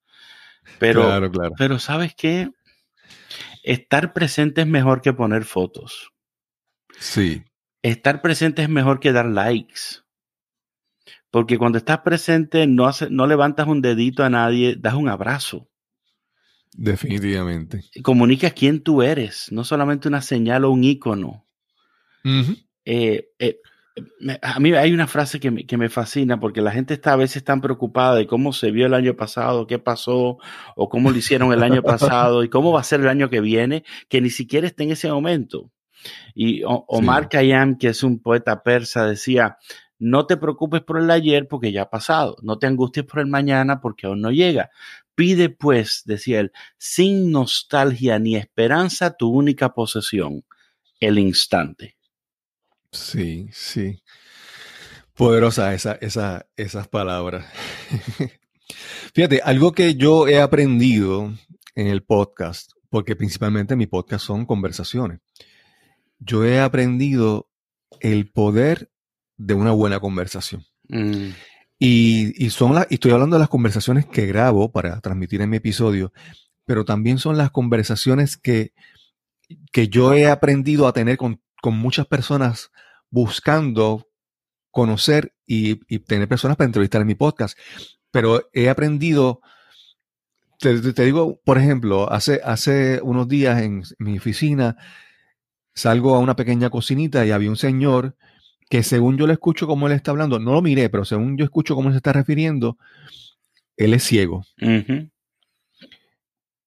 Pero, 0.77 1.09
pero 1.57 1.79
¿sabes 1.79 2.13
qué? 2.15 2.49
Estar 3.63 4.13
presente 4.13 4.61
es 4.61 4.67
mejor 4.67 5.01
que 5.01 5.13
poner 5.13 5.45
fotos. 5.45 6.11
Sí. 6.99 7.43
Estar 7.81 8.21
presente 8.21 8.61
es 8.61 8.69
mejor 8.69 8.99
que 8.99 9.11
dar 9.11 9.25
likes. 9.25 10.03
Porque 11.31 11.57
cuando 11.57 11.77
estás 11.77 11.99
presente 11.99 12.65
no, 12.67 12.89
no 13.09 13.27
levantas 13.27 13.67
un 13.67 13.81
dedito 13.81 14.23
a 14.23 14.29
nadie, 14.29 14.75
das 14.77 14.95
un 14.95 15.09
abrazo. 15.09 15.68
Definitivamente. 16.73 17.83
Comunicas 18.03 18.53
quién 18.53 18.81
tú 18.81 19.01
eres, 19.01 19.51
no 19.51 19.63
solamente 19.63 20.07
una 20.07 20.21
señal 20.21 20.65
o 20.65 20.71
un 20.71 20.83
icono. 20.83 21.45
Eh, 22.85 23.29
eh, 23.39 23.59
a 24.41 24.59
mí 24.59 24.73
hay 24.73 24.93
una 24.93 25.07
frase 25.07 25.39
que 25.39 25.51
me, 25.51 25.65
que 25.65 25.77
me, 25.77 25.89
fascina 25.89 26.39
porque 26.39 26.61
la 26.61 26.71
gente 26.71 26.93
está 26.93 27.13
a 27.13 27.17
veces 27.17 27.43
tan 27.43 27.61
preocupada 27.61 28.15
de 28.15 28.27
cómo 28.27 28.53
se 28.53 28.71
vio 28.71 28.85
el 28.85 28.93
año 28.93 29.15
pasado, 29.15 29.67
qué 29.67 29.79
pasó, 29.79 30.37
o 30.75 30.89
cómo 30.89 31.11
lo 31.11 31.17
hicieron 31.17 31.51
el 31.53 31.63
año 31.63 31.81
pasado 31.81 32.43
y 32.43 32.49
cómo 32.49 32.71
va 32.71 32.81
a 32.81 32.83
ser 32.83 33.01
el 33.01 33.09
año 33.09 33.29
que 33.29 33.41
viene, 33.41 33.83
que 34.07 34.21
ni 34.21 34.29
siquiera 34.29 34.67
está 34.67 34.83
en 34.83 34.91
ese 34.91 35.11
momento. 35.11 35.71
Y 36.33 36.61
Omar 36.65 37.29
Khayyam, 37.29 37.77
que 37.77 37.89
es 37.89 38.03
un 38.03 38.21
poeta 38.21 38.63
persa, 38.63 39.05
decía, 39.05 39.57
no 39.99 40.25
te 40.25 40.37
preocupes 40.37 40.81
por 40.81 40.97
el 40.97 41.11
ayer 41.11 41.47
porque 41.47 41.71
ya 41.73 41.83
ha 41.83 41.89
pasado, 41.89 42.37
no 42.41 42.57
te 42.57 42.67
angusties 42.67 43.05
por 43.05 43.19
el 43.19 43.27
mañana 43.27 43.81
porque 43.81 44.07
aún 44.07 44.21
no 44.21 44.31
llega. 44.31 44.71
Pide 45.13 45.49
pues, 45.49 46.03
decía 46.05 46.39
él, 46.39 46.53
sin 46.77 47.31
nostalgia 47.31 48.17
ni 48.17 48.37
esperanza 48.37 49.17
tu 49.17 49.29
única 49.29 49.73
posesión, 49.73 50.45
el 51.01 51.19
instante. 51.19 51.97
Sí, 52.91 53.49
sí. 53.51 54.01
Poderosa 55.13 55.73
esa, 55.73 55.93
esa, 55.95 56.47
esas 56.55 56.87
palabras. 56.87 57.45
Fíjate, 59.13 59.41
algo 59.43 59.73
que 59.73 59.95
yo 59.95 60.29
he 60.29 60.39
aprendido 60.39 61.33
en 61.75 61.87
el 61.87 62.03
podcast, 62.03 62.71
porque 62.89 63.17
principalmente 63.17 63.75
mi 63.75 63.85
podcast 63.85 64.25
son 64.25 64.45
conversaciones, 64.45 65.19
yo 66.19 66.45
he 66.45 66.61
aprendido 66.61 67.49
el 67.99 68.31
poder 68.31 68.89
de 69.39 69.53
una 69.55 69.71
buena 69.71 69.99
conversación. 69.99 70.65
Mm. 70.89 71.29
Y, 71.79 72.49
son 72.49 72.75
las, 72.75 72.87
estoy 72.89 73.11
hablando 73.11 73.37
de 73.37 73.39
las 73.39 73.49
conversaciones 73.49 74.05
que 74.05 74.27
grabo 74.27 74.71
para 74.71 74.99
transmitir 74.99 75.41
en 75.41 75.49
mi 75.49 75.57
episodio, 75.57 76.11
pero 76.65 76.83
también 76.83 77.17
son 77.17 77.37
las 77.37 77.51
conversaciones 77.51 78.35
que, 78.37 78.73
que 79.71 79.87
yo 79.87 80.13
he 80.13 80.27
aprendido 80.27 80.87
a 80.87 80.93
tener 80.93 81.17
con, 81.17 81.41
muchas 81.63 82.05
personas 82.05 82.71
buscando 83.09 84.07
conocer 84.71 85.33
y, 85.45 85.77
tener 85.99 86.27
personas 86.27 86.57
para 86.57 86.67
entrevistar 86.67 87.01
en 87.01 87.07
mi 87.07 87.15
podcast. 87.15 87.57
Pero 88.11 88.49
he 88.51 88.69
aprendido, 88.69 89.39
te, 90.59 91.05
digo, 91.05 91.39
por 91.45 91.57
ejemplo, 91.57 92.11
hace, 92.11 92.41
hace 92.43 92.99
unos 93.01 93.29
días 93.29 93.61
en 93.61 93.83
mi 93.99 94.17
oficina 94.17 94.75
salgo 95.73 96.15
a 96.15 96.19
una 96.19 96.35
pequeña 96.35 96.69
cocinita 96.69 97.25
y 97.25 97.31
había 97.31 97.49
un 97.49 97.55
señor 97.55 98.17
que 98.69 98.83
según 98.83 99.17
yo 99.17 99.25
le 99.25 99.33
escucho 99.33 99.67
como 99.67 99.87
él 99.87 99.93
está 99.93 100.11
hablando, 100.11 100.39
no 100.39 100.53
lo 100.53 100.61
miré, 100.61 100.89
pero 100.89 101.03
según 101.03 101.37
yo 101.37 101.43
escucho 101.43 101.75
cómo 101.75 101.89
se 101.91 101.97
está 101.97 102.13
refiriendo, 102.13 102.77
él 103.75 103.93
es 103.93 104.03
ciego. 104.03 104.45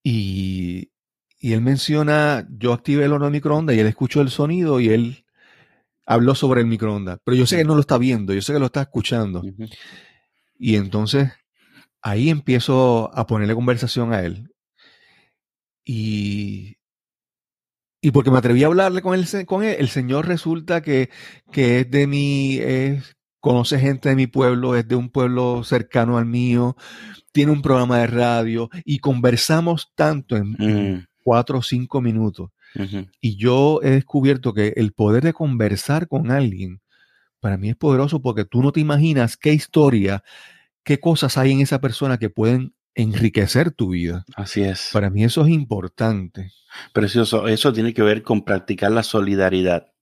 y, 0.03 0.91
él 1.41 1.61
menciona, 1.61 2.47
yo 2.51 2.73
activé 2.73 3.05
el 3.05 3.13
horno 3.13 3.27
de 3.27 3.33
microondas 3.33 3.77
y 3.77 3.81
él 3.81 3.87
escuchó 3.87 4.21
el 4.21 4.31
sonido 4.31 4.81
y 4.81 4.89
él 4.91 5.25
habló 6.07 6.35
sobre 6.35 6.61
el 6.61 6.67
microondas. 6.67 7.19
Pero 7.25 7.37
yo 7.37 7.47
sé 7.47 7.57
que 7.57 7.65
no 7.65 7.75
lo 7.75 7.81
está 7.81 7.99
viendo, 7.99 8.33
yo 8.33 8.43
sé 8.43 8.53
que 8.53 8.59
lo 8.59 8.67
está 8.67 8.83
escuchando. 8.83 9.43
Y 10.59 10.77
entonces 10.77 11.33
ahí 12.01 12.31
empiezo 12.31 13.11
a 13.17 13.27
ponerle 13.27 13.55
conversación 13.55 14.13
a 14.13 14.23
él. 14.23 14.51
Y 15.85 16.77
y 18.03 18.11
porque 18.11 18.31
me 18.31 18.39
atreví 18.39 18.65
a 18.65 18.67
hablarle 18.67 19.01
con 19.01 19.15
él, 19.15 19.27
con 19.47 19.63
él 19.63 19.77
el 19.79 19.89
Señor 19.89 20.27
resulta 20.27 20.83
que, 20.83 21.09
que 21.53 21.81
es 21.81 21.91
de 21.91 22.07
mi, 22.07 22.61
conoce 23.43 23.79
gente 23.79 24.09
de 24.09 24.17
mi 24.17 24.27
pueblo, 24.27 24.77
es 24.77 24.87
de 24.87 24.97
un 24.97 25.09
pueblo 25.09 25.65
cercano 25.65 26.19
al 26.19 26.27
mío, 26.27 26.77
tiene 27.33 27.53
un 27.53 27.63
programa 27.63 27.99
de 27.99 28.07
radio 28.07 28.71
y 28.85 28.99
conversamos 28.99 29.93
tanto 29.95 30.37
en, 30.37 30.51
mm. 30.53 31.07
cuatro 31.25 31.59
o 31.59 31.63
cinco 31.63 32.01
minutos. 32.01 32.51
Y 33.21 33.37
yo 33.37 33.81
he 33.83 33.91
descubierto 33.91 34.55
que 34.55 34.73
el 34.77 34.93
poder 34.93 35.23
de 35.23 35.33
conversar 35.33 36.09
con 36.09 36.31
alguien 36.31 36.81
para 37.39 37.59
mí 37.59 37.69
es 37.69 37.77
poderoso 37.77 38.23
porque 38.23 38.45
tú 38.45 38.63
no 38.63 38.73
te 38.73 38.81
imaginas 38.81 39.37
qué 39.37 39.53
historia, 39.53 40.23
qué 40.85 40.99
cosas 41.01 41.37
hay 41.37 41.53
en 41.53 41.61
esa 41.61 41.81
persona 41.81 42.19
que 42.19 42.31
pueden 42.31 42.75
enriquecer 42.95 43.71
tu 43.71 43.91
vida. 43.91 44.25
Así 44.37 44.63
es. 44.63 44.91
Para 44.93 45.11
mí 45.11 45.25
eso 45.25 45.43
es 45.43 45.49
importante. 45.49 46.53
Precioso. 46.93 47.49
Eso 47.49 47.73
tiene 47.73 47.95
que 47.95 48.03
ver 48.03 48.23
con 48.23 48.45
practicar 48.45 48.93
la 48.93 49.03
solidaridad. 49.03 49.93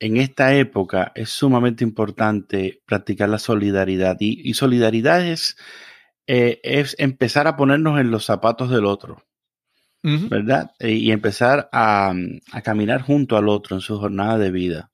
En 0.00 0.16
esta 0.16 0.54
época 0.54 1.12
es 1.14 1.30
sumamente 1.30 1.84
importante 1.84 2.82
practicar 2.84 3.28
la 3.28 3.38
solidaridad 3.38 4.16
y, 4.18 4.52
solidaridad 4.54 5.24
es, 5.24 5.56
eh, 6.26 6.60
es, 6.62 6.96
empezar 6.98 7.46
a 7.46 7.56
ponernos 7.56 8.00
en 8.00 8.10
los 8.10 8.24
zapatos 8.24 8.70
del 8.70 8.86
otro, 8.86 9.24
¿verdad? 10.02 10.72
Y 10.80 11.12
empezar 11.12 11.70
a, 11.72 12.12
a, 12.52 12.60
caminar 12.62 13.02
junto 13.02 13.36
al 13.38 13.48
otro 13.48 13.76
en 13.76 13.80
su 13.80 13.98
jornada 13.98 14.36
de 14.36 14.50
vida. 14.50 14.90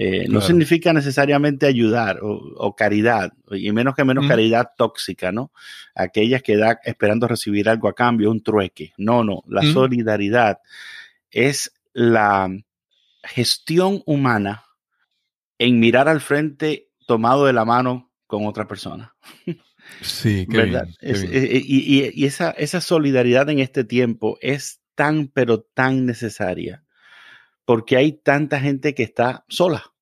Eh, 0.00 0.28
no 0.28 0.40
significa 0.40 0.92
necesariamente 0.92 1.66
ayudar 1.66 2.20
o, 2.22 2.76
caridad, 2.76 3.32
y 3.50 3.72
menos 3.72 3.96
que 3.96 4.04
menos 4.04 4.28
caridad 4.28 4.70
tóxica, 4.76 5.32
¿no? 5.32 5.50
Aquellas 5.92 6.40
que 6.40 6.56
da 6.56 6.78
esperando 6.84 7.26
recibir 7.26 7.68
algo 7.68 7.88
a 7.88 7.96
cambio, 7.96 8.30
un 8.30 8.40
trueque. 8.40 8.92
No, 8.96 9.24
no, 9.24 9.42
la 9.48 9.62
solidaridad 9.62 10.60
es 11.32 11.72
la 11.94 12.48
gestión 13.24 14.04
humana 14.06 14.66
en 15.58 15.80
mirar 15.80 16.08
al 16.08 16.20
frente 16.20 16.90
tomado 17.08 17.46
de 17.46 17.54
la 17.54 17.64
mano 17.64 18.12
con 18.28 18.46
otra 18.46 18.68
persona. 18.68 19.16
Sí, 20.00 20.46
qué 20.50 20.58
¿verdad? 20.58 20.86
Eh, 21.00 21.60
y, 21.64 22.24
esa, 22.24 22.52
esa 22.52 22.80
solidaridad 22.80 23.50
en 23.50 23.58
este 23.58 23.82
tiempo 23.82 24.38
es 24.42 24.80
tan, 24.94 25.26
pero 25.26 25.62
tan 25.62 26.06
necesaria 26.06 26.84
porque 27.68 27.98
hay 27.98 28.12
tanta 28.12 28.58
gente 28.60 28.94
que 28.94 29.02
está 29.02 29.44
sola. 29.46 29.92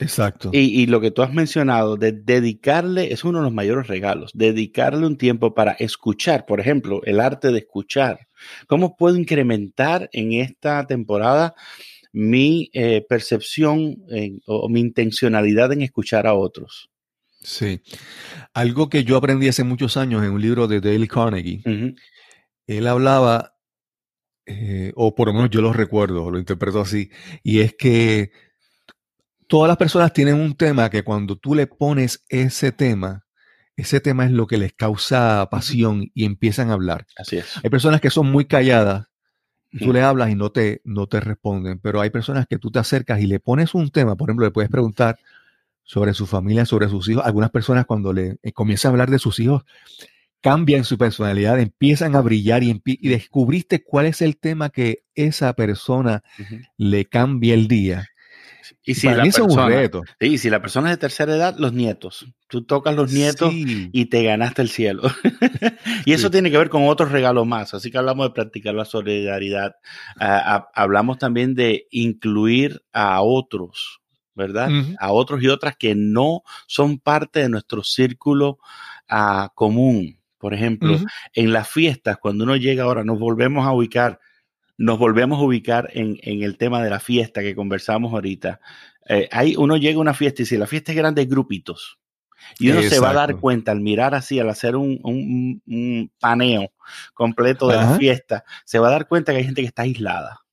Exacto. 0.00 0.50
Y, 0.52 0.86
lo 0.86 1.00
que 1.00 1.12
tú 1.12 1.22
has 1.22 1.32
mencionado, 1.32 1.96
de 1.96 2.10
dedicarle, 2.10 3.12
es 3.12 3.22
uno 3.22 3.38
de 3.38 3.44
los 3.44 3.52
mayores 3.52 3.86
regalos, 3.86 4.32
dedicarle 4.34 5.06
un 5.06 5.16
tiempo 5.16 5.54
para 5.54 5.70
escuchar, 5.74 6.46
por 6.46 6.58
ejemplo, 6.58 7.00
el 7.04 7.20
arte 7.20 7.52
de 7.52 7.60
escuchar. 7.60 8.26
¿Cómo 8.66 8.96
puedo 8.96 9.16
incrementar 9.16 10.10
en 10.12 10.32
esta 10.32 10.84
temporada 10.88 11.54
mi 12.12 12.70
eh, 12.72 13.06
percepción 13.08 13.96
o 14.46 14.68
mi 14.68 14.80
intencionalidad 14.80 15.72
en 15.72 15.82
escuchar 15.82 16.26
a 16.26 16.34
otros? 16.34 16.90
Sí. 17.40 17.82
Algo 18.52 18.88
que 18.88 19.04
yo 19.04 19.16
aprendí 19.16 19.46
hace 19.46 19.62
muchos 19.62 19.96
años 19.96 20.24
en 20.24 20.32
un 20.32 20.42
libro 20.42 20.66
de 20.66 20.80
Dale 20.80 21.06
Carnegie, 21.06 21.62
él 22.66 22.86
hablaba 22.88 23.53
eh, 24.46 24.92
o 24.94 25.14
por 25.14 25.28
lo 25.28 25.34
menos 25.34 25.50
yo 25.50 25.60
lo 25.60 25.72
recuerdo, 25.72 26.30
lo 26.30 26.38
interpreto 26.38 26.80
así, 26.80 27.10
y 27.42 27.60
es 27.60 27.74
que 27.74 28.32
todas 29.46 29.68
las 29.68 29.76
personas 29.76 30.12
tienen 30.12 30.36
un 30.36 30.54
tema 30.54 30.90
que 30.90 31.02
cuando 31.02 31.36
tú 31.36 31.54
le 31.54 31.66
pones 31.66 32.24
ese 32.28 32.72
tema, 32.72 33.24
ese 33.76 34.00
tema 34.00 34.24
es 34.24 34.30
lo 34.30 34.46
que 34.46 34.58
les 34.58 34.72
causa 34.72 35.48
pasión 35.50 36.10
y 36.14 36.24
empiezan 36.24 36.70
a 36.70 36.74
hablar. 36.74 37.06
Así 37.16 37.38
es. 37.38 37.56
Hay 37.62 37.70
personas 37.70 38.00
que 38.00 38.10
son 38.10 38.30
muy 38.30 38.44
calladas, 38.44 39.06
y 39.74 39.84
tú 39.84 39.92
le 39.92 40.02
hablas 40.02 40.30
y 40.30 40.36
no 40.36 40.52
te, 40.52 40.80
no 40.84 41.08
te 41.08 41.18
responden, 41.18 41.80
pero 41.80 42.00
hay 42.00 42.10
personas 42.10 42.46
que 42.46 42.58
tú 42.58 42.70
te 42.70 42.78
acercas 42.78 43.20
y 43.20 43.26
le 43.26 43.40
pones 43.40 43.74
un 43.74 43.90
tema, 43.90 44.14
por 44.14 44.28
ejemplo, 44.28 44.46
le 44.46 44.52
puedes 44.52 44.70
preguntar 44.70 45.18
sobre 45.82 46.14
su 46.14 46.26
familia, 46.26 46.64
sobre 46.64 46.88
sus 46.88 47.08
hijos. 47.08 47.24
Algunas 47.26 47.50
personas 47.50 47.84
cuando 47.84 48.12
le 48.12 48.38
eh, 48.42 48.52
comienzan 48.52 48.90
a 48.90 48.92
hablar 48.92 49.10
de 49.10 49.18
sus 49.18 49.40
hijos, 49.40 49.64
cambian 50.44 50.84
su 50.84 50.98
personalidad, 50.98 51.58
empiezan 51.58 52.14
a 52.14 52.20
brillar 52.20 52.62
y, 52.62 52.78
descubriste 53.08 53.82
cuál 53.82 54.04
es 54.04 54.20
el 54.20 54.36
tema 54.36 54.68
que 54.68 54.98
esa 55.14 55.54
persona 55.54 56.22
le 56.76 57.06
cambia 57.06 57.54
el 57.54 57.66
día. 57.66 58.10
Y 58.82 58.92
si, 58.92 59.08
la 59.08 59.22
persona, 59.22 59.90
y 60.20 60.36
si 60.36 60.50
la 60.50 60.60
persona 60.60 60.90
es 60.90 60.98
de 60.98 61.00
tercera 61.00 61.34
edad, 61.34 61.56
los 61.56 61.72
nietos. 61.72 62.26
Tú 62.48 62.62
tocas 62.66 62.94
los 62.94 63.10
nietos 63.10 63.54
y 63.54 64.04
te 64.04 64.22
ganaste 64.22 64.60
el 64.60 64.68
cielo. 64.68 65.04
y 66.04 66.12
eso 66.12 66.30
tiene 66.30 66.50
que 66.50 66.58
ver 66.58 66.68
con 66.68 66.86
otros 66.88 67.10
regalos 67.10 67.46
más. 67.46 67.72
Así 67.72 67.90
que 67.90 67.96
hablamos 67.96 68.26
de 68.26 68.34
practicar 68.34 68.74
la 68.74 68.84
solidaridad. 68.84 69.76
Ah, 70.20 70.68
hablamos 70.74 71.16
también 71.16 71.54
de 71.54 71.86
incluir 71.90 72.82
a 72.92 73.22
otros, 73.22 74.02
¿verdad? 74.34 74.68
A 75.00 75.10
otros 75.10 75.42
y 75.42 75.48
otras 75.48 75.74
que 75.78 75.94
no 75.94 76.42
son 76.66 76.98
parte 76.98 77.40
de 77.40 77.48
nuestro 77.48 77.82
círculo 77.82 78.58
uh, 79.10 79.48
común. 79.54 80.18
Por 80.44 80.52
ejemplo, 80.52 80.98
en 81.32 81.54
las 81.54 81.70
fiestas, 81.70 82.18
cuando 82.18 82.44
uno 82.44 82.54
llega 82.56 82.84
ahora, 82.84 83.02
nos 83.02 83.18
volvemos 83.18 83.66
a 83.66 83.72
ubicar, 83.72 84.20
nos 84.76 84.98
volvemos 84.98 85.38
a 85.38 85.42
ubicar 85.42 85.88
en, 85.94 86.18
el 86.22 86.58
tema 86.58 86.82
de 86.82 86.90
la 86.90 87.00
fiesta 87.00 87.40
que 87.40 87.54
conversamos 87.54 88.12
ahorita. 88.12 88.60
Eh, 89.08 89.26
ahí 89.32 89.54
uno 89.56 89.78
llega 89.78 89.96
a 89.96 90.02
una 90.02 90.12
fiesta 90.12 90.42
y 90.42 90.44
si 90.44 90.58
la 90.58 90.66
fiesta 90.66 90.92
es 90.92 90.98
grande, 90.98 91.22
hay 91.22 91.28
grupitos. 91.28 91.98
Y 92.58 92.68
uno 92.68 92.82
se 92.82 93.00
va 93.00 93.08
a 93.08 93.14
dar 93.14 93.36
cuenta 93.40 93.72
al 93.72 93.80
mirar 93.80 94.14
así, 94.14 94.38
al 94.38 94.50
hacer 94.50 94.76
un, 94.76 96.12
paneo 96.20 96.74
completo 97.14 97.66
de 97.68 97.76
la 97.76 97.96
fiesta, 97.96 98.44
se 98.66 98.78
va 98.78 98.88
a 98.88 98.90
dar 98.90 99.08
cuenta 99.08 99.32
que 99.32 99.38
hay 99.38 99.44
gente 99.44 99.62
que 99.62 99.68
está 99.68 99.80
aislada. 99.80 100.43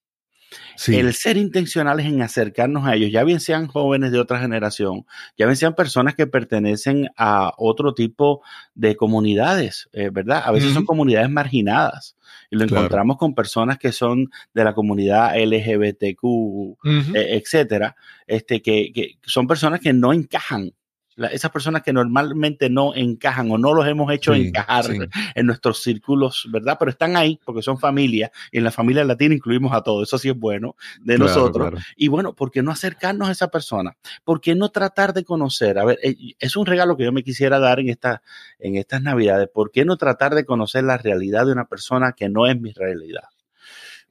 El 0.87 1.13
ser 1.13 1.37
intencionales 1.37 2.05
en 2.05 2.21
acercarnos 2.21 2.85
a 2.85 2.95
ellos, 2.95 3.11
ya 3.11 3.23
bien 3.23 3.39
sean 3.39 3.67
jóvenes 3.67 4.11
de 4.11 4.19
otra 4.19 4.39
generación, 4.39 5.05
ya 5.37 5.45
bien 5.45 5.55
sean 5.55 5.75
personas 5.75 6.15
que 6.15 6.27
pertenecen 6.27 7.09
a 7.15 7.53
otro 7.57 7.93
tipo 7.93 8.41
de 8.73 8.95
comunidades, 8.95 9.89
eh, 9.93 10.09
¿verdad? 10.11 10.43
A 10.45 10.51
veces 10.51 10.73
son 10.73 10.85
comunidades 10.85 11.29
marginadas 11.29 12.17
y 12.49 12.57
lo 12.57 12.63
encontramos 12.63 13.17
con 13.17 13.33
personas 13.33 13.77
que 13.77 13.91
son 13.91 14.29
de 14.53 14.63
la 14.63 14.73
comunidad 14.73 15.37
LGBTQ, 15.37 16.77
e, 17.15 17.37
etcétera, 17.37 17.95
este, 18.27 18.61
que, 18.61 18.91
que 18.93 19.17
son 19.23 19.47
personas 19.47 19.79
que 19.79 19.93
no 19.93 20.11
encajan 20.13 20.71
esas 21.17 21.51
personas 21.51 21.83
que 21.83 21.93
normalmente 21.93 22.69
no 22.69 22.95
encajan 22.95 23.51
o 23.51 23.57
no 23.57 23.73
los 23.73 23.87
hemos 23.87 24.11
hecho 24.11 24.33
encajar 24.33 24.85
en 25.35 25.45
nuestros 25.45 25.81
círculos, 25.81 26.47
¿verdad? 26.51 26.77
Pero 26.79 26.91
están 26.91 27.15
ahí 27.17 27.39
porque 27.43 27.61
son 27.61 27.77
familia 27.77 28.31
y 28.51 28.59
en 28.59 28.63
la 28.63 28.71
familia 28.71 29.03
latina 29.03 29.35
incluimos 29.35 29.73
a 29.73 29.81
todos, 29.81 30.07
eso 30.07 30.17
sí 30.17 30.29
es 30.29 30.37
bueno 30.37 30.75
de 31.01 31.17
nosotros. 31.17 31.73
Y 31.95 32.07
bueno, 32.07 32.33
¿por 32.33 32.51
qué 32.51 32.61
no 32.61 32.71
acercarnos 32.71 33.29
a 33.29 33.31
esa 33.31 33.49
persona? 33.49 33.97
¿Por 34.23 34.41
qué 34.41 34.55
no 34.55 34.69
tratar 34.69 35.13
de 35.13 35.23
conocer? 35.23 35.77
A 35.79 35.85
ver, 35.85 35.99
eh, 36.01 36.15
es 36.39 36.55
un 36.55 36.65
regalo 36.65 36.95
que 36.97 37.03
yo 37.03 37.11
me 37.11 37.23
quisiera 37.23 37.59
dar 37.59 37.79
en, 37.79 37.89
esta, 37.89 38.21
en 38.59 38.75
estas 38.75 39.01
navidades. 39.01 39.49
¿Por 39.53 39.71
qué 39.71 39.85
no 39.85 39.97
tratar 39.97 40.35
de 40.35 40.45
conocer 40.45 40.83
la 40.83 40.97
realidad 40.97 41.45
de 41.45 41.51
una 41.51 41.65
persona 41.65 42.13
que 42.13 42.29
no 42.29 42.47
es 42.47 42.59
mi 42.59 42.71
realidad? 42.71 43.23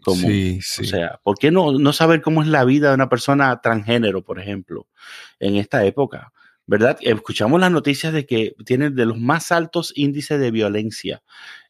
Como, 0.03 0.27
sí, 0.27 0.61
sí. 0.63 0.83
O 0.83 0.87
sea, 0.87 1.21
¿por 1.23 1.37
qué 1.39 1.51
no, 1.51 1.73
no 1.73 1.93
saber 1.93 2.23
cómo 2.23 2.43
es 2.43 2.49
la 2.49 2.65
vida 2.65 2.89
de 2.89 2.95
una 2.95 3.11
persona 3.11 3.61
transgénero, 3.61 4.23
por 4.23 4.41
ejemplo, 4.41 4.87
en 5.39 5.57
esta 5.57 5.85
época? 5.85 6.33
¿Verdad? 6.71 6.99
Escuchamos 7.01 7.61
las 7.61 7.73
noticias 7.73 8.13
de 8.13 8.27
que 8.27 8.55
tienen 8.65 8.95
de 8.95 9.05
los 9.05 9.19
más 9.19 9.51
altos 9.51 9.93
índices 9.97 10.39
de 10.39 10.53
violencia 10.53 11.21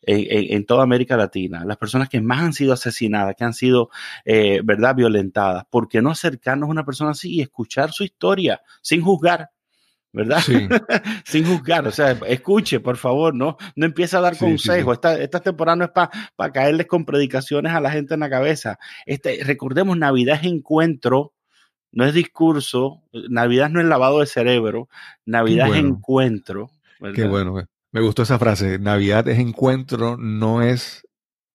en, 0.03 0.67
toda 0.67 0.83
América 0.83 1.17
Latina, 1.17 1.65
las 1.65 1.79
personas 1.79 2.11
que 2.11 2.21
más 2.21 2.43
han 2.43 2.53
sido 2.53 2.75
asesinadas, 2.75 3.35
que 3.35 3.45
han 3.45 3.55
sido, 3.55 3.89
eh, 4.27 4.61
¿verdad?, 4.63 4.95
violentadas. 4.95 5.65
¿Por 5.71 5.89
qué 5.89 6.03
no 6.03 6.11
acercarnos 6.11 6.67
a 6.67 6.73
una 6.73 6.85
persona 6.85 7.13
así 7.13 7.37
y 7.37 7.41
escuchar 7.41 7.93
su 7.93 8.05
historia 8.05 8.61
sin 8.83 9.01
juzgar? 9.01 9.49
¿verdad? 10.13 10.43
Sin 11.25 11.47
juzgar, 11.47 11.87
o 11.87 11.93
sea, 11.93 12.19
escuche, 12.27 12.81
por 12.81 12.97
favor, 12.97 13.33
no, 13.33 13.57
no 13.77 13.87
empiece 13.87 14.17
a 14.17 14.21
dar 14.21 14.37
consejos. 14.37 14.95
esta, 14.95 15.17
esta, 15.17 15.39
temporada 15.39 15.77
no 15.77 15.85
es 15.85 15.93
para 15.93 16.53
caerles 16.53 16.87
con 16.89 17.05
predicaciones 17.05 17.73
a 17.73 17.81
la 17.81 17.93
gente 17.93 18.15
en 18.15 18.21
la 18.21 18.29
cabeza. 18.29 18.79
Este, 19.07 19.39
recordemos, 19.45 19.97
Navidad 19.97 20.41
es 20.43 20.51
encuentro 20.51 21.33
no 21.93 22.05
es 22.05 22.15
discurso, 22.15 23.03
Navidad 23.13 23.71
no 23.71 23.81
es 23.81 23.87
lavado 23.87 24.21
de 24.21 24.27
cerebro, 24.27 24.89
Navidad 25.25 25.69
es 25.69 25.77
encuentro. 25.77 26.71
Qué 27.15 27.27
bueno, 27.27 27.65
me 27.93 28.01
gustó 28.01 28.23
esa 28.23 28.39
frase, 28.39 28.79
Navidad 28.79 29.27
es 29.29 29.39
encuentro, 29.39 30.17
no 30.17 30.63
es 30.63 31.07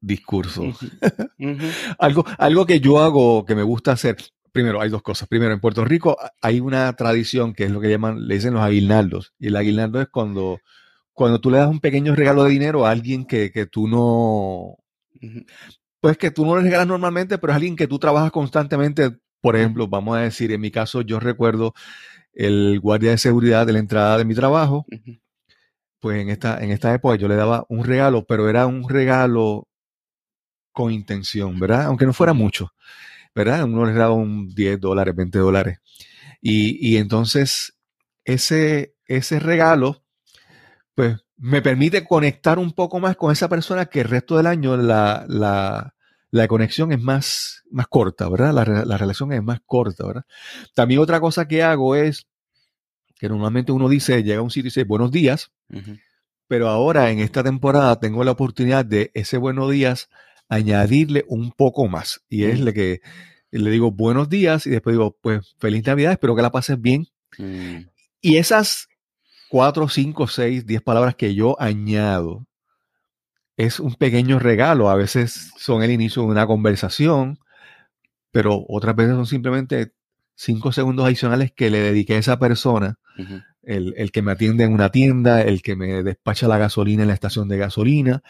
discurso. 0.02 0.64
algo, 2.00 2.26
algo 2.38 2.66
que 2.66 2.80
yo 2.80 3.00
hago, 3.00 3.46
que 3.46 3.56
me 3.56 3.64
gusta 3.64 3.94
hacer, 3.94 4.18
primero 4.52 4.82
hay 4.82 4.90
dos 4.90 5.02
cosas. 5.02 5.28
Primero, 5.28 5.54
en 5.54 5.60
Puerto 5.60 5.86
Rico 5.86 6.18
hay 6.42 6.60
una 6.60 6.92
tradición 6.94 7.54
que 7.54 7.66
es 7.66 7.72
lo 7.72 7.80
que 7.80 7.90
llaman, 7.90 8.28
le 8.28 8.36
dicen 8.36 8.54
los 8.54 8.64
aguinaldos, 8.64 9.34
y 9.40 9.48
el 9.48 9.56
aguinaldo 9.56 10.02
es 10.02 10.08
cuando, 10.10 10.60
cuando 11.14 11.40
tú 11.40 11.50
le 11.50 11.58
das 11.58 11.70
un 11.70 11.80
pequeño 11.80 12.16
regalo 12.16 12.44
de 12.44 12.52
dinero 12.52 12.86
a 12.86 12.92
alguien 12.92 13.26
que, 13.26 13.52
que 13.52 13.66
tú 13.66 13.88
no... 13.88 14.78
Pues 16.02 16.18
que 16.18 16.30
tú 16.30 16.46
no 16.46 16.56
le 16.56 16.62
regalas 16.62 16.86
normalmente, 16.86 17.40
pero 17.40 17.52
es 17.52 17.56
alguien 17.56 17.76
que 17.76 17.88
tú 17.88 17.98
trabajas 17.98 18.32
constantemente 18.32 19.18
por 19.46 19.56
ejemplo, 19.56 19.88
vamos 19.88 20.18
a 20.18 20.22
decir, 20.22 20.52
en 20.52 20.60
mi 20.60 20.72
caso, 20.72 21.02
yo 21.02 21.20
recuerdo 21.20 21.76
el 22.34 22.80
guardia 22.80 23.12
de 23.12 23.20
seguridad 23.20 23.68
de 23.68 23.74
la 23.74 23.78
entrada 23.78 24.18
de 24.18 24.26
mi 24.26 24.34
trabajo. 24.34 24.88
Pues 26.00 26.20
en 26.20 26.32
esta, 26.32 26.64
en 26.64 26.72
esta 26.72 26.92
época 26.96 27.16
yo 27.16 27.28
le 27.28 27.36
daba 27.36 27.64
un 27.70 27.84
regalo, 27.84 28.26
pero 28.26 28.50
era 28.50 28.66
un 28.66 28.90
regalo 28.90 29.68
con 30.72 30.92
intención, 30.92 31.60
¿verdad? 31.60 31.84
Aunque 31.84 32.08
no 32.08 32.14
fuera 32.14 32.34
mucho, 32.34 32.74
¿verdad? 33.36 33.66
Uno 33.66 33.86
le 33.86 33.94
daba 33.94 34.16
un 34.16 34.50
10 34.50 34.80
dólares, 34.80 35.16
20 35.16 35.38
dólares. 35.38 35.78
Y, 36.42 36.98
entonces 36.98 37.78
ese, 38.24 38.96
ese 39.06 39.40
regalo, 39.40 40.04
pues 40.96 41.24
me 41.38 41.62
permite 41.62 42.04
conectar 42.04 42.58
un 42.58 42.72
poco 42.72 43.00
más 43.00 43.16
con 43.16 43.32
esa 43.32 43.48
persona 43.48 43.86
que 43.86 44.02
el 44.02 44.10
resto 44.10 44.38
del 44.38 44.48
año 44.48 44.76
la, 44.76 45.24
la, 45.28 45.95
la 46.32 46.48
conexión 46.48 46.92
es 46.92 47.02
más, 47.02 47.64
más 47.72 47.88
corta, 47.88 48.28
¿verdad? 48.30 48.54
La, 48.54 48.98
relación 48.98 49.32
es 49.32 49.44
más 49.44 49.60
corta, 49.66 50.06
¿verdad? 50.06 50.26
También 50.74 51.00
otra 51.00 51.20
cosa 51.20 51.48
que 51.48 51.64
hago 51.64 51.96
es 51.96 52.28
que 53.18 53.30
normalmente 53.30 53.72
uno 53.72 53.88
dice, 53.88 54.24
llega 54.24 54.40
a 54.40 54.44
un 54.44 54.52
sitio 54.52 54.68
y 54.68 54.72
dice 54.72 54.84
buenos 54.84 55.12
días, 55.12 55.52
pero 56.48 56.68
ahora 56.68 57.12
en 57.12 57.20
esta 57.20 57.44
temporada 57.44 58.00
tengo 58.00 58.24
la 58.24 58.32
oportunidad 58.32 58.86
de 58.86 59.12
ese 59.14 59.38
buenos 59.38 59.72
días 59.72 60.10
añadirle 60.50 61.26
un 61.28 61.52
poco 61.52 61.88
más. 61.88 62.22
Y 62.30 62.44
es 62.44 62.60
le 62.60 62.74
que 62.74 63.02
le 63.52 63.72
digo 63.72 63.92
buenos 63.92 64.30
días 64.30 64.68
y 64.68 64.70
después 64.70 64.94
digo, 64.94 65.18
pues 65.22 65.56
feliz 65.60 65.86
Navidad, 65.86 66.12
espero 66.12 66.36
que 66.36 66.42
la 66.42 66.52
pases 66.52 66.80
bien. 66.80 67.08
Mm. 67.38 67.88
Y 68.22 68.38
esas 68.38 68.90
cuatro, 69.50 69.88
cinco, 69.88 70.28
seis, 70.28 70.66
diez 70.66 70.82
palabras 70.82 71.16
que 71.16 71.34
yo 71.34 71.60
añado 71.62 72.46
es 73.58 73.80
un 73.80 73.96
pequeño 73.96 74.40
regalo. 74.40 74.90
A 74.90 74.96
veces 74.96 75.52
son 75.58 75.84
el 75.84 75.92
inicio 75.92 76.24
de 76.24 76.30
una 76.30 76.48
conversación, 76.48 77.40
pero 78.32 78.66
otras 78.68 78.96
veces 78.96 79.16
son 79.16 79.26
simplemente 79.26 79.94
cinco 80.36 80.72
segundos 80.72 81.06
adicionales 81.06 81.52
que 81.52 81.70
le 81.70 81.80
dediqué 81.80 82.16
a 82.16 82.20
esa 82.20 82.40
persona, 82.40 83.00
el, 83.64 84.12
que 84.12 84.22
me 84.22 84.34
atiende 84.34 84.66
en 84.66 84.74
una 84.74 84.90
tienda, 84.92 85.42
el 85.42 85.62
que 85.62 85.76
me 85.76 86.04
despacha 86.04 86.48
la 86.48 86.58
gasolina 86.58 87.04
en 87.04 87.08
la 87.08 87.14
estación 87.14 87.48
de 87.48 87.58
gasolina. 87.58 88.22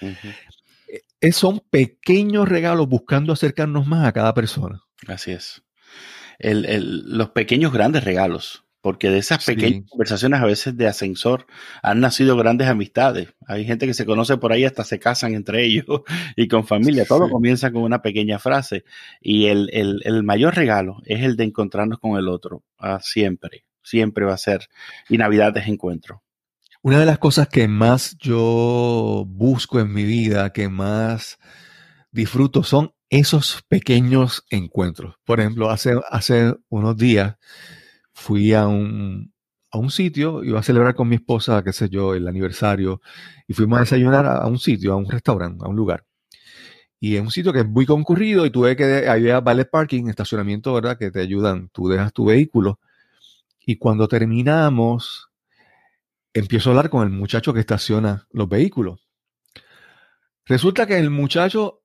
Eh, 1.21 1.31
son 1.31 1.61
pequeños 1.69 2.47
regalos 2.47 2.87
buscando 2.87 3.33
acercarnos 3.33 3.87
más 3.87 4.05
a 4.05 4.11
cada 4.11 4.33
persona. 4.33 4.83
Así 5.07 5.31
es. 5.31 5.63
los 6.39 7.29
pequeños 7.29 7.73
grandes 7.73 8.03
regalos 8.03 8.64
porque 8.85 9.09
de 9.09 9.17
esas 9.17 9.43
pequeñas 9.43 9.89
conversaciones 9.89 10.39
a 10.39 10.45
veces 10.45 10.77
de 10.77 10.85
ascensor 10.85 11.47
han 11.81 12.01
nacido 12.01 12.37
grandes 12.37 12.67
amistades. 12.67 13.29
Hay 13.47 13.65
gente 13.65 13.87
que 13.87 13.95
se 13.95 14.05
conoce 14.05 14.37
por 14.37 14.51
ahí 14.51 14.63
hasta 14.63 14.83
se 14.83 14.99
casan 14.99 15.33
entre 15.33 15.63
ellos 15.63 15.85
y 16.35 16.47
con 16.47 16.67
familia. 16.67 17.03
Todo 17.07 17.27
comienza 17.31 17.71
con 17.71 17.81
una 17.81 18.03
pequeña 18.03 18.37
frase 18.37 18.85
y 19.19 19.47
el, 19.47 19.71
el, 19.73 20.21
mayor 20.21 20.53
regalo 20.53 21.01
es 21.05 21.23
el 21.23 21.35
de 21.35 21.45
encontrarnos 21.45 21.97
con 21.97 22.19
el 22.19 22.27
otro. 22.27 22.61
Ah, 22.77 22.99
siempre, 23.01 23.65
siempre 23.81 24.23
va 24.23 24.35
a 24.35 24.37
ser. 24.37 24.67
Y 25.09 25.17
Navidad 25.17 25.57
es 25.57 25.67
encuentro. 25.67 26.21
Una 26.83 26.99
de 26.99 27.07
las 27.07 27.17
cosas 27.17 27.47
que 27.47 27.67
más 27.67 28.15
yo 28.19 29.25
busco 29.27 29.79
en 29.79 29.91
mi 29.91 30.03
vida, 30.03 30.53
que 30.53 30.69
más 30.69 31.39
disfruto, 32.11 32.61
son 32.61 32.93
esos 33.09 33.63
pequeños 33.67 34.45
encuentros. 34.51 35.15
Por 35.25 35.39
ejemplo, 35.39 35.71
hace, 35.71 35.99
hace 36.11 36.53
unos 36.69 36.95
días 36.97 37.37
fui 38.15 38.53
a 38.53 38.65
un, 38.67 39.33
a 39.71 39.77
un 39.77 39.91
sitio, 39.91 40.43
iba 40.43 40.59
a 40.59 40.63
celebrar 40.63 40.95
con 40.95 41.09
mi 41.09 41.15
esposa, 41.15 41.61
qué 41.63 41.73
sé 41.73 41.89
yo, 41.89 42.15
el 42.15 42.27
aniversario, 42.27 43.01
y 43.45 43.53
fuimos 43.53 43.77
a 43.77 43.81
desayunar 43.81 44.25
a, 44.25 44.47
un 44.47 44.57
sitio, 44.57 44.93
a 44.93 44.95
un 44.95 45.09
restaurante, 45.09 45.65
a 45.65 45.67
un 45.67 45.75
lugar. 45.75 46.05
Y 46.99 47.17
es 47.17 47.21
un 47.21 47.29
sitio 47.29 47.51
que 47.51 47.59
es 47.59 47.67
muy 47.67 47.85
concurrido 47.85 48.45
y 48.45 48.51
tuve 48.51 48.75
que, 48.77 49.07
había 49.07 49.41
valet 49.41 49.69
parking, 49.69 50.07
estacionamiento, 50.07 50.73
¿verdad? 50.73 50.97
Que 50.97 51.11
te 51.11 51.19
ayudan, 51.19 51.69
tú 51.69 51.89
dejas 51.89 52.13
tu 52.13 52.25
vehículo. 52.25 52.79
Y 53.65 53.75
cuando 53.75 54.07
terminamos, 54.07 55.29
empiezo 56.33 56.69
a 56.69 56.71
hablar 56.71 56.89
con 56.89 57.03
el 57.03 57.09
muchacho 57.09 57.53
que 57.53 57.59
estaciona 57.59 58.27
los 58.31 58.47
vehículos. 58.47 59.05
Resulta 60.45 60.87
que 60.87 60.97
el 60.97 61.09
muchacho 61.09 61.83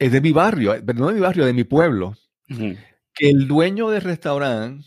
es 0.00 0.10
de 0.10 0.20
mi 0.20 0.32
barrio, 0.32 0.74
no 0.94 1.08
de 1.08 1.14
mi 1.14 1.20
barrio, 1.20 1.46
de 1.46 1.52
mi 1.52 1.64
pueblo. 1.64 2.16
Que 2.48 3.30
el 3.30 3.46
dueño 3.46 3.88
del 3.88 4.02
restaurante 4.02 4.84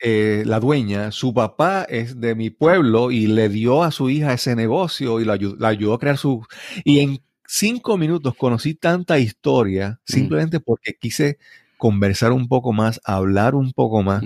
eh, 0.00 0.42
la 0.44 0.60
dueña, 0.60 1.12
su 1.12 1.32
papá 1.32 1.84
es 1.84 2.20
de 2.20 2.34
mi 2.34 2.50
pueblo 2.50 3.10
y 3.10 3.26
le 3.26 3.48
dio 3.48 3.82
a 3.82 3.90
su 3.90 4.10
hija 4.10 4.34
ese 4.34 4.54
negocio 4.54 5.20
y 5.20 5.24
la 5.24 5.34
ayudó, 5.34 5.94
a 5.94 5.98
crear 5.98 6.18
su... 6.18 6.44
Y 6.84 7.00
en 7.00 7.18
cinco 7.46 7.96
minutos 7.96 8.34
conocí 8.36 8.74
tanta 8.74 9.18
historia 9.18 10.00
simplemente 10.04 10.60
porque 10.60 10.94
quise 11.00 11.38
conversar 11.78 12.32
un 12.32 12.48
poco 12.48 12.72
más, 12.72 13.00
hablar 13.04 13.54
un 13.54 13.72
poco 13.72 14.02
más. 14.02 14.24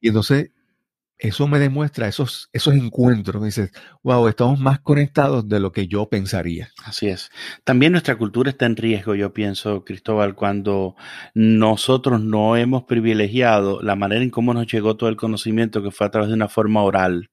Y 0.00 0.08
entonces 0.08 0.50
eso 1.18 1.46
me 1.46 1.58
demuestra 1.58 2.08
esos, 2.08 2.48
esos 2.52 2.74
encuentros. 2.74 3.40
Me 3.40 3.46
dices, 3.46 3.70
wow, 4.02 4.26
estamos 4.28 4.58
más 4.58 4.80
conectados 4.80 5.48
de 5.48 5.60
lo 5.60 5.72
que 5.72 5.86
yo 5.86 6.08
pensaría. 6.08 6.70
Así 6.84 7.08
es. 7.08 7.30
También 7.64 7.92
nuestra 7.92 8.16
cultura 8.16 8.50
está 8.50 8.66
en 8.66 8.76
riesgo, 8.76 9.14
yo 9.14 9.32
pienso, 9.32 9.84
Cristóbal, 9.84 10.34
cuando 10.34 10.96
nosotros 11.34 12.20
no 12.20 12.56
hemos 12.56 12.84
privilegiado 12.84 13.82
la 13.82 13.96
manera 13.96 14.22
en 14.22 14.30
cómo 14.30 14.54
nos 14.54 14.66
llegó 14.66 14.96
todo 14.96 15.08
el 15.08 15.16
conocimiento 15.16 15.82
que 15.82 15.90
fue 15.90 16.06
a 16.06 16.10
través 16.10 16.28
de 16.28 16.34
una 16.34 16.48
forma 16.48 16.82
oral. 16.82 17.30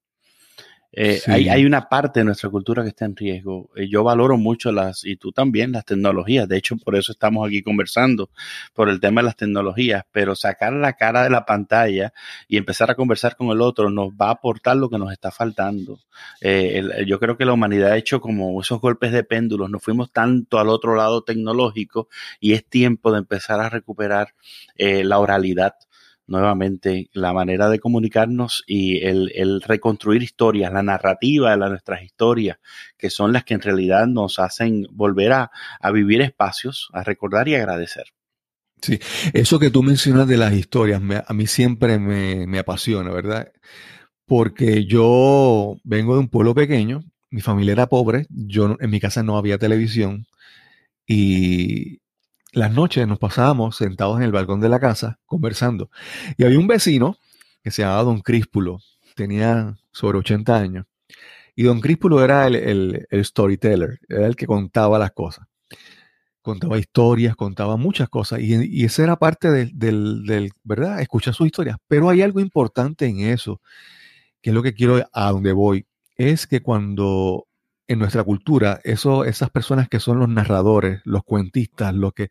Eh, 0.94 1.22
hay, 1.28 1.66
una 1.66 1.88
parte 1.88 2.20
de 2.20 2.26
nuestra 2.26 2.50
cultura 2.50 2.84
que 2.84 2.90
está 2.90 3.06
en 3.06 3.16
riesgo. 3.16 3.70
Eh, 3.76 3.88
yo 3.90 4.04
valoro 4.04 4.38
mucho 4.38 4.72
las, 4.72 5.06
y 5.06 5.16
tú 5.16 5.32
también, 5.32 5.72
las 5.72 5.86
tecnologías. 5.86 6.48
De 6.48 6.58
hecho, 6.58 6.76
por 6.78 6.96
eso 6.96 7.14
estamos 7.14 7.48
aquí 7.48 7.62
conversando, 7.62 8.30
por 8.74 8.90
el 8.90 9.00
tema 9.00 9.22
de 9.22 9.26
las 9.26 9.38
tecnologías. 9.38 10.04
Pero 10.12 10.36
sacar 10.36 10.74
la 10.74 10.94
cara 10.94 11.24
de 11.24 11.30
la 11.30 11.46
pantalla 11.46 12.14
y 12.48 12.58
empezar 12.58 12.92
a 12.92 12.96
conversar 12.96 13.36
con 13.38 13.50
el 13.50 13.62
otro 13.62 13.90
nos 13.90 14.10
va 14.10 14.28
a 14.28 14.32
aportar 14.32 14.76
lo 14.78 14.90
que 14.90 14.98
nos 14.98 15.12
está 15.12 15.32
faltando. 15.32 16.00
Eh, 16.42 17.06
yo 17.08 17.20
creo 17.20 17.38
que 17.38 17.46
la 17.46 17.54
humanidad 17.54 17.92
ha 17.92 17.98
hecho 17.98 18.20
como 18.20 18.60
esos 18.62 18.82
golpes 18.82 19.12
de 19.14 19.24
péndulos. 19.24 19.70
Nos 19.70 19.82
fuimos 19.82 20.12
tanto 20.12 20.60
al 20.60 20.70
otro 20.70 20.96
lado 20.96 21.24
tecnológico 21.24 22.10
y 22.40 22.54
es 22.54 22.66
tiempo 22.66 23.12
de 23.12 23.20
empezar 23.20 23.62
a 23.62 23.70
recuperar 23.70 24.34
la 24.78 25.20
oralidad 25.20 25.76
nuevamente 26.32 27.10
la 27.14 27.34
manera 27.34 27.70
de 27.70 27.80
comunicarnos 27.80 28.64
y 28.66 29.06
el, 29.06 29.62
reconstruir 29.62 30.24
historias, 30.24 30.72
la 30.74 30.82
narrativa 30.82 31.52
de 31.52 31.58
nuestras 31.58 32.02
historias, 32.02 32.58
que 32.98 33.10
son 33.10 33.34
las 33.34 33.44
que 33.44 33.54
en 33.54 33.62
realidad 33.62 34.08
nos 34.08 34.40
hacen 34.40 34.88
volver 34.92 35.34
a, 35.34 35.52
vivir 35.94 36.22
espacios, 36.22 36.90
a 36.94 37.04
recordar 37.04 37.48
y 37.48 37.56
agradecer. 37.56 38.06
Sí, 38.82 39.00
eso 39.34 39.60
que 39.60 39.70
tú 39.70 39.84
mencionas 39.84 40.28
de 40.28 40.38
las 40.38 40.54
historias, 40.54 41.02
a 41.28 41.34
mí 41.34 41.46
siempre 41.46 42.00
me, 42.00 42.48
me 42.48 42.58
apasiona, 42.58 43.12
¿verdad? 43.12 43.52
Porque 44.26 44.86
yo 44.86 45.76
vengo 45.84 46.16
de 46.16 46.22
un 46.22 46.30
pueblo 46.30 46.56
pequeño, 46.56 47.04
mi 47.30 47.42
familia 47.42 47.74
era 47.74 47.88
pobre, 47.88 48.26
yo 48.30 48.78
en 48.80 48.90
mi 48.90 49.00
casa 49.00 49.22
no 49.22 49.38
había 49.38 49.60
televisión 49.60 50.26
y, 51.06 52.01
las 52.52 52.72
noches 52.72 53.08
nos 53.08 53.20
pasábamos 53.20 53.78
sentados 53.78 54.18
en 54.18 54.24
el 54.24 54.32
balcón 54.32 54.60
de 54.60 54.70
la 54.70 54.80
casa 54.80 55.20
conversando. 55.26 55.90
Y 56.38 56.44
había 56.44 56.60
un 56.60 56.68
vecino 56.68 57.18
que 57.64 57.72
se 57.72 57.84
llamaba 57.84 58.04
Don 58.04 58.22
Críspulo, 58.22 58.80
tenía 59.16 59.78
sobre 59.92 60.18
80 60.18 60.56
años. 60.56 60.86
Y 61.56 61.64
Don 61.64 61.80
Críspulo 61.80 62.24
era 62.24 62.48
el, 62.48 63.08
storyteller, 63.24 64.00
era 64.08 64.28
el 64.28 64.36
que 64.36 64.48
contaba 64.48 64.98
las 65.00 65.12
cosas. 65.12 65.48
Contaba 66.42 66.80
historias, 66.80 67.36
contaba 67.36 67.78
muchas 67.78 68.10
cosas. 68.10 68.40
Y, 68.40 68.56
y 68.66 68.86
esa 68.86 69.04
era 69.04 69.18
parte 69.18 69.50
del, 69.52 69.72
del, 70.26 70.52
¿verdad? 70.64 71.02
Escuchar 71.02 71.34
sus 71.34 71.46
historias. 71.46 71.78
Pero 71.88 72.10
hay 72.10 72.22
algo 72.22 72.40
importante 72.40 73.06
en 73.06 73.20
eso, 73.20 73.62
que 74.42 74.50
es 74.50 74.54
lo 74.54 74.64
que 74.64 74.74
quiero 74.74 75.08
a 75.14 75.32
donde 75.32 75.54
voy. 75.54 75.86
Es 76.16 76.48
que 76.48 76.62
cuando 76.62 77.48
en 77.92 78.00
nuestra 78.00 78.24
cultura, 78.24 78.80
eso, 78.86 79.26
esas 79.26 79.50
personas 79.50 79.90
que 79.90 80.00
son 80.00 80.18
los 80.18 80.30
narradores, 80.30 81.02
los 81.04 81.26
cuentistas, 81.26 81.94
los 81.94 82.14
que 82.14 82.30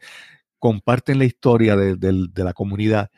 comparten 0.58 1.18
la 1.18 1.26
historia 1.26 1.76
de, 1.76 2.28
la 2.34 2.54
comunidad, 2.54 3.10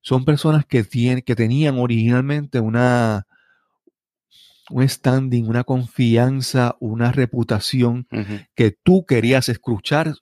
son 0.00 0.24
personas 0.24 0.66
que, 0.66 0.82
tienen, 0.82 1.22
que 1.22 1.36
tenían 1.36 1.78
originalmente 1.78 2.58
una, 2.58 3.28
un 4.70 4.88
standing, 4.88 5.44
una 5.48 5.62
confianza, 5.62 6.74
una 6.80 7.12
reputación 7.12 8.08
que 8.56 8.72
tú 8.82 9.06
querías 9.06 9.48
escuchar 9.48 10.14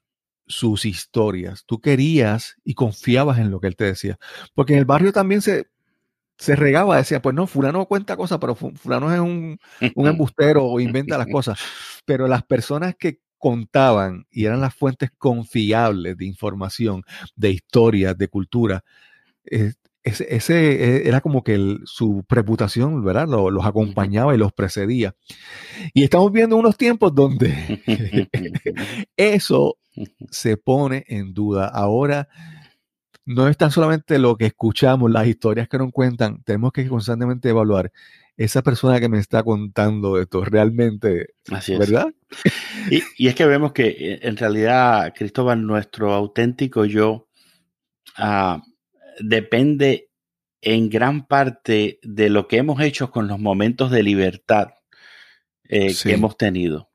sus 0.46 0.84
historias, 0.84 1.64
tú 1.64 1.80
querías 1.80 2.56
y 2.64 2.74
confiabas 2.74 3.38
en 3.38 3.50
lo 3.50 3.60
que 3.60 3.68
él 3.68 3.76
te 3.76 3.84
decía. 3.84 4.18
Porque 4.54 4.74
en 4.74 4.80
el 4.80 4.84
barrio 4.84 5.10
también 5.10 5.40
se, 5.40 5.68
se 6.38 6.56
regaba, 6.56 6.98
decía, 6.98 7.22
pues 7.22 7.34
no, 7.34 7.46
fulano 7.46 7.86
cuenta 7.86 8.16
cosas, 8.16 8.38
pero 8.38 8.54
fulano 8.54 9.12
es 9.12 9.20
un, 9.20 9.58
embustero 9.80 10.64
o 10.64 10.80
inventa 10.80 11.18
las 11.18 11.26
cosas. 11.32 11.58
Pero 12.04 12.28
las 12.28 12.42
personas 12.44 12.94
que 12.98 13.20
contaban 13.38 14.26
y 14.30 14.46
eran 14.46 14.60
las 14.60 14.74
fuentes 14.74 15.10
confiables 15.18 16.16
de 16.16 16.26
información, 16.26 17.02
de 17.34 17.50
historias, 17.50 18.16
de 18.16 18.28
cultura, 18.28 18.84
eh, 19.50 19.72
ese, 20.02 20.54
e, 20.58 21.08
era 21.08 21.20
como 21.20 21.42
que 21.42 21.78
su 21.84 22.24
reputación, 22.28 23.04
¿verdad? 23.04 23.26
los 23.26 23.66
acompañaba 23.66 24.34
y 24.34 24.38
los 24.38 24.52
precedía. 24.52 25.16
Y 25.94 26.04
estamos 26.04 26.30
viendo 26.30 26.56
unos 26.56 26.76
tiempos 26.76 27.12
donde 27.14 27.82
eso 29.16 29.78
se 30.30 30.56
pone 30.56 31.04
en 31.08 31.34
duda. 31.34 31.66
Ahora 31.66 32.28
no 33.26 33.48
es 33.48 33.56
tan 33.56 33.72
solamente 33.72 34.18
lo 34.18 34.36
que 34.36 34.46
escuchamos, 34.46 35.10
las 35.10 35.26
historias 35.26 35.68
que 35.68 35.78
nos 35.78 35.92
cuentan, 35.92 36.42
tenemos 36.44 36.72
que 36.72 36.86
constantemente 36.88 37.48
evaluar 37.48 37.92
esa 38.36 38.62
persona 38.62 39.00
que 39.00 39.08
me 39.08 39.18
está 39.18 39.42
contando 39.42 40.20
esto 40.20 40.44
realmente, 40.44 41.34
Así 41.50 41.72
es. 41.72 41.78
¿verdad? 41.78 42.06
Y, 43.18 43.26
es 43.26 43.34
que 43.34 43.46
vemos 43.46 43.72
que 43.72 43.88
eh, 43.88 44.20
en 44.22 44.36
realidad, 44.36 45.12
Cristóbal, 45.14 45.66
nuestro 45.66 46.12
auténtico 46.12 46.84
yo 46.84 47.28
ah, 48.16 48.62
depende 49.18 50.10
en 50.60 50.88
gran 50.88 51.26
parte 51.26 51.98
de 52.02 52.30
lo 52.30 52.46
que 52.46 52.58
hemos 52.58 52.80
hecho 52.80 53.10
con 53.10 53.26
los 53.26 53.40
momentos 53.40 53.90
de 53.90 54.02
libertad 54.02 54.68
eh, 55.68 55.94
que 56.00 56.12
hemos 56.12 56.36
tenido 56.36 56.85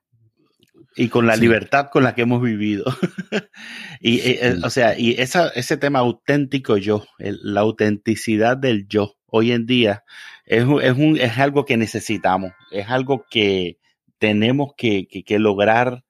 y 0.95 1.09
con 1.09 1.25
la 1.25 1.35
libertad 1.35 1.89
con 1.91 2.03
la 2.03 2.15
que 2.15 2.23
hemos 2.23 2.41
vivido. 2.41 2.85
y, 4.01 4.19
eh, 4.19 4.39
eh, 4.41 4.55
o 4.63 4.69
sea, 4.69 4.97
y 4.97 5.11
esa, 5.19 5.49
ese 5.49 5.77
tema 5.77 5.99
auténtico 5.99 6.77
yo, 6.77 7.05
la 7.17 7.61
autenticidad 7.61 8.57
del 8.57 8.87
yo, 8.87 9.15
hoy 9.25 9.51
en 9.51 9.65
día 9.65 10.03
es, 10.45 10.65
es, 10.81 10.97
un, 10.97 11.17
es 11.17 11.37
algo 11.37 11.65
que 11.65 11.77
necesitamos, 11.77 12.51
es 12.71 12.89
algo 12.89 13.25
que 13.29 13.77
tenemos 14.17 14.73
que, 14.77 15.07
que, 15.07 15.39
lograr 15.39 16.03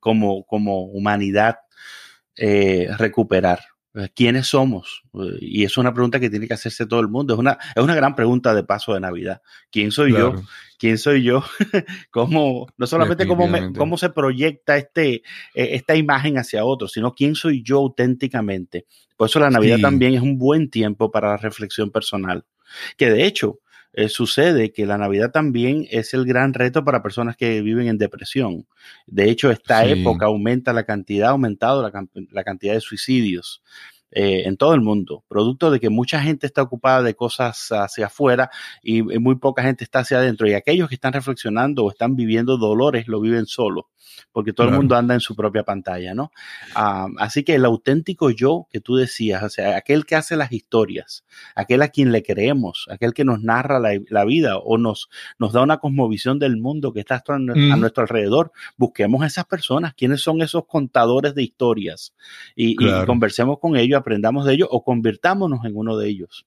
como, 0.00 0.44
como 0.44 0.84
humanidad 0.86 1.58
eh, 2.36 2.88
recuperar. 2.96 3.60
Eh, 3.94 4.08
¿Quiénes 4.14 4.46
somos? 4.46 5.02
Eh, 5.14 5.38
y 5.40 5.64
es 5.64 5.76
una 5.76 5.92
pregunta 5.92 6.20
que 6.20 6.30
tiene 6.30 6.46
que 6.46 6.54
hacerse 6.54 6.86
todo 6.86 7.00
el 7.00 7.08
mundo. 7.08 7.34
Es 7.34 7.40
una, 7.40 7.58
es 7.74 7.82
una 7.82 7.94
gran 7.94 8.14
pregunta 8.14 8.54
de 8.54 8.62
paso 8.62 8.94
de 8.94 9.00
Navidad. 9.00 9.40
¿Quién 9.70 9.90
soy 9.90 10.12
yo? 10.12 10.34
¿Quién 10.78 10.98
soy 10.98 11.22
yo? 11.22 11.42
¿Cómo, 12.10 12.66
no 12.76 12.86
solamente 12.86 13.26
cómo, 13.26 13.48
cómo 13.76 13.96
se 13.96 14.10
proyecta 14.10 14.76
este, 14.76 15.22
e, 15.54 15.74
esta 15.74 15.96
imagen 15.96 16.38
hacia 16.38 16.64
otros, 16.64 16.92
sino 16.92 17.14
quién 17.14 17.34
soy 17.34 17.62
yo 17.62 17.78
auténticamente. 17.78 18.86
Por 19.16 19.28
eso 19.28 19.40
la 19.40 19.50
Navidad 19.50 19.78
también 19.80 20.14
es 20.14 20.20
un 20.20 20.38
buen 20.38 20.70
tiempo 20.70 21.10
para 21.10 21.30
la 21.30 21.36
reflexión 21.36 21.90
personal. 21.90 22.44
Que 22.96 23.10
de 23.10 23.24
hecho, 23.24 23.60
eh, 23.92 24.08
sucede 24.08 24.72
que 24.72 24.86
la 24.86 24.98
Navidad 24.98 25.30
también 25.30 25.86
es 25.90 26.14
el 26.14 26.24
gran 26.24 26.54
reto 26.54 26.84
para 26.84 27.02
personas 27.02 27.36
que 27.36 27.62
viven 27.62 27.88
en 27.88 27.98
depresión. 27.98 28.66
De 29.06 29.30
hecho, 29.30 29.50
esta 29.50 29.84
época 29.86 30.26
aumenta 30.26 30.72
la 30.72 30.84
cantidad, 30.84 31.28
ha 31.28 31.32
aumentado 31.32 31.82
la, 31.82 32.06
la 32.30 32.44
cantidad 32.44 32.74
de 32.74 32.80
suicidios. 32.80 33.62
Eh, 34.10 34.44
en 34.46 34.56
todo 34.56 34.74
el 34.74 34.80
mundo, 34.80 35.24
producto 35.28 35.70
de 35.70 35.80
que 35.80 35.90
mucha 35.90 36.20
gente 36.22 36.46
está 36.46 36.62
ocupada 36.62 37.02
de 37.02 37.14
cosas 37.14 37.68
hacia 37.70 38.06
afuera 38.06 38.50
y 38.82 39.02
muy 39.02 39.36
poca 39.36 39.62
gente 39.62 39.84
está 39.84 40.00
hacia 40.00 40.18
adentro. 40.18 40.48
Y 40.48 40.54
aquellos 40.54 40.88
que 40.88 40.94
están 40.94 41.12
reflexionando 41.12 41.84
o 41.84 41.90
están 41.90 42.16
viviendo 42.16 42.56
dolores 42.56 43.06
lo 43.06 43.20
viven 43.20 43.46
solo 43.46 43.88
porque 44.32 44.52
todo 44.52 44.68
el 44.68 44.74
mundo 44.74 44.96
anda 44.96 45.14
en 45.14 45.20
su 45.20 45.34
propia 45.34 45.64
pantalla, 45.64 46.14
¿no? 46.14 46.32
Ah, 46.74 47.08
así 47.18 47.42
que 47.42 47.54
el 47.54 47.64
auténtico 47.64 48.30
yo 48.30 48.66
que 48.70 48.80
tú 48.80 48.96
decías, 48.96 49.42
o 49.42 49.48
sea, 49.48 49.76
aquel 49.76 50.06
que 50.06 50.16
hace 50.16 50.36
las 50.36 50.52
historias, 50.52 51.24
aquel 51.54 51.82
a 51.82 51.88
quien 51.88 52.12
le 52.12 52.22
creemos, 52.22 52.86
aquel 52.90 53.14
que 53.14 53.24
nos 53.24 53.42
narra 53.42 53.80
la, 53.80 54.24
vida 54.24 54.58
o 54.58 54.78
nos, 54.78 55.08
nos 55.38 55.52
da 55.52 55.62
una 55.62 55.78
cosmovisión 55.78 56.38
del 56.38 56.56
mundo 56.56 56.92
que 56.92 57.00
está 57.00 57.22
a, 57.26 57.38
nuestro 57.38 58.02
alrededor, 58.02 58.52
busquemos 58.76 59.22
a 59.22 59.26
esas 59.26 59.46
personas, 59.46 59.94
quiénes 59.94 60.20
son 60.20 60.42
esos 60.42 60.66
contadores 60.66 61.34
de 61.34 61.42
historias 61.42 62.14
y, 62.54 62.76
conversemos 63.06 63.58
con 63.58 63.76
ellos, 63.76 63.97
aprendamos 63.98 64.44
de 64.44 64.54
ellos 64.54 64.68
o 64.70 64.82
convirtámonos 64.82 65.64
en 65.64 65.76
uno 65.76 65.96
de 65.96 66.08
ellos. 66.08 66.46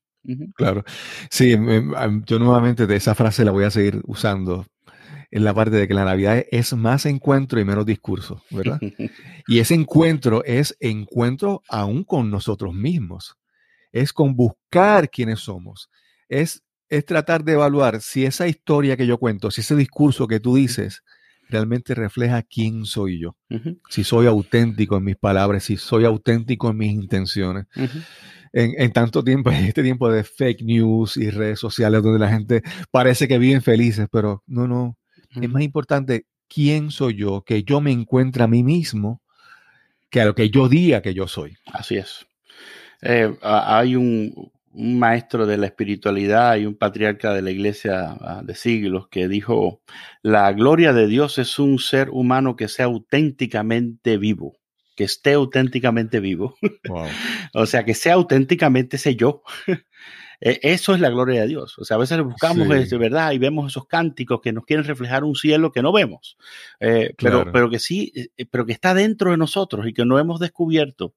Claro. 0.56 0.84
Sí, 1.30 1.56
yo 2.26 2.40
nuevamente 2.40 2.88
de 2.88 2.96
esa 2.96 3.16
frase 3.16 3.44
la 3.44 3.52
voy 3.52 3.64
a 3.64 3.72
seguir 3.72 4.02
usando 4.06 4.66
en 5.32 5.46
la 5.46 5.54
parte 5.54 5.78
de 5.78 5.88
que 5.88 5.94
la 5.94 6.06
Navidad 6.06 6.44
es 6.52 6.74
más 6.74 7.06
encuentro 7.06 7.60
y 7.60 7.66
menos 7.66 7.86
discurso, 7.86 8.44
¿verdad? 8.52 8.80
y 9.48 9.60
ese 9.60 9.74
encuentro 9.74 10.44
es 10.44 10.76
encuentro 10.80 11.64
aún 11.70 12.04
con 12.04 12.30
nosotros 12.30 12.74
mismos. 12.74 13.38
Es 13.94 14.14
con 14.14 14.36
buscar 14.36 15.10
quiénes 15.10 15.40
somos. 15.40 15.90
Es, 16.28 16.64
es 16.90 17.06
tratar 17.06 17.44
de 17.44 17.54
evaluar 17.54 18.02
si 18.02 18.26
esa 18.26 18.48
historia 18.48 18.98
que 18.98 19.08
yo 19.08 19.18
cuento, 19.18 19.52
si 19.52 19.62
ese 19.62 19.76
discurso 19.76 20.28
que 20.28 20.40
tú 20.40 20.56
dices, 20.56 21.04
realmente 21.52 21.94
refleja 21.94 22.42
quién 22.42 22.86
soy 22.86 23.20
yo. 23.20 23.36
Si 23.90 24.04
soy 24.04 24.28
auténtico 24.28 24.98
en 24.98 25.04
mis 25.04 25.18
palabras, 25.18 25.64
si 25.64 25.78
soy 25.78 26.06
auténtico 26.06 26.70
en 26.70 26.78
mis 26.78 26.94
intenciones. 26.94 27.66
En, 28.54 28.74
en, 28.78 28.92
tanto 28.92 29.24
tiempo, 29.24 29.50
en 29.52 29.66
este 29.66 29.84
tiempo 29.84 30.12
de 30.12 30.24
fake 30.24 30.64
news 30.64 31.18
y 31.18 31.30
redes 31.30 31.60
sociales 31.60 32.02
donde 32.04 32.20
la 32.20 32.30
gente 32.30 32.64
parece 32.92 33.28
que 33.28 33.38
viven 33.38 33.62
felices, 33.62 34.08
pero 34.12 34.44
no, 34.48 34.68
no, 34.68 34.98
es 35.40 35.50
más 35.50 35.64
importante 35.64 36.26
quién 36.48 36.92
soy 36.92 37.16
yo, 37.16 37.44
que 37.44 37.64
yo 37.64 37.80
me 37.80 37.92
encuentre 37.92 38.44
a 38.44 38.48
mí 38.48 38.64
mismo, 38.64 39.22
que 40.10 40.22
a 40.22 40.26
lo 40.26 40.36
que 40.36 40.50
yo 40.50 40.68
diga 40.68 41.02
que 41.02 41.14
yo 41.14 41.28
soy. 41.28 41.56
Así 41.66 41.96
es. 41.96 42.26
Eh, 43.02 43.34
hay 43.42 43.96
un, 43.96 44.52
maestro 44.74 45.46
de 45.46 45.58
la 45.58 45.68
espiritualidad 45.68 46.56
y 46.58 46.66
un 46.66 46.76
patriarca 46.76 47.34
de 47.34 47.42
la 47.42 47.52
iglesia 47.52 48.18
ah, 48.22 48.42
de 48.44 48.56
siglos 48.56 49.08
que 49.10 49.28
dijo, 49.28 49.82
la 50.22 50.52
gloria 50.54 50.94
de 50.94 51.08
Dios 51.08 51.38
es 51.38 51.60
un 51.60 51.80
ser 51.80 52.10
humano 52.10 52.56
que 52.56 52.68
sea 52.68 52.86
auténticamente 52.86 54.18
vivo 54.18 54.54
que 54.96 55.06
esté 55.06 55.34
auténticamente 55.34 56.20
vivo. 56.20 56.56
o 57.54 57.66
sea, 57.66 57.84
que 57.86 57.94
sea 57.94 58.16
auténticamente 58.16 58.98
ese 58.98 59.16
yo. 59.16 59.42
E, 60.42 60.60
eso 60.64 60.96
es 60.96 61.00
la 61.00 61.10
gloria 61.10 61.42
de 61.42 61.48
Dios. 61.48 61.78
O 61.78 61.86
sea, 61.86 61.96
a 61.96 62.00
veces 62.00 62.22
buscamos 62.24 62.68
de 62.68 62.98
verdad 62.98 63.32
y 63.32 63.38
vemos 63.38 63.72
esos 63.72 63.86
cánticos 63.86 64.42
que 64.42 64.52
nos 64.52 64.66
quieren 64.66 64.86
reflejar 64.86 65.24
un 65.24 65.36
cielo 65.36 65.72
que 65.72 65.84
no 65.84 65.94
vemos, 65.94 66.38
eh, 66.80 67.14
pero, 67.18 67.52
pero 67.52 67.70
que 67.70 67.80
sí, 67.80 68.12
eh, 68.16 68.46
pero 68.50 68.66
que 68.66 68.74
está 68.74 68.94
dentro 68.96 69.32
de 69.32 69.38
nosotros 69.38 69.88
y 69.88 69.94
que 69.94 70.04
no 70.04 70.20
hemos 70.20 70.40
descubierto. 70.40 71.14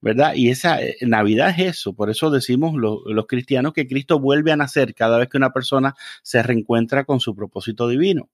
¿verdad? 0.00 0.34
Y 0.34 0.50
esa 0.50 0.82
eh, 0.82 0.96
Navidad 1.00 1.48
es 1.56 1.76
eso, 1.76 1.94
por 1.94 2.10
eso 2.10 2.30
decimos 2.30 2.74
los 2.76 3.26
cristianos 3.26 3.72
que 3.72 3.86
Cristo 3.86 4.20
vuelve 4.20 4.52
a 4.52 4.56
nacer 4.56 4.94
cada 4.94 5.16
vez 5.16 5.30
que 5.30 5.38
una 5.38 5.50
persona 5.50 5.94
se 6.22 6.42
reencuentra 6.42 7.04
con 7.04 7.20
su 7.20 7.34
propósito 7.34 7.88
divino 7.88 8.28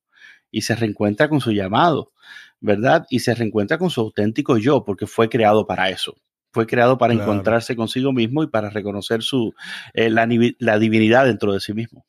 y 0.50 0.62
se 0.62 0.74
reencuentra 0.74 1.28
con 1.28 1.40
su 1.40 1.52
llamado, 1.52 2.10
¿verdad? 2.58 3.06
Y 3.08 3.20
se 3.20 3.36
reencuentra 3.36 3.78
con 3.78 3.88
su 3.88 4.00
auténtico 4.00 4.58
yo, 4.58 4.84
porque 4.84 5.06
fue 5.06 5.28
creado 5.28 5.64
para 5.64 5.90
eso 5.90 6.16
fue 6.52 6.66
creado 6.66 6.98
para 6.98 7.14
encontrarse 7.14 7.76
consigo 7.76 8.12
mismo 8.12 8.42
y 8.42 8.48
para 8.48 8.70
reconocer 8.70 9.22
su, 9.22 9.54
eh, 9.94 10.10
la, 10.10 10.26
divinidad 10.26 11.26
dentro 11.26 11.52
de 11.52 11.60
sí 11.60 11.72
mismo. 11.72 12.04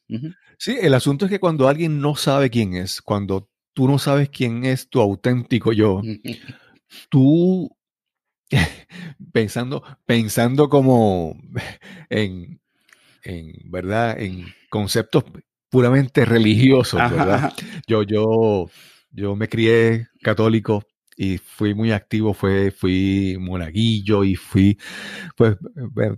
Sí, 0.58 0.78
el 0.80 0.94
asunto 0.94 1.26
es 1.26 1.32
que 1.32 1.39
cuando 1.39 1.68
alguien 1.68 2.02
no 2.02 2.16
sabe 2.16 2.50
quién 2.50 2.74
es, 2.76 3.02
cuando 3.02 3.50
tú 3.74 3.88
no 3.88 4.00
sabes 4.00 4.30
quién 4.30 4.66
es 4.66 4.89
tu 4.89 5.00
auténtico 5.00 5.74
yo, 5.74 6.02
tú 7.10 7.70
pensando, 9.32 9.84
pensando 10.06 10.70
como 10.70 11.38
en, 12.10 12.60
en, 13.24 13.54
¿verdad? 13.66 14.20
En 14.20 14.46
conceptos 14.70 15.24
puramente 15.70 16.26
religiosos, 16.26 17.00
¿verdad? 17.00 17.54
Yo, 17.88 18.04
yo, 18.04 18.70
yo 19.12 19.36
me 19.36 19.48
crié 19.48 20.08
católico 20.22 20.84
y 21.22 21.38
fui 21.38 21.76
muy 21.76 21.92
activo, 21.92 22.34
fue, 22.34 22.72
fui 22.72 23.38
monaguillo 23.40 24.24
y 24.24 24.36
fui, 24.36 24.80
pues 25.38 25.56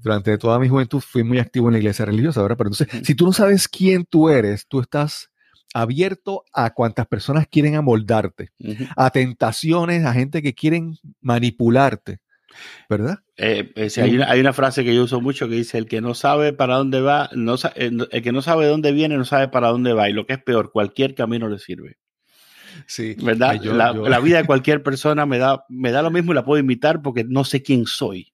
durante 0.01 0.38
toda 0.38 0.60
mi 0.60 0.70
juventud 0.70 1.01
fui 1.01 1.26
muy 1.26 1.39
activo 1.39 1.68
en 1.68 1.74
la 1.74 1.80
iglesia 1.80 2.06
religiosa, 2.06 2.41
¿verdad? 2.41 2.56
Pero 2.58 2.70
entonces, 2.70 3.06
si 3.06 3.14
tú 3.14 3.26
no 3.26 3.34
sabes 3.34 3.68
quién 3.68 4.06
tú 4.06 4.30
eres, 4.30 4.66
tú 4.66 4.80
estás 4.80 5.30
abierto 5.74 6.45
a 6.54 6.74
cuantas 6.74 7.06
personas 7.08 7.47
quieren 7.51 7.76
amoldarte, 7.76 8.51
a 8.95 9.10
tentaciones, 9.10 10.06
a 10.06 10.14
gente 10.14 10.41
que 10.41 10.54
quieren 10.54 10.95
manipularte. 11.20 12.20
¿Verdad? 12.88 13.18
Eh, 13.36 13.74
eh, 13.76 13.89
hay, 13.97 14.16
una, 14.16 14.30
hay, 14.30 14.39
una, 14.39 14.54
frase 14.54 14.84
que 14.84 14.93
yo 14.93 15.04
uso 15.04 15.20
mucho 15.20 15.49
que 15.49 15.56
dice, 15.56 15.80
el 15.80 15.88
que 15.88 16.01
no 16.01 16.14
sabe 16.14 16.54
para 16.54 16.76
dónde 16.76 17.01
va, 17.01 17.30
no, 17.34 17.56
el 17.76 18.22
que 18.22 18.32
no 18.32 18.43
sabe 18.43 18.66
de 18.66 18.72
dónde 18.72 18.91
viene, 18.91 19.18
no 19.18 19.26
sabe 19.26 19.47
para 19.47 19.70
dónde 19.70 19.91
va. 19.93 20.08
Y 20.08 20.14
lo 20.14 20.28
que 20.28 20.34
es 20.34 20.43
peor, 20.43 20.72
cualquier 20.72 21.16
camino 21.16 21.49
le 21.49 21.58
sirve. 21.58 21.97
Sí. 22.88 23.15
¿Verdad? 23.21 23.61
la, 23.63 24.19
vida 24.19 24.38
de 24.38 24.45
cualquier 24.45 24.84
persona 24.84 25.25
me 25.25 25.38
da, 25.38 25.65
me 25.69 25.91
da 25.91 26.01
lo 26.01 26.11
mismo 26.11 26.31
y 26.31 26.36
la 26.36 26.45
puedo 26.45 26.59
imitar 26.59 27.01
porque 27.01 27.23
no 27.23 27.43
sé 27.43 27.61
quién 27.63 27.86
soy. 27.86 28.34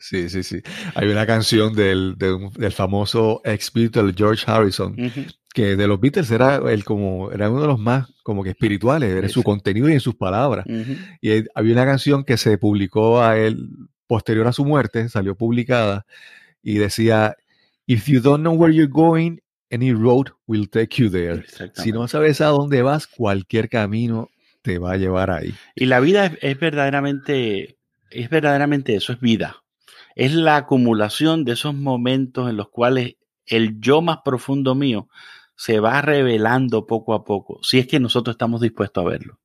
Sí, 0.00 0.28
sí, 0.28 0.42
sí. 0.42 0.60
Hay 0.94 1.08
una 1.08 1.26
canción 1.26 1.74
del, 1.74 2.16
del, 2.18 2.72
famoso 2.72 3.40
ex 3.44 3.72
Beatle 3.72 4.12
George 4.16 4.44
Harrison, 4.46 4.96
que 5.54 5.76
de 5.76 5.86
los 5.86 6.00
Beatles 6.00 6.30
era, 6.30 6.56
el 6.56 6.84
como, 6.84 7.30
era 7.30 7.48
uno 7.50 7.62
de 7.62 7.68
los 7.68 7.78
más 7.78 8.08
como 8.22 8.42
que 8.42 8.50
espirituales, 8.50 9.22
en 9.22 9.28
su 9.28 9.42
contenido 9.42 9.88
y 9.88 9.92
en 9.92 10.00
sus 10.00 10.16
palabras. 10.16 10.66
Y 11.20 11.44
había 11.54 11.72
una 11.72 11.84
canción 11.84 12.24
que 12.24 12.36
se 12.36 12.58
publicó 12.58 13.22
a 13.22 13.38
él 13.38 13.68
posterior 14.06 14.46
a 14.46 14.52
su 14.52 14.64
muerte, 14.64 15.08
salió 15.08 15.36
publicada, 15.36 16.04
y 16.62 16.78
decía, 16.78 17.36
If 17.86 18.06
you 18.06 18.20
don't 18.20 18.40
know 18.40 18.54
where 18.54 18.74
you're 18.74 18.90
going, 18.90 19.38
Any 19.70 19.92
road 19.92 20.28
will 20.46 20.68
take 20.68 21.02
you 21.02 21.10
there. 21.10 21.44
Si 21.74 21.92
no 21.92 22.06
sabes 22.06 22.40
a 22.40 22.46
dónde 22.46 22.82
vas, 22.82 23.06
cualquier 23.06 23.68
camino 23.68 24.30
te 24.62 24.78
va 24.78 24.92
a 24.92 24.96
llevar 24.96 25.30
ahí. 25.30 25.54
Y 25.74 25.86
la 25.86 26.00
vida 26.00 26.26
es, 26.40 26.58
verdaderamente, 26.58 27.78
es 28.10 28.30
verdaderamente 28.30 28.94
eso, 28.96 29.12
es 29.12 29.20
vida. 29.20 29.62
Es 30.14 30.32
la 30.32 30.56
acumulación 30.56 31.44
de 31.44 31.52
esos 31.52 31.74
momentos 31.74 32.48
en 32.48 32.56
los 32.56 32.68
cuales 32.70 33.16
el 33.46 33.80
yo 33.80 34.00
más 34.00 34.18
profundo 34.24 34.74
mío 34.74 35.08
se 35.56 35.80
va 35.80 36.00
revelando 36.02 36.86
poco 36.86 37.14
a 37.14 37.24
poco, 37.24 37.60
si 37.62 37.78
es 37.78 37.86
que 37.86 38.00
nosotros 38.00 38.34
estamos 38.34 38.60
dispuestos 38.60 39.04
a 39.04 39.08
verlo. 39.08 39.38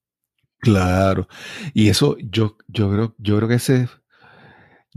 Claro. 0.60 1.28
Y 1.74 1.90
eso 1.90 2.18
yo, 2.20 2.58
yo 2.68 2.92
creo, 2.92 3.16
yo 3.18 3.38
creo 3.38 3.50
que 3.50 3.56
ese 3.56 3.88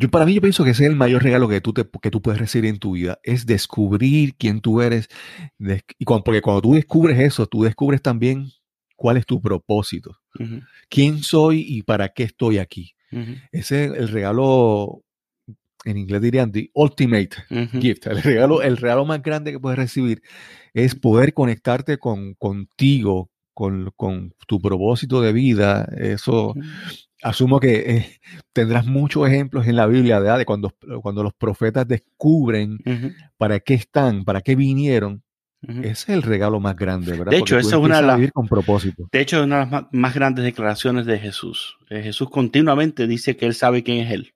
yo 0.03 0.11
para 0.11 0.26
mí 0.26 0.34
yo 0.34 0.40
pienso 0.40 0.64
que 0.64 0.70
ese 0.70 0.82
es 0.82 0.90
el 0.90 0.96
mayor 0.96 1.22
regalo 1.22 1.48
que 1.48 1.61
tú, 1.61 1.72
te, 1.72 1.88
que 2.03 2.11
tú 2.11 2.20
puedes 2.20 2.40
recibir 2.40 2.68
en 2.68 2.80
tu 2.80 2.92
vida, 2.92 3.20
es 3.22 3.46
descubrir 3.46 4.34
quién 4.34 4.61
tú 4.61 4.82
eres. 4.82 5.09
Y 5.96 6.05
cuando, 6.05 6.24
porque 6.24 6.42
cuando 6.42 6.61
tú 6.61 6.74
descubres 6.74 7.20
eso, 7.20 7.46
tú 7.46 7.62
descubres 7.62 8.03
también 8.03 8.48
cuál 8.96 9.16
es 9.16 9.26
tu 9.26 9.40
propósito, 9.40 10.18
quién 10.88 11.22
soy 11.22 11.64
y 11.68 11.82
para 11.82 12.09
qué 12.09 12.24
estoy 12.24 12.59
aquí. 12.59 12.96
Ese 13.53 13.84
es 13.84 13.92
el 13.92 14.09
regalo, 14.09 15.05
en 15.84 15.98
inglés 15.98 16.20
dirían, 16.20 16.50
the 16.50 16.68
ultimate 16.74 17.36
gift. 17.80 18.09
El 18.09 18.22
regalo, 18.22 18.61
el 18.61 18.78
regalo 18.78 19.05
más 19.05 19.22
grande 19.22 19.53
que 19.53 19.61
puedes 19.61 19.78
recibir 19.78 20.20
es 20.74 20.96
poder 20.96 21.32
conectarte 21.32 21.98
con, 21.98 22.34
contigo, 22.34 23.30
con, 23.55 23.92
con, 23.94 24.34
tu 24.48 24.61
propósito 24.61 25.20
de 25.20 25.32
vida. 25.32 25.88
Eso, 25.96 26.55
asumo 27.23 27.61
que 27.61 27.75
eh, 27.75 28.20
tendrás 28.53 28.85
muchos 28.87 29.27
ejemplos 29.29 29.66
en 29.66 29.77
la 29.77 29.87
Biblia 29.87 30.20
de, 30.20 30.45
cuando, 30.45 30.75
cuando 31.01 31.23
los 31.23 31.33
profetas 31.33 31.87
descubren 31.87 32.79
para 33.37 33.61
qué 33.61 33.75
están, 33.75 34.25
para 34.25 34.41
qué 34.41 34.57
vinieron. 34.57 35.23
Ese 35.62 35.91
es 35.91 36.09
el 36.09 36.23
regalo 36.23 36.59
más 36.59 36.75
grande, 36.75 37.12
¿verdad? 37.12 37.31
De 37.31 37.39
hecho, 37.39 37.57
esa 37.57 37.77
es 37.77 37.83
una 37.83 38.01
de 38.01 38.03
las, 38.03 38.33
con 38.33 38.49
propósito. 38.49 39.09
De 39.12 39.20
hecho, 39.20 39.39
es 39.39 39.45
una 39.45 39.64
de 39.64 39.70
las 39.70 39.87
más, 39.93 40.14
grandes 40.14 40.45
declaraciones 40.45 41.07
de 41.07 41.20
Jesús. 41.20 41.79
Eh, 41.89 42.03
Jesús 42.03 42.29
continuamente 42.31 43.07
dice 43.07 43.37
que 43.37 43.47
él 43.47 43.55
sabe 43.55 43.85
quién 43.85 43.99
es 43.99 44.11
él. 44.11 44.35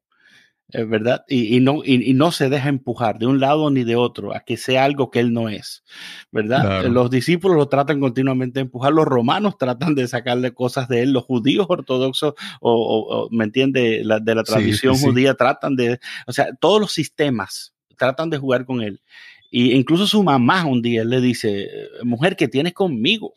¿Verdad? 0.72 1.24
Y, 1.28 1.60
no, 1.60 1.82
y, 1.84 2.12
no 2.14 2.32
se 2.32 2.48
deja 2.48 2.68
empujar 2.68 3.18
de 3.18 3.26
un 3.26 3.38
lado 3.38 3.70
ni 3.70 3.84
de 3.84 3.94
otro 3.94 4.34
a 4.34 4.40
que 4.40 4.56
sea 4.56 4.84
algo 4.84 5.10
que 5.10 5.20
él 5.20 5.32
no 5.32 5.48
es, 5.48 5.84
¿verdad? 6.32 6.84
Los 6.86 7.10
discípulos 7.10 7.56
lo 7.56 7.68
tratan 7.68 8.00
continuamente 8.00 8.58
de 8.58 8.62
empujar, 8.62 8.92
los 8.92 9.04
romanos 9.04 9.58
tratan 9.58 9.94
de 9.94 10.08
sacarle 10.08 10.54
cosas 10.54 10.88
de 10.88 11.02
él, 11.02 11.12
los 11.12 11.24
judíos 11.24 11.66
ortodoxos, 11.68 12.34
o, 12.60 13.28
¿me 13.30 13.44
entiende? 13.44 14.02
La, 14.04 14.18
de 14.18 14.34
la 14.34 14.42
tradición 14.42 14.96
judía 14.98 15.34
tratan 15.34 15.76
de, 15.76 16.00
o 16.26 16.32
sea, 16.32 16.48
todos 16.60 16.80
los 16.80 16.92
sistemas 16.92 17.74
tratan 17.96 18.28
de 18.30 18.38
jugar 18.38 18.64
con 18.64 18.82
él. 18.82 19.00
Y 19.50 19.72
incluso 19.72 20.06
su 20.06 20.22
mamá 20.22 20.66
un 20.66 20.82
día 20.82 21.04
le 21.04 21.20
dice, 21.20 21.68
mujer, 22.02 22.36
¿qué 22.36 22.48
tienes 22.48 22.74
conmigo? 22.74 23.34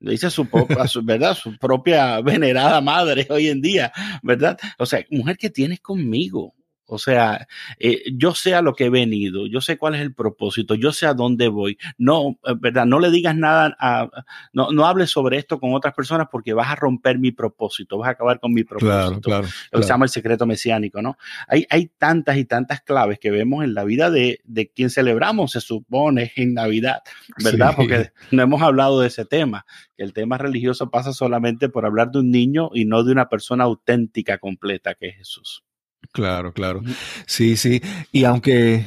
Le 0.00 0.12
dice 0.12 0.26
a 0.26 0.30
su, 0.30 0.48
propia, 0.48 0.78
¿verdad? 1.02 1.36
su 1.36 1.56
propia 1.58 2.20
venerada 2.22 2.80
madre 2.80 3.26
hoy 3.30 3.48
en 3.48 3.60
día, 3.60 3.92
¿verdad? 4.22 4.58
O 4.78 4.86
sea, 4.86 5.04
mujer 5.10 5.36
que 5.36 5.50
tienes 5.50 5.80
conmigo, 5.80 6.54
o 6.92 6.98
sea, 6.98 7.48
eh, 7.78 8.02
yo 8.14 8.34
sé 8.34 8.54
a 8.54 8.60
lo 8.60 8.74
que 8.74 8.84
he 8.84 8.90
venido, 8.90 9.46
yo 9.46 9.62
sé 9.62 9.78
cuál 9.78 9.94
es 9.94 10.02
el 10.02 10.12
propósito, 10.12 10.74
yo 10.74 10.92
sé 10.92 11.06
a 11.06 11.14
dónde 11.14 11.48
voy. 11.48 11.78
No, 11.96 12.38
eh, 12.44 12.52
¿verdad? 12.58 12.84
No 12.84 13.00
le 13.00 13.10
digas 13.10 13.34
nada, 13.34 13.74
a, 13.80 14.10
no, 14.52 14.72
no 14.72 14.86
hables 14.86 15.08
sobre 15.08 15.38
esto 15.38 15.58
con 15.58 15.72
otras 15.72 15.94
personas 15.94 16.28
porque 16.30 16.52
vas 16.52 16.70
a 16.70 16.74
romper 16.74 17.18
mi 17.18 17.32
propósito, 17.32 17.96
vas 17.96 18.08
a 18.08 18.10
acabar 18.12 18.40
con 18.40 18.52
mi 18.52 18.62
propósito. 18.62 18.92
Claro, 18.92 19.20
claro. 19.22 19.48
Lo 19.70 19.78
que 19.78 19.84
se 19.84 19.88
llama 19.88 20.04
el 20.04 20.10
secreto 20.10 20.44
mesiánico, 20.44 21.00
¿no? 21.00 21.16
Hay, 21.48 21.66
hay 21.70 21.90
tantas 21.96 22.36
y 22.36 22.44
tantas 22.44 22.82
claves 22.82 23.18
que 23.18 23.30
vemos 23.30 23.64
en 23.64 23.72
la 23.72 23.84
vida 23.84 24.10
de, 24.10 24.40
de 24.44 24.68
quien 24.68 24.90
celebramos, 24.90 25.52
se 25.52 25.62
supone, 25.62 26.32
en 26.36 26.52
Navidad, 26.52 27.00
¿verdad? 27.42 27.72
Porque 27.74 28.12
no 28.32 28.42
hemos 28.42 28.60
hablado 28.60 29.00
de 29.00 29.08
ese 29.08 29.24
tema, 29.24 29.64
que 29.96 30.02
el 30.02 30.12
tema 30.12 30.36
religioso 30.36 30.90
pasa 30.90 31.14
solamente 31.14 31.70
por 31.70 31.86
hablar 31.86 32.10
de 32.10 32.18
un 32.18 32.30
niño 32.30 32.70
y 32.74 32.84
no 32.84 33.02
de 33.02 33.12
una 33.12 33.30
persona 33.30 33.64
auténtica 33.64 34.36
completa 34.36 34.94
que 34.94 35.08
es 35.08 35.16
Jesús. 35.16 35.64
Claro, 36.10 36.52
claro. 36.52 36.82
Sí, 37.26 37.56
sí. 37.56 37.80
Y 38.10 38.24
aunque, 38.24 38.86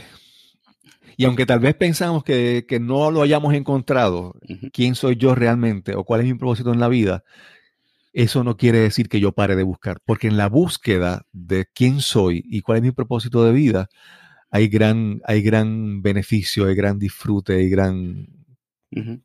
y 1.18 1.26
aunque 1.26 1.46
tal 1.46 1.60
vez 1.60 1.76
pensamos 1.76 2.24
que, 2.24 2.66
no 2.82 3.12
lo 3.12 3.22
hayamos 3.22 3.54
encontrado, 3.54 4.36
quién 4.74 4.96
soy 4.96 5.16
yo 5.16 5.34
realmente 5.36 5.96
o 5.96 6.04
cuál 6.04 6.22
es 6.22 6.28
mi 6.28 6.34
propósito 6.34 6.74
en 6.74 6.80
la 6.80 6.88
vida, 6.88 7.24
eso 8.14 8.44
no 8.44 8.58
quiere 8.58 8.80
decir 8.80 9.10
que 9.10 9.20
yo 9.20 9.32
pare 9.32 9.56
de 9.56 9.64
buscar, 9.64 10.00
porque 10.06 10.28
en 10.28 10.38
la 10.38 10.48
búsqueda 10.48 11.26
de 11.32 11.66
quién 11.74 12.00
soy 12.00 12.44
y 12.46 12.62
cuál 12.62 12.78
es 12.78 12.84
mi 12.84 12.92
propósito 12.92 13.44
de 13.44 13.52
vida, 13.52 13.90
hay 14.50 14.68
gran, 14.68 15.22
hay 15.26 15.42
gran 15.42 16.02
beneficio, 16.02 16.68
hay 16.68 16.76
gran 16.76 16.98
disfrute, 16.98 17.56
hay 17.56 17.70
gran 17.70 18.28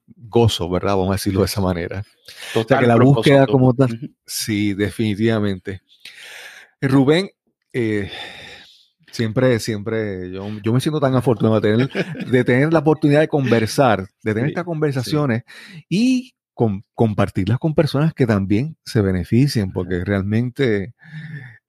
gozo, 0.07 0.69
¿verdad? 0.69 0.97
Vamos 0.97 1.11
a 1.11 1.13
decirlo 1.13 1.41
de 1.41 1.47
esa 1.47 1.61
manera. 1.61 2.05
o 2.55 2.65
sea 2.65 2.79
que 2.79 2.87
la 2.87 2.97
búsqueda 2.97 3.47
como 3.47 3.75
tal, 3.75 4.13
sí, 4.27 4.75
definitivamente. 4.75 5.83
Rubén, 6.81 7.31
eh, 7.73 8.11
siempre, 9.11 9.59
siempre, 9.59 10.31
yo, 10.31 10.49
yo, 10.63 10.73
me 10.73 10.81
siento 10.81 11.01
tan 11.01 11.15
afortunado 11.15 11.61
de 11.61 11.71
tener, 11.73 12.27
de 12.27 12.45
tener 12.45 12.73
la 12.73 12.81
oportunidad 12.81 13.21
de 13.21 13.29
conversar, 13.29 14.09
de 14.23 14.35
tener 14.35 14.49
estas 14.49 14.65
conversaciones 14.65 15.43
y 15.89 16.35
compartirlas 16.95 17.59
con 17.59 17.75
personas 17.75 18.13
que 18.13 18.27
también 18.27 18.77
se 18.85 19.01
beneficien, 19.01 19.73
porque 19.73 20.05
realmente, 20.05 20.95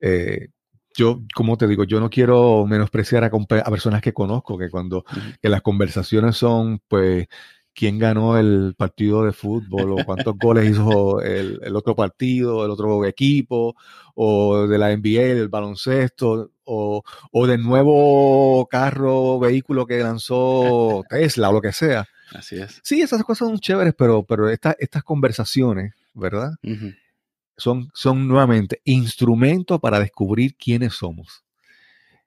eh, 0.00 0.48
yo, 0.94 1.22
como 1.34 1.56
te 1.56 1.66
digo, 1.66 1.84
yo 1.84 1.98
no 2.00 2.10
quiero 2.10 2.66
menospreciar 2.66 3.24
a, 3.24 3.28
a 3.28 3.70
personas 3.70 4.02
que 4.02 4.12
conozco, 4.12 4.58
que 4.58 4.68
cuando 4.68 5.04
que 5.40 5.48
las 5.48 5.62
conversaciones 5.62 6.36
son, 6.36 6.80
pues, 6.88 7.26
quién 7.74 7.98
ganó 7.98 8.38
el 8.38 8.74
partido 8.76 9.24
de 9.24 9.32
fútbol 9.32 9.92
o 9.92 10.04
cuántos 10.04 10.34
goles 10.36 10.70
hizo 10.70 11.20
el, 11.20 11.74
otro 11.74 11.96
partido, 11.96 12.64
el 12.64 12.70
otro 12.70 13.04
equipo, 13.04 13.74
o 14.14 14.66
de 14.66 14.78
la 14.78 14.94
NBA, 14.96 15.22
el 15.22 15.48
baloncesto, 15.48 16.50
o, 16.64 17.02
o 17.30 17.46
del 17.46 17.62
nuevo 17.62 18.66
carro, 18.70 19.38
vehículo 19.38 19.86
que 19.86 19.98
lanzó 19.98 21.02
Tesla 21.08 21.50
o 21.50 21.52
lo 21.52 21.60
que 21.60 21.72
sea. 21.72 22.06
Así 22.34 22.56
es. 22.56 22.80
Sí, 22.82 23.00
esas 23.00 23.22
cosas 23.24 23.48
son 23.48 23.58
chéveres, 23.58 23.94
pero, 23.96 24.24
pero 24.24 24.48
estas 24.48 25.02
conversaciones, 25.04 25.94
¿verdad? 26.14 26.52
son, 27.56 27.90
son 27.94 28.26
nuevamente 28.26 28.80
instrumentos 28.84 29.80
para 29.80 30.00
descubrir 30.00 30.56
quiénes 30.56 30.94
somos. 30.94 31.44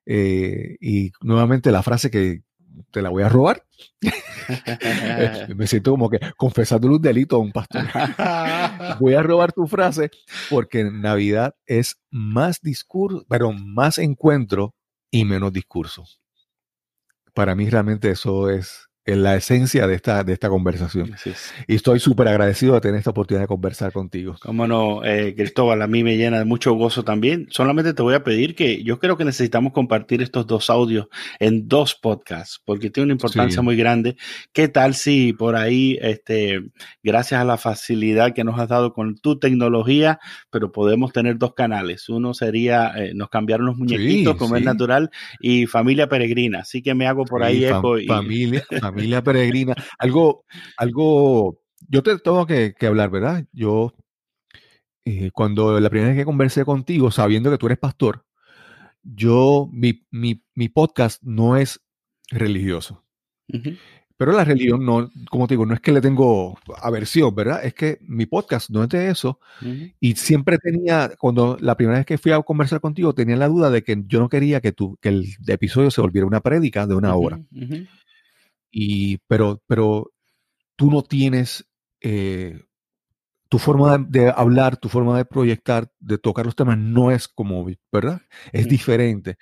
Eh, 0.06 0.78
y 0.80 1.12
nuevamente 1.22 1.72
la 1.72 1.82
frase 1.82 2.12
que, 2.12 2.43
te 2.92 3.02
la 3.02 3.10
voy 3.10 3.24
a 3.24 3.30
robar. 3.30 3.66
Me 5.56 5.68
siento 5.68 5.92
como 5.92 6.10
que 6.10 6.20
confesándole 6.38 6.96
un 6.96 7.02
delito 7.02 7.36
a 7.36 7.40
un 7.40 7.52
pastor. 7.52 7.86
voy 9.00 9.14
a 9.14 9.24
robar 9.24 9.52
tu 9.54 9.68
frase 9.68 10.12
porque 10.50 10.84
Navidad 10.84 11.56
es 11.66 11.98
más 12.10 12.62
discurso, 12.62 13.26
pero 13.30 13.52
más 13.52 13.98
encuentro 13.98 14.74
y 15.12 15.26
menos 15.26 15.54
discurso. 15.54 16.06
Para 17.34 17.56
mí 17.56 17.70
realmente 17.70 18.12
eso 18.12 18.50
es 18.50 18.85
en 19.06 19.22
la 19.22 19.36
esencia 19.36 19.86
de 19.86 19.95
esta, 19.95 20.24
de 20.24 20.34
esta 20.34 20.49
conversación. 20.49 21.16
Y 21.68 21.76
estoy 21.76 21.99
súper 21.99 22.28
agradecido 22.28 22.74
de 22.74 22.82
tener 22.82 22.97
esta 22.97 23.12
oportunidad 23.12 23.43
de 23.43 23.47
conversar 23.47 23.91
contigo. 23.91 24.36
Cómo 24.41 24.68
no, 24.68 25.03
eh, 25.03 25.36
Cristóbal, 25.36 25.84
a 25.84 25.88
mí 25.88 26.03
me 26.03 26.18
llena 26.18 26.39
de 26.39 26.45
mucho 26.45 26.74
gozo 26.74 27.03
también. 27.03 27.47
Solamente 27.51 27.93
te 27.93 28.01
voy 28.01 28.16
a 28.16 28.24
pedir 28.24 28.56
que 28.56 28.84
yo 28.84 28.99
creo 28.99 29.16
que 29.16 29.24
necesitamos 29.24 29.74
compartir 29.74 30.24
estos 30.24 30.47
dos 30.47 30.72
audios 30.72 31.08
en 31.39 31.68
dos 31.68 31.93
podcasts, 31.93 32.60
porque 32.66 32.89
tiene 32.89 33.06
una 33.06 33.14
importancia 33.14 33.62
muy 33.62 33.76
grande. 33.76 34.18
¿Qué 34.53 34.68
tal 34.70 34.95
si 34.95 35.34
por 35.34 35.56
ahí, 35.56 35.99
este, 36.01 36.62
gracias 37.03 37.39
a 37.39 37.45
la 37.45 37.58
facilidad 37.58 38.34
que 38.34 38.43
nos 38.43 38.60
has 38.60 38.70
dado 38.70 38.93
con 38.93 39.18
tu 39.18 39.38
tecnología, 39.38 40.20
pero 40.49 40.72
podemos 40.72 41.14
tener 41.14 41.38
dos 41.38 41.53
canales? 41.53 42.10
Uno 42.10 42.34
sería, 42.34 42.91
eh, 42.97 43.14
nos 43.14 43.30
cambiaron 43.30 43.68
los 43.68 43.78
muñequitos, 43.78 44.36
como 44.36 44.56
es 44.56 44.64
natural, 44.64 45.12
y 45.39 45.68
familia 45.68 46.10
peregrina. 46.10 46.60
Así 46.60 46.82
que 46.82 46.95
me 46.95 47.06
hago 47.06 47.24
por 47.26 47.43
ahí 47.43 47.66
eco. 47.66 47.99
Y, 47.99 48.08
familia, 48.08 48.66
familia 48.96 49.24
peregrina. 49.24 49.76
Algo, 50.00 50.46
algo, 50.78 51.60
yo 51.88 52.04
te 52.04 52.18
tengo 52.20 52.46
que, 52.46 52.74
hablar, 52.82 53.10
¿verdad? 53.10 53.46
Yo, 53.52 53.93
eh, 55.06 55.32
cuando 55.34 55.80
la 55.80 55.89
primera 55.89 56.10
vez 56.10 56.20
que 56.20 56.26
conversé 56.26 56.66
contigo, 56.66 57.12
sabiendo 57.12 57.52
que 57.52 57.58
tú 57.58 57.68
eres 57.68 57.78
pastor, 57.78 58.26
yo, 59.04 59.70
mi, 59.72 60.04
mi, 60.12 60.70
podcast 60.70 61.22
no 61.24 61.58
es 61.58 61.80
religioso. 62.32 63.04
Pero 64.18 64.32
la 64.32 64.46
religión 64.46 64.86
no, 64.86 65.12
como 65.30 65.46
te 65.46 65.56
digo, 65.56 65.66
no 65.66 65.74
es 65.74 65.82
que 65.82 65.91
le 65.91 66.00
tengo 66.00 66.58
aversión, 66.82 67.36
¿verdad? 67.36 67.66
Es 67.66 67.74
que 67.74 68.00
mi 68.02 68.26
podcast 68.26 68.70
no 68.70 68.84
es 68.84 68.89
de 68.89 69.10
eso. 69.10 69.39
Y 70.00 70.16
siempre 70.16 70.58
tenía, 70.58 71.12
cuando 71.20 71.58
la 71.60 71.76
primera 71.76 72.00
vez 72.00 72.06
que 72.06 72.18
fui 72.18 72.32
a 72.32 72.41
conversar 72.41 72.80
contigo, 72.80 73.14
tenía 73.14 73.36
la 73.36 73.50
duda 73.50 73.70
de 73.70 73.84
que 73.84 74.02
yo 74.08 74.20
no 74.20 74.30
quería 74.30 74.62
que, 74.62 74.72
tu, 74.72 74.98
que 75.02 75.10
el 75.10 75.28
episodio 75.48 75.91
se 75.91 76.02
volviera 76.02 76.26
una 76.26 76.39
prédica 76.39 76.88
de 76.88 76.96
una 76.96 77.14
hora. 77.16 77.41
Y, 78.78 79.20
pero, 79.28 79.62
pero 79.68 80.12
tú 80.76 80.92
no 80.92 81.02
tienes 81.02 81.66
eh, 82.02 82.62
tu 83.48 83.58
forma 83.58 83.98
de, 83.98 84.34
hablar, 84.36 84.76
tu 84.76 84.90
forma 84.90 85.16
de 85.16 85.24
proyectar, 85.24 85.90
de 86.00 86.18
tocar 86.18 86.46
los 86.46 86.58
temas, 86.58 86.78
no 86.78 87.10
es 87.10 87.30
como, 87.30 87.66
¿verdad? 87.90 88.22
Es 88.52 88.68
diferente. 88.68 89.38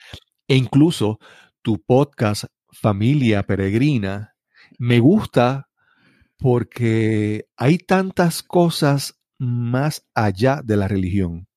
E 0.48 0.56
incluso 0.56 1.18
tu 1.64 1.82
podcast 1.82 2.44
Familia 2.72 3.42
Peregrina 3.42 4.36
me 4.78 5.00
gusta 5.00 5.68
porque 6.38 7.48
hay 7.58 7.80
tantas 7.80 8.44
cosas 8.44 9.20
más 9.40 10.06
allá 10.14 10.62
de 10.64 10.78
la 10.78 10.88
religión 10.88 11.48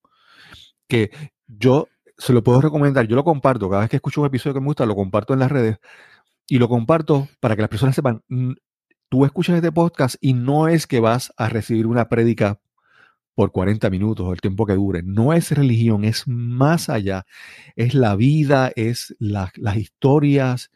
que 0.89 1.11
yo 1.47 1.89
se 2.17 2.33
lo 2.33 2.43
puedo 2.43 2.63
recomendar, 2.63 3.07
yo 3.07 3.17
lo 3.17 3.25
comparto, 3.25 3.69
cada 3.69 3.83
vez 3.83 3.91
que 3.91 3.97
escucho 3.97 4.23
un 4.23 4.29
episodio 4.29 4.55
que 4.55 4.61
me 4.61 4.67
gusta, 4.67 4.87
lo 4.87 4.97
comparto 4.97 5.35
en 5.35 5.41
las 5.41 5.53
redes, 5.53 5.79
y 6.49 6.59
lo 6.59 6.69
comparto 6.69 7.29
para 7.41 7.57
que 7.57 7.63
las 7.63 7.69
personas 7.69 7.95
sepan, 7.95 8.23
tú 9.09 9.25
escuchas 9.25 9.57
este 9.57 9.73
podcast 9.73 10.17
y 10.21 10.33
no 10.33 10.69
es 10.69 10.87
que 10.87 11.01
vas 11.01 11.33
a 11.37 11.49
recibir 11.49 11.87
una 11.87 12.09
prédica 12.09 12.61
por 13.35 13.53
40 13.53 13.91
minutos 13.91 14.27
o 14.27 14.33
el 14.33 14.41
tiempo 14.41 14.65
que 14.65 14.75
dure. 14.75 15.03
No 15.03 15.33
es 15.33 15.51
religión, 15.53 16.05
es 16.05 16.27
más 16.27 16.89
allá. 16.89 17.27
Es 17.77 17.95
la 17.95 18.17
vida, 18.17 18.73
es 18.77 19.15
las 19.19 19.53
historias, 19.77 20.71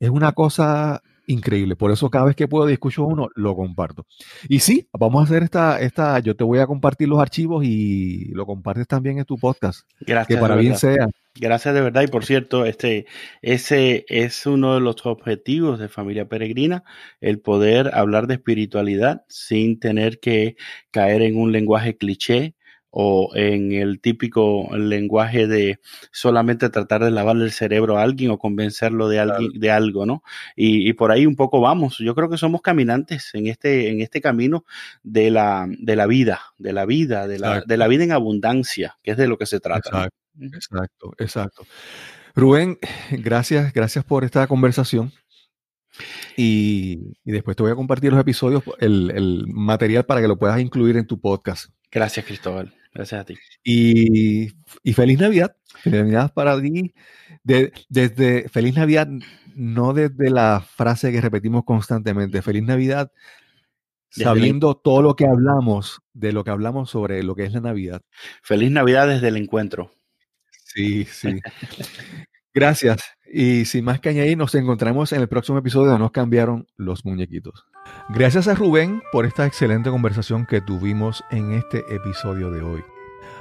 es 0.00 0.10
una 0.10 0.32
cosa 0.32 1.02
increíble. 1.30 1.76
Por 1.76 1.90
eso 1.90 2.10
cada 2.10 2.26
vez 2.26 2.36
que 2.36 2.48
puedo 2.48 2.68
y 2.68 2.74
escucho 2.74 3.04
uno, 3.04 3.28
lo 3.34 3.54
comparto. 3.54 4.06
Y 4.48 4.60
sí, 4.60 4.88
vamos 4.98 5.20
a 5.20 5.24
hacer 5.24 5.42
esta, 5.42 5.80
esta, 5.80 6.18
yo 6.18 6.36
te 6.36 6.44
voy 6.44 6.58
a 6.58 6.66
compartir 6.66 7.08
los 7.08 7.20
archivos 7.20 7.64
y 7.64 8.26
lo 8.32 8.46
compartes 8.46 8.86
también 8.86 9.18
en 9.18 9.24
tu 9.24 9.38
podcast. 9.38 9.88
Gracias. 10.00 10.26
Que 10.26 10.40
para 10.40 10.56
bien 10.56 10.76
sea. 10.76 11.08
Gracias 11.34 11.74
de 11.74 11.80
verdad. 11.80 12.02
Y 12.02 12.08
por 12.08 12.24
cierto, 12.24 12.66
este, 12.66 13.06
ese 13.40 14.04
es 14.08 14.46
uno 14.46 14.74
de 14.74 14.80
los 14.80 15.06
objetivos 15.06 15.78
de 15.78 15.88
Familia 15.88 16.28
Peregrina, 16.28 16.84
el 17.20 17.40
poder 17.40 17.90
hablar 17.94 18.26
de 18.26 18.34
espiritualidad 18.34 19.24
sin 19.28 19.78
tener 19.78 20.18
que 20.20 20.56
caer 20.90 21.22
en 21.22 21.38
un 21.38 21.52
lenguaje 21.52 21.96
cliché, 21.96 22.54
o 22.90 23.30
en 23.34 23.72
el 23.72 24.00
típico 24.00 24.68
lenguaje 24.76 25.46
de 25.46 25.78
solamente 26.10 26.70
tratar 26.70 27.04
de 27.04 27.10
lavarle 27.10 27.44
el 27.44 27.52
cerebro 27.52 27.98
a 27.98 28.02
alguien 28.02 28.30
o 28.30 28.38
convencerlo 28.38 29.08
de, 29.08 29.20
alguien, 29.20 29.52
de 29.54 29.70
algo, 29.70 30.06
¿no? 30.06 30.22
Y, 30.56 30.92
por 30.94 31.12
ahí 31.12 31.26
un 31.26 31.36
poco 31.36 31.60
vamos. 31.60 31.98
Yo 31.98 32.14
creo 32.14 32.28
que 32.28 32.36
somos 32.36 32.62
caminantes 32.62 33.30
en 33.34 33.46
este, 33.46 33.90
en 33.90 34.00
este 34.00 34.20
camino 34.20 34.64
de 35.02 35.30
la, 35.30 35.66
de 35.68 35.96
la 35.96 36.06
vida, 36.06 36.40
de 36.58 36.72
la 36.72 36.84
vida, 36.84 37.28
de 37.28 37.38
la, 37.38 37.60
de 37.60 37.76
la 37.76 37.88
vida 37.88 38.04
en 38.04 38.12
abundancia, 38.12 38.98
que 39.02 39.12
es 39.12 39.16
de 39.16 39.28
lo 39.28 39.38
que 39.38 39.46
se 39.46 39.60
trata. 39.60 39.88
Exacto, 39.88 40.16
exacto, 40.56 41.12
exacto. 41.18 41.66
Rubén, 42.34 42.78
gracias, 43.10 43.72
gracias 43.72 44.04
por 44.04 44.24
esta 44.24 44.46
conversación. 44.46 45.12
Y, 46.36 47.16
después 47.24 47.56
te 47.56 47.62
voy 47.62 47.72
a 47.72 47.76
compartir 47.76 48.12
los 48.12 48.20
episodios, 48.20 48.62
el, 48.78 49.44
material 49.48 50.04
para 50.04 50.20
que 50.20 50.28
lo 50.28 50.38
puedas 50.38 50.60
incluir 50.60 50.96
en 50.96 51.06
tu 51.06 51.20
podcast. 51.20 51.70
Gracias, 51.90 52.24
Cristóbal. 52.24 52.74
Gracias 52.92 53.20
a 53.20 53.24
ti. 53.24 53.36
Y, 53.64 54.48
feliz 54.92 55.18
Navidad. 55.18 55.56
Feliz 55.82 56.00
Navidad 56.00 56.32
para 56.34 56.60
ti. 56.60 56.92
desde 57.44 58.48
Feliz 58.48 58.74
Navidad, 58.76 59.08
no 59.54 59.92
desde 59.92 60.30
la 60.30 60.60
frase 60.60 61.12
que 61.12 61.20
repetimos 61.20 61.64
constantemente. 61.64 62.42
Feliz 62.42 62.64
Navidad, 62.64 63.12
sabiendo 64.10 64.74
todo 64.74 65.02
lo 65.02 65.16
que 65.16 65.26
hablamos, 65.26 66.00
de 66.12 66.32
lo 66.32 66.44
que 66.44 66.50
hablamos 66.50 66.90
sobre 66.90 67.22
lo 67.22 67.34
que 67.34 67.44
es 67.44 67.52
la 67.52 67.60
Navidad. 67.60 68.02
Feliz 68.42 68.70
Navidad 68.70 69.08
desde 69.08 69.28
el 69.28 69.36
encuentro. 69.36 69.92
Sí, 70.50 71.04
sí. 71.04 71.40
Gracias. 72.52 73.00
Y 73.32 73.64
sin 73.64 73.84
más 73.84 74.00
que 74.00 74.08
añadir, 74.08 74.36
nos 74.36 74.54
encontramos 74.56 75.12
en 75.12 75.20
el 75.20 75.28
próximo 75.28 75.58
episodio 75.58 75.92
de 75.92 75.98
Nos 75.98 76.10
cambiaron 76.10 76.66
los 76.76 77.04
muñequitos. 77.04 77.64
Gracias 78.08 78.48
a 78.48 78.54
Rubén 78.54 79.02
por 79.12 79.24
esta 79.24 79.46
excelente 79.46 79.90
conversación 79.90 80.46
que 80.46 80.60
tuvimos 80.60 81.24
en 81.30 81.52
este 81.52 81.94
episodio 81.94 82.50
de 82.50 82.62
hoy. 82.62 82.84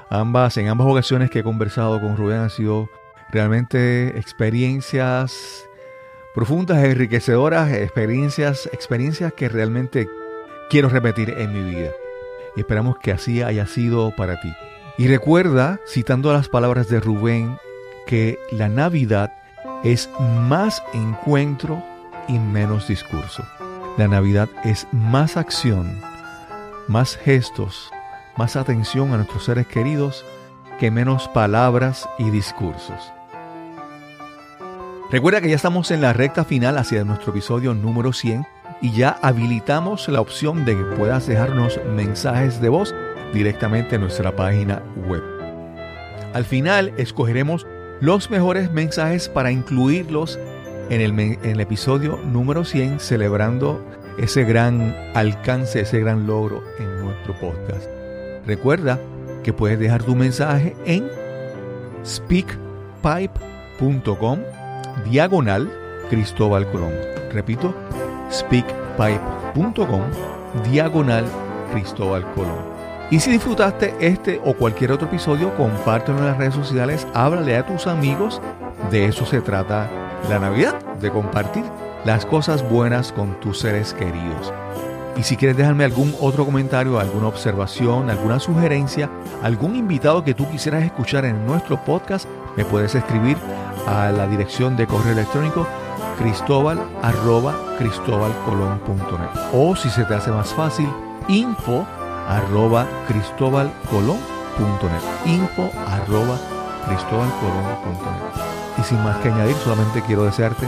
Ambas, 0.10 0.58
en 0.58 0.68
ambas 0.68 0.88
ocasiones 0.88 1.30
que 1.30 1.40
he 1.40 1.44
conversado 1.44 2.00
con 2.00 2.18
Rubén 2.18 2.40
han 2.40 2.50
sido 2.50 2.90
realmente 3.32 4.18
experiencias 4.18 5.68
profundas, 6.34 6.84
enriquecedoras, 6.84 7.72
experiencias, 7.72 8.70
experiencias 8.72 9.34
que 9.34 9.50
realmente 9.50 10.08
quiero 10.70 10.90
repetir 10.90 11.32
en 11.38 11.54
mi 11.54 11.76
vida. 11.76 11.92
Y 12.56 12.62
esperamos 12.62 12.98
que 13.00 13.12
así 13.12 13.42
haya 13.42 13.66
sido 13.68 14.16
para 14.16 14.40
ti. 14.40 14.54
Y 14.98 15.08
recuerda, 15.08 15.80
citando 15.88 16.34
las 16.34 16.50
palabras 16.50 16.90
de 16.90 17.00
Rubén, 17.00 17.58
que 18.06 18.40
la 18.52 18.70
Navidad 18.70 19.32
es 19.84 20.10
más 20.20 20.84
encuentro 20.94 21.84
y 22.28 22.38
menos 22.38 22.88
discurso. 22.88 23.44
La 24.00 24.08
Navidad 24.08 24.48
es 24.64 24.88
más 24.94 25.36
acción, 25.36 26.00
más 26.88 27.18
gestos, 27.18 27.92
más 28.38 28.56
atención 28.56 29.12
a 29.12 29.18
nuestros 29.18 29.44
seres 29.44 29.68
queridos 29.68 30.24
que 30.80 30.90
menos 30.90 31.28
palabras 31.28 32.08
y 32.18 32.30
discursos. 32.30 33.12
Recuerda 35.12 35.42
que 35.42 35.50
ya 35.50 35.58
estamos 35.58 35.92
en 35.92 36.00
la 36.00 36.14
recta 36.14 36.46
final 36.46 36.78
hacia 36.78 37.04
nuestro 37.04 37.34
episodio 37.34 37.74
número 37.74 38.14
100 38.14 38.48
y 38.82 38.94
ya 38.94 39.20
habilitamos 39.22 40.08
la 40.08 40.22
opción 40.22 40.64
de 40.64 40.78
que 40.78 40.84
puedas 40.96 41.28
dejarnos 41.28 41.78
mensajes 41.94 42.62
de 42.62 42.70
voz 42.70 42.96
directamente 43.34 43.96
en 43.96 44.02
nuestra 44.04 44.34
página 44.34 44.82
web. 45.10 45.24
Al 46.34 46.46
final 46.46 46.94
escogeremos 46.96 47.68
los 48.00 48.30
mejores 48.30 48.72
mensajes 48.72 49.28
para 49.28 49.52
incluirlos 49.52 50.40
en 50.90 51.02
el, 51.44 51.60
episodio 51.60 52.18
número 52.18 52.66
100 52.66 53.00
celebrando 53.00 53.80
ese 54.18 54.44
gran 54.44 54.96
alcance, 55.14 55.82
ese 55.82 56.00
gran 56.00 56.26
logro 56.26 56.64
en 56.80 57.00
nuestro 57.06 57.40
podcast. 57.40 57.86
Recuerda 58.46 59.00
que 59.44 59.54
puedes 59.54 59.80
dejar 59.80 60.04
tu 60.04 60.16
mensaje 60.16 60.76
en 60.86 61.08
speakpipe.com 62.06 63.30
diagonal 65.10 65.72
Cristóbal 66.10 66.70
Colón. 66.72 66.94
Repito, 67.32 67.74
speakpipe.com 68.32 70.02
diagonal 70.64 71.26
Cristóbal 71.72 72.26
Colón. 72.34 72.80
Y 73.12 73.20
si 73.20 73.32
disfrutaste 73.32 73.96
este 74.00 74.42
o 74.44 74.54
cualquier 74.54 74.92
otro 74.92 75.08
episodio, 75.08 75.56
compártelo 75.56 76.20
en 76.20 76.26
las 76.26 76.38
redes 76.38 76.56
sociales, 76.56 77.08
háblale 77.14 77.58
a 77.58 77.66
tus 77.66 77.88
amigos. 77.88 78.42
De 78.92 79.06
eso 79.06 79.26
se 79.26 79.42
trata 79.42 80.09
la 80.28 80.40
Navidad, 80.40 80.80
de 81.02 81.12
compartir 81.12 81.64
las 82.06 82.26
cosas 82.26 82.68
buenas 82.68 83.12
con 83.12 83.40
tus 83.40 83.60
seres 83.60 83.94
queridos. 83.94 84.54
Y 85.16 85.24
si 85.24 85.36
quieres 85.36 85.58
dejarme 85.58 85.84
algún 85.84 86.16
otro 86.22 86.46
comentario, 86.46 87.00
alguna 87.00 87.28
observación, 87.28 88.10
alguna 88.10 88.40
sugerencia, 88.40 89.10
algún 89.44 89.76
invitado 89.76 90.24
que 90.24 90.34
tú 90.34 90.50
quisieras 90.50 90.84
escuchar 90.84 91.26
en 91.26 91.46
nuestro 91.46 91.84
podcast, 91.84 92.28
me 92.56 92.64
puedes 92.64 92.96
escribir 92.96 93.38
a 93.88 94.12
la 94.12 94.28
dirección 94.28 94.78
de 94.78 94.88
correo 94.88 95.14
electrónico 95.14 95.68
cristóbal 96.18 96.80
o 99.54 99.76
si 99.76 99.90
se 99.90 100.04
te 100.04 100.14
hace 100.14 100.32
más 100.32 100.54
fácil 100.54 100.90
info 101.28 101.86
arroba 102.28 102.86
cristobalcolón.net. 103.08 105.02
Info 105.26 105.70
arroba 105.88 106.38
cristobalcolón.net. 106.86 108.49
Y 108.80 108.84
sin 108.84 109.04
más 109.04 109.18
que 109.18 109.30
añadir, 109.30 109.56
solamente 109.58 110.02
quiero 110.08 110.24
desearte 110.24 110.68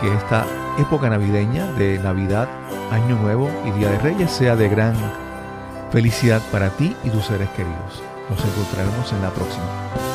que 0.00 0.14
esta 0.14 0.46
época 0.78 1.10
navideña 1.10 1.66
de 1.72 1.98
Navidad, 1.98 2.48
Año 2.92 3.16
Nuevo 3.16 3.50
y 3.66 3.72
Día 3.72 3.90
de 3.90 3.98
Reyes 3.98 4.30
sea 4.30 4.54
de 4.54 4.68
gran 4.68 4.94
felicidad 5.90 6.40
para 6.52 6.70
ti 6.70 6.96
y 7.02 7.10
tus 7.10 7.24
seres 7.24 7.48
queridos. 7.50 8.02
Nos 8.30 8.44
encontraremos 8.44 9.12
en 9.12 9.22
la 9.22 9.30
próxima. 9.30 10.09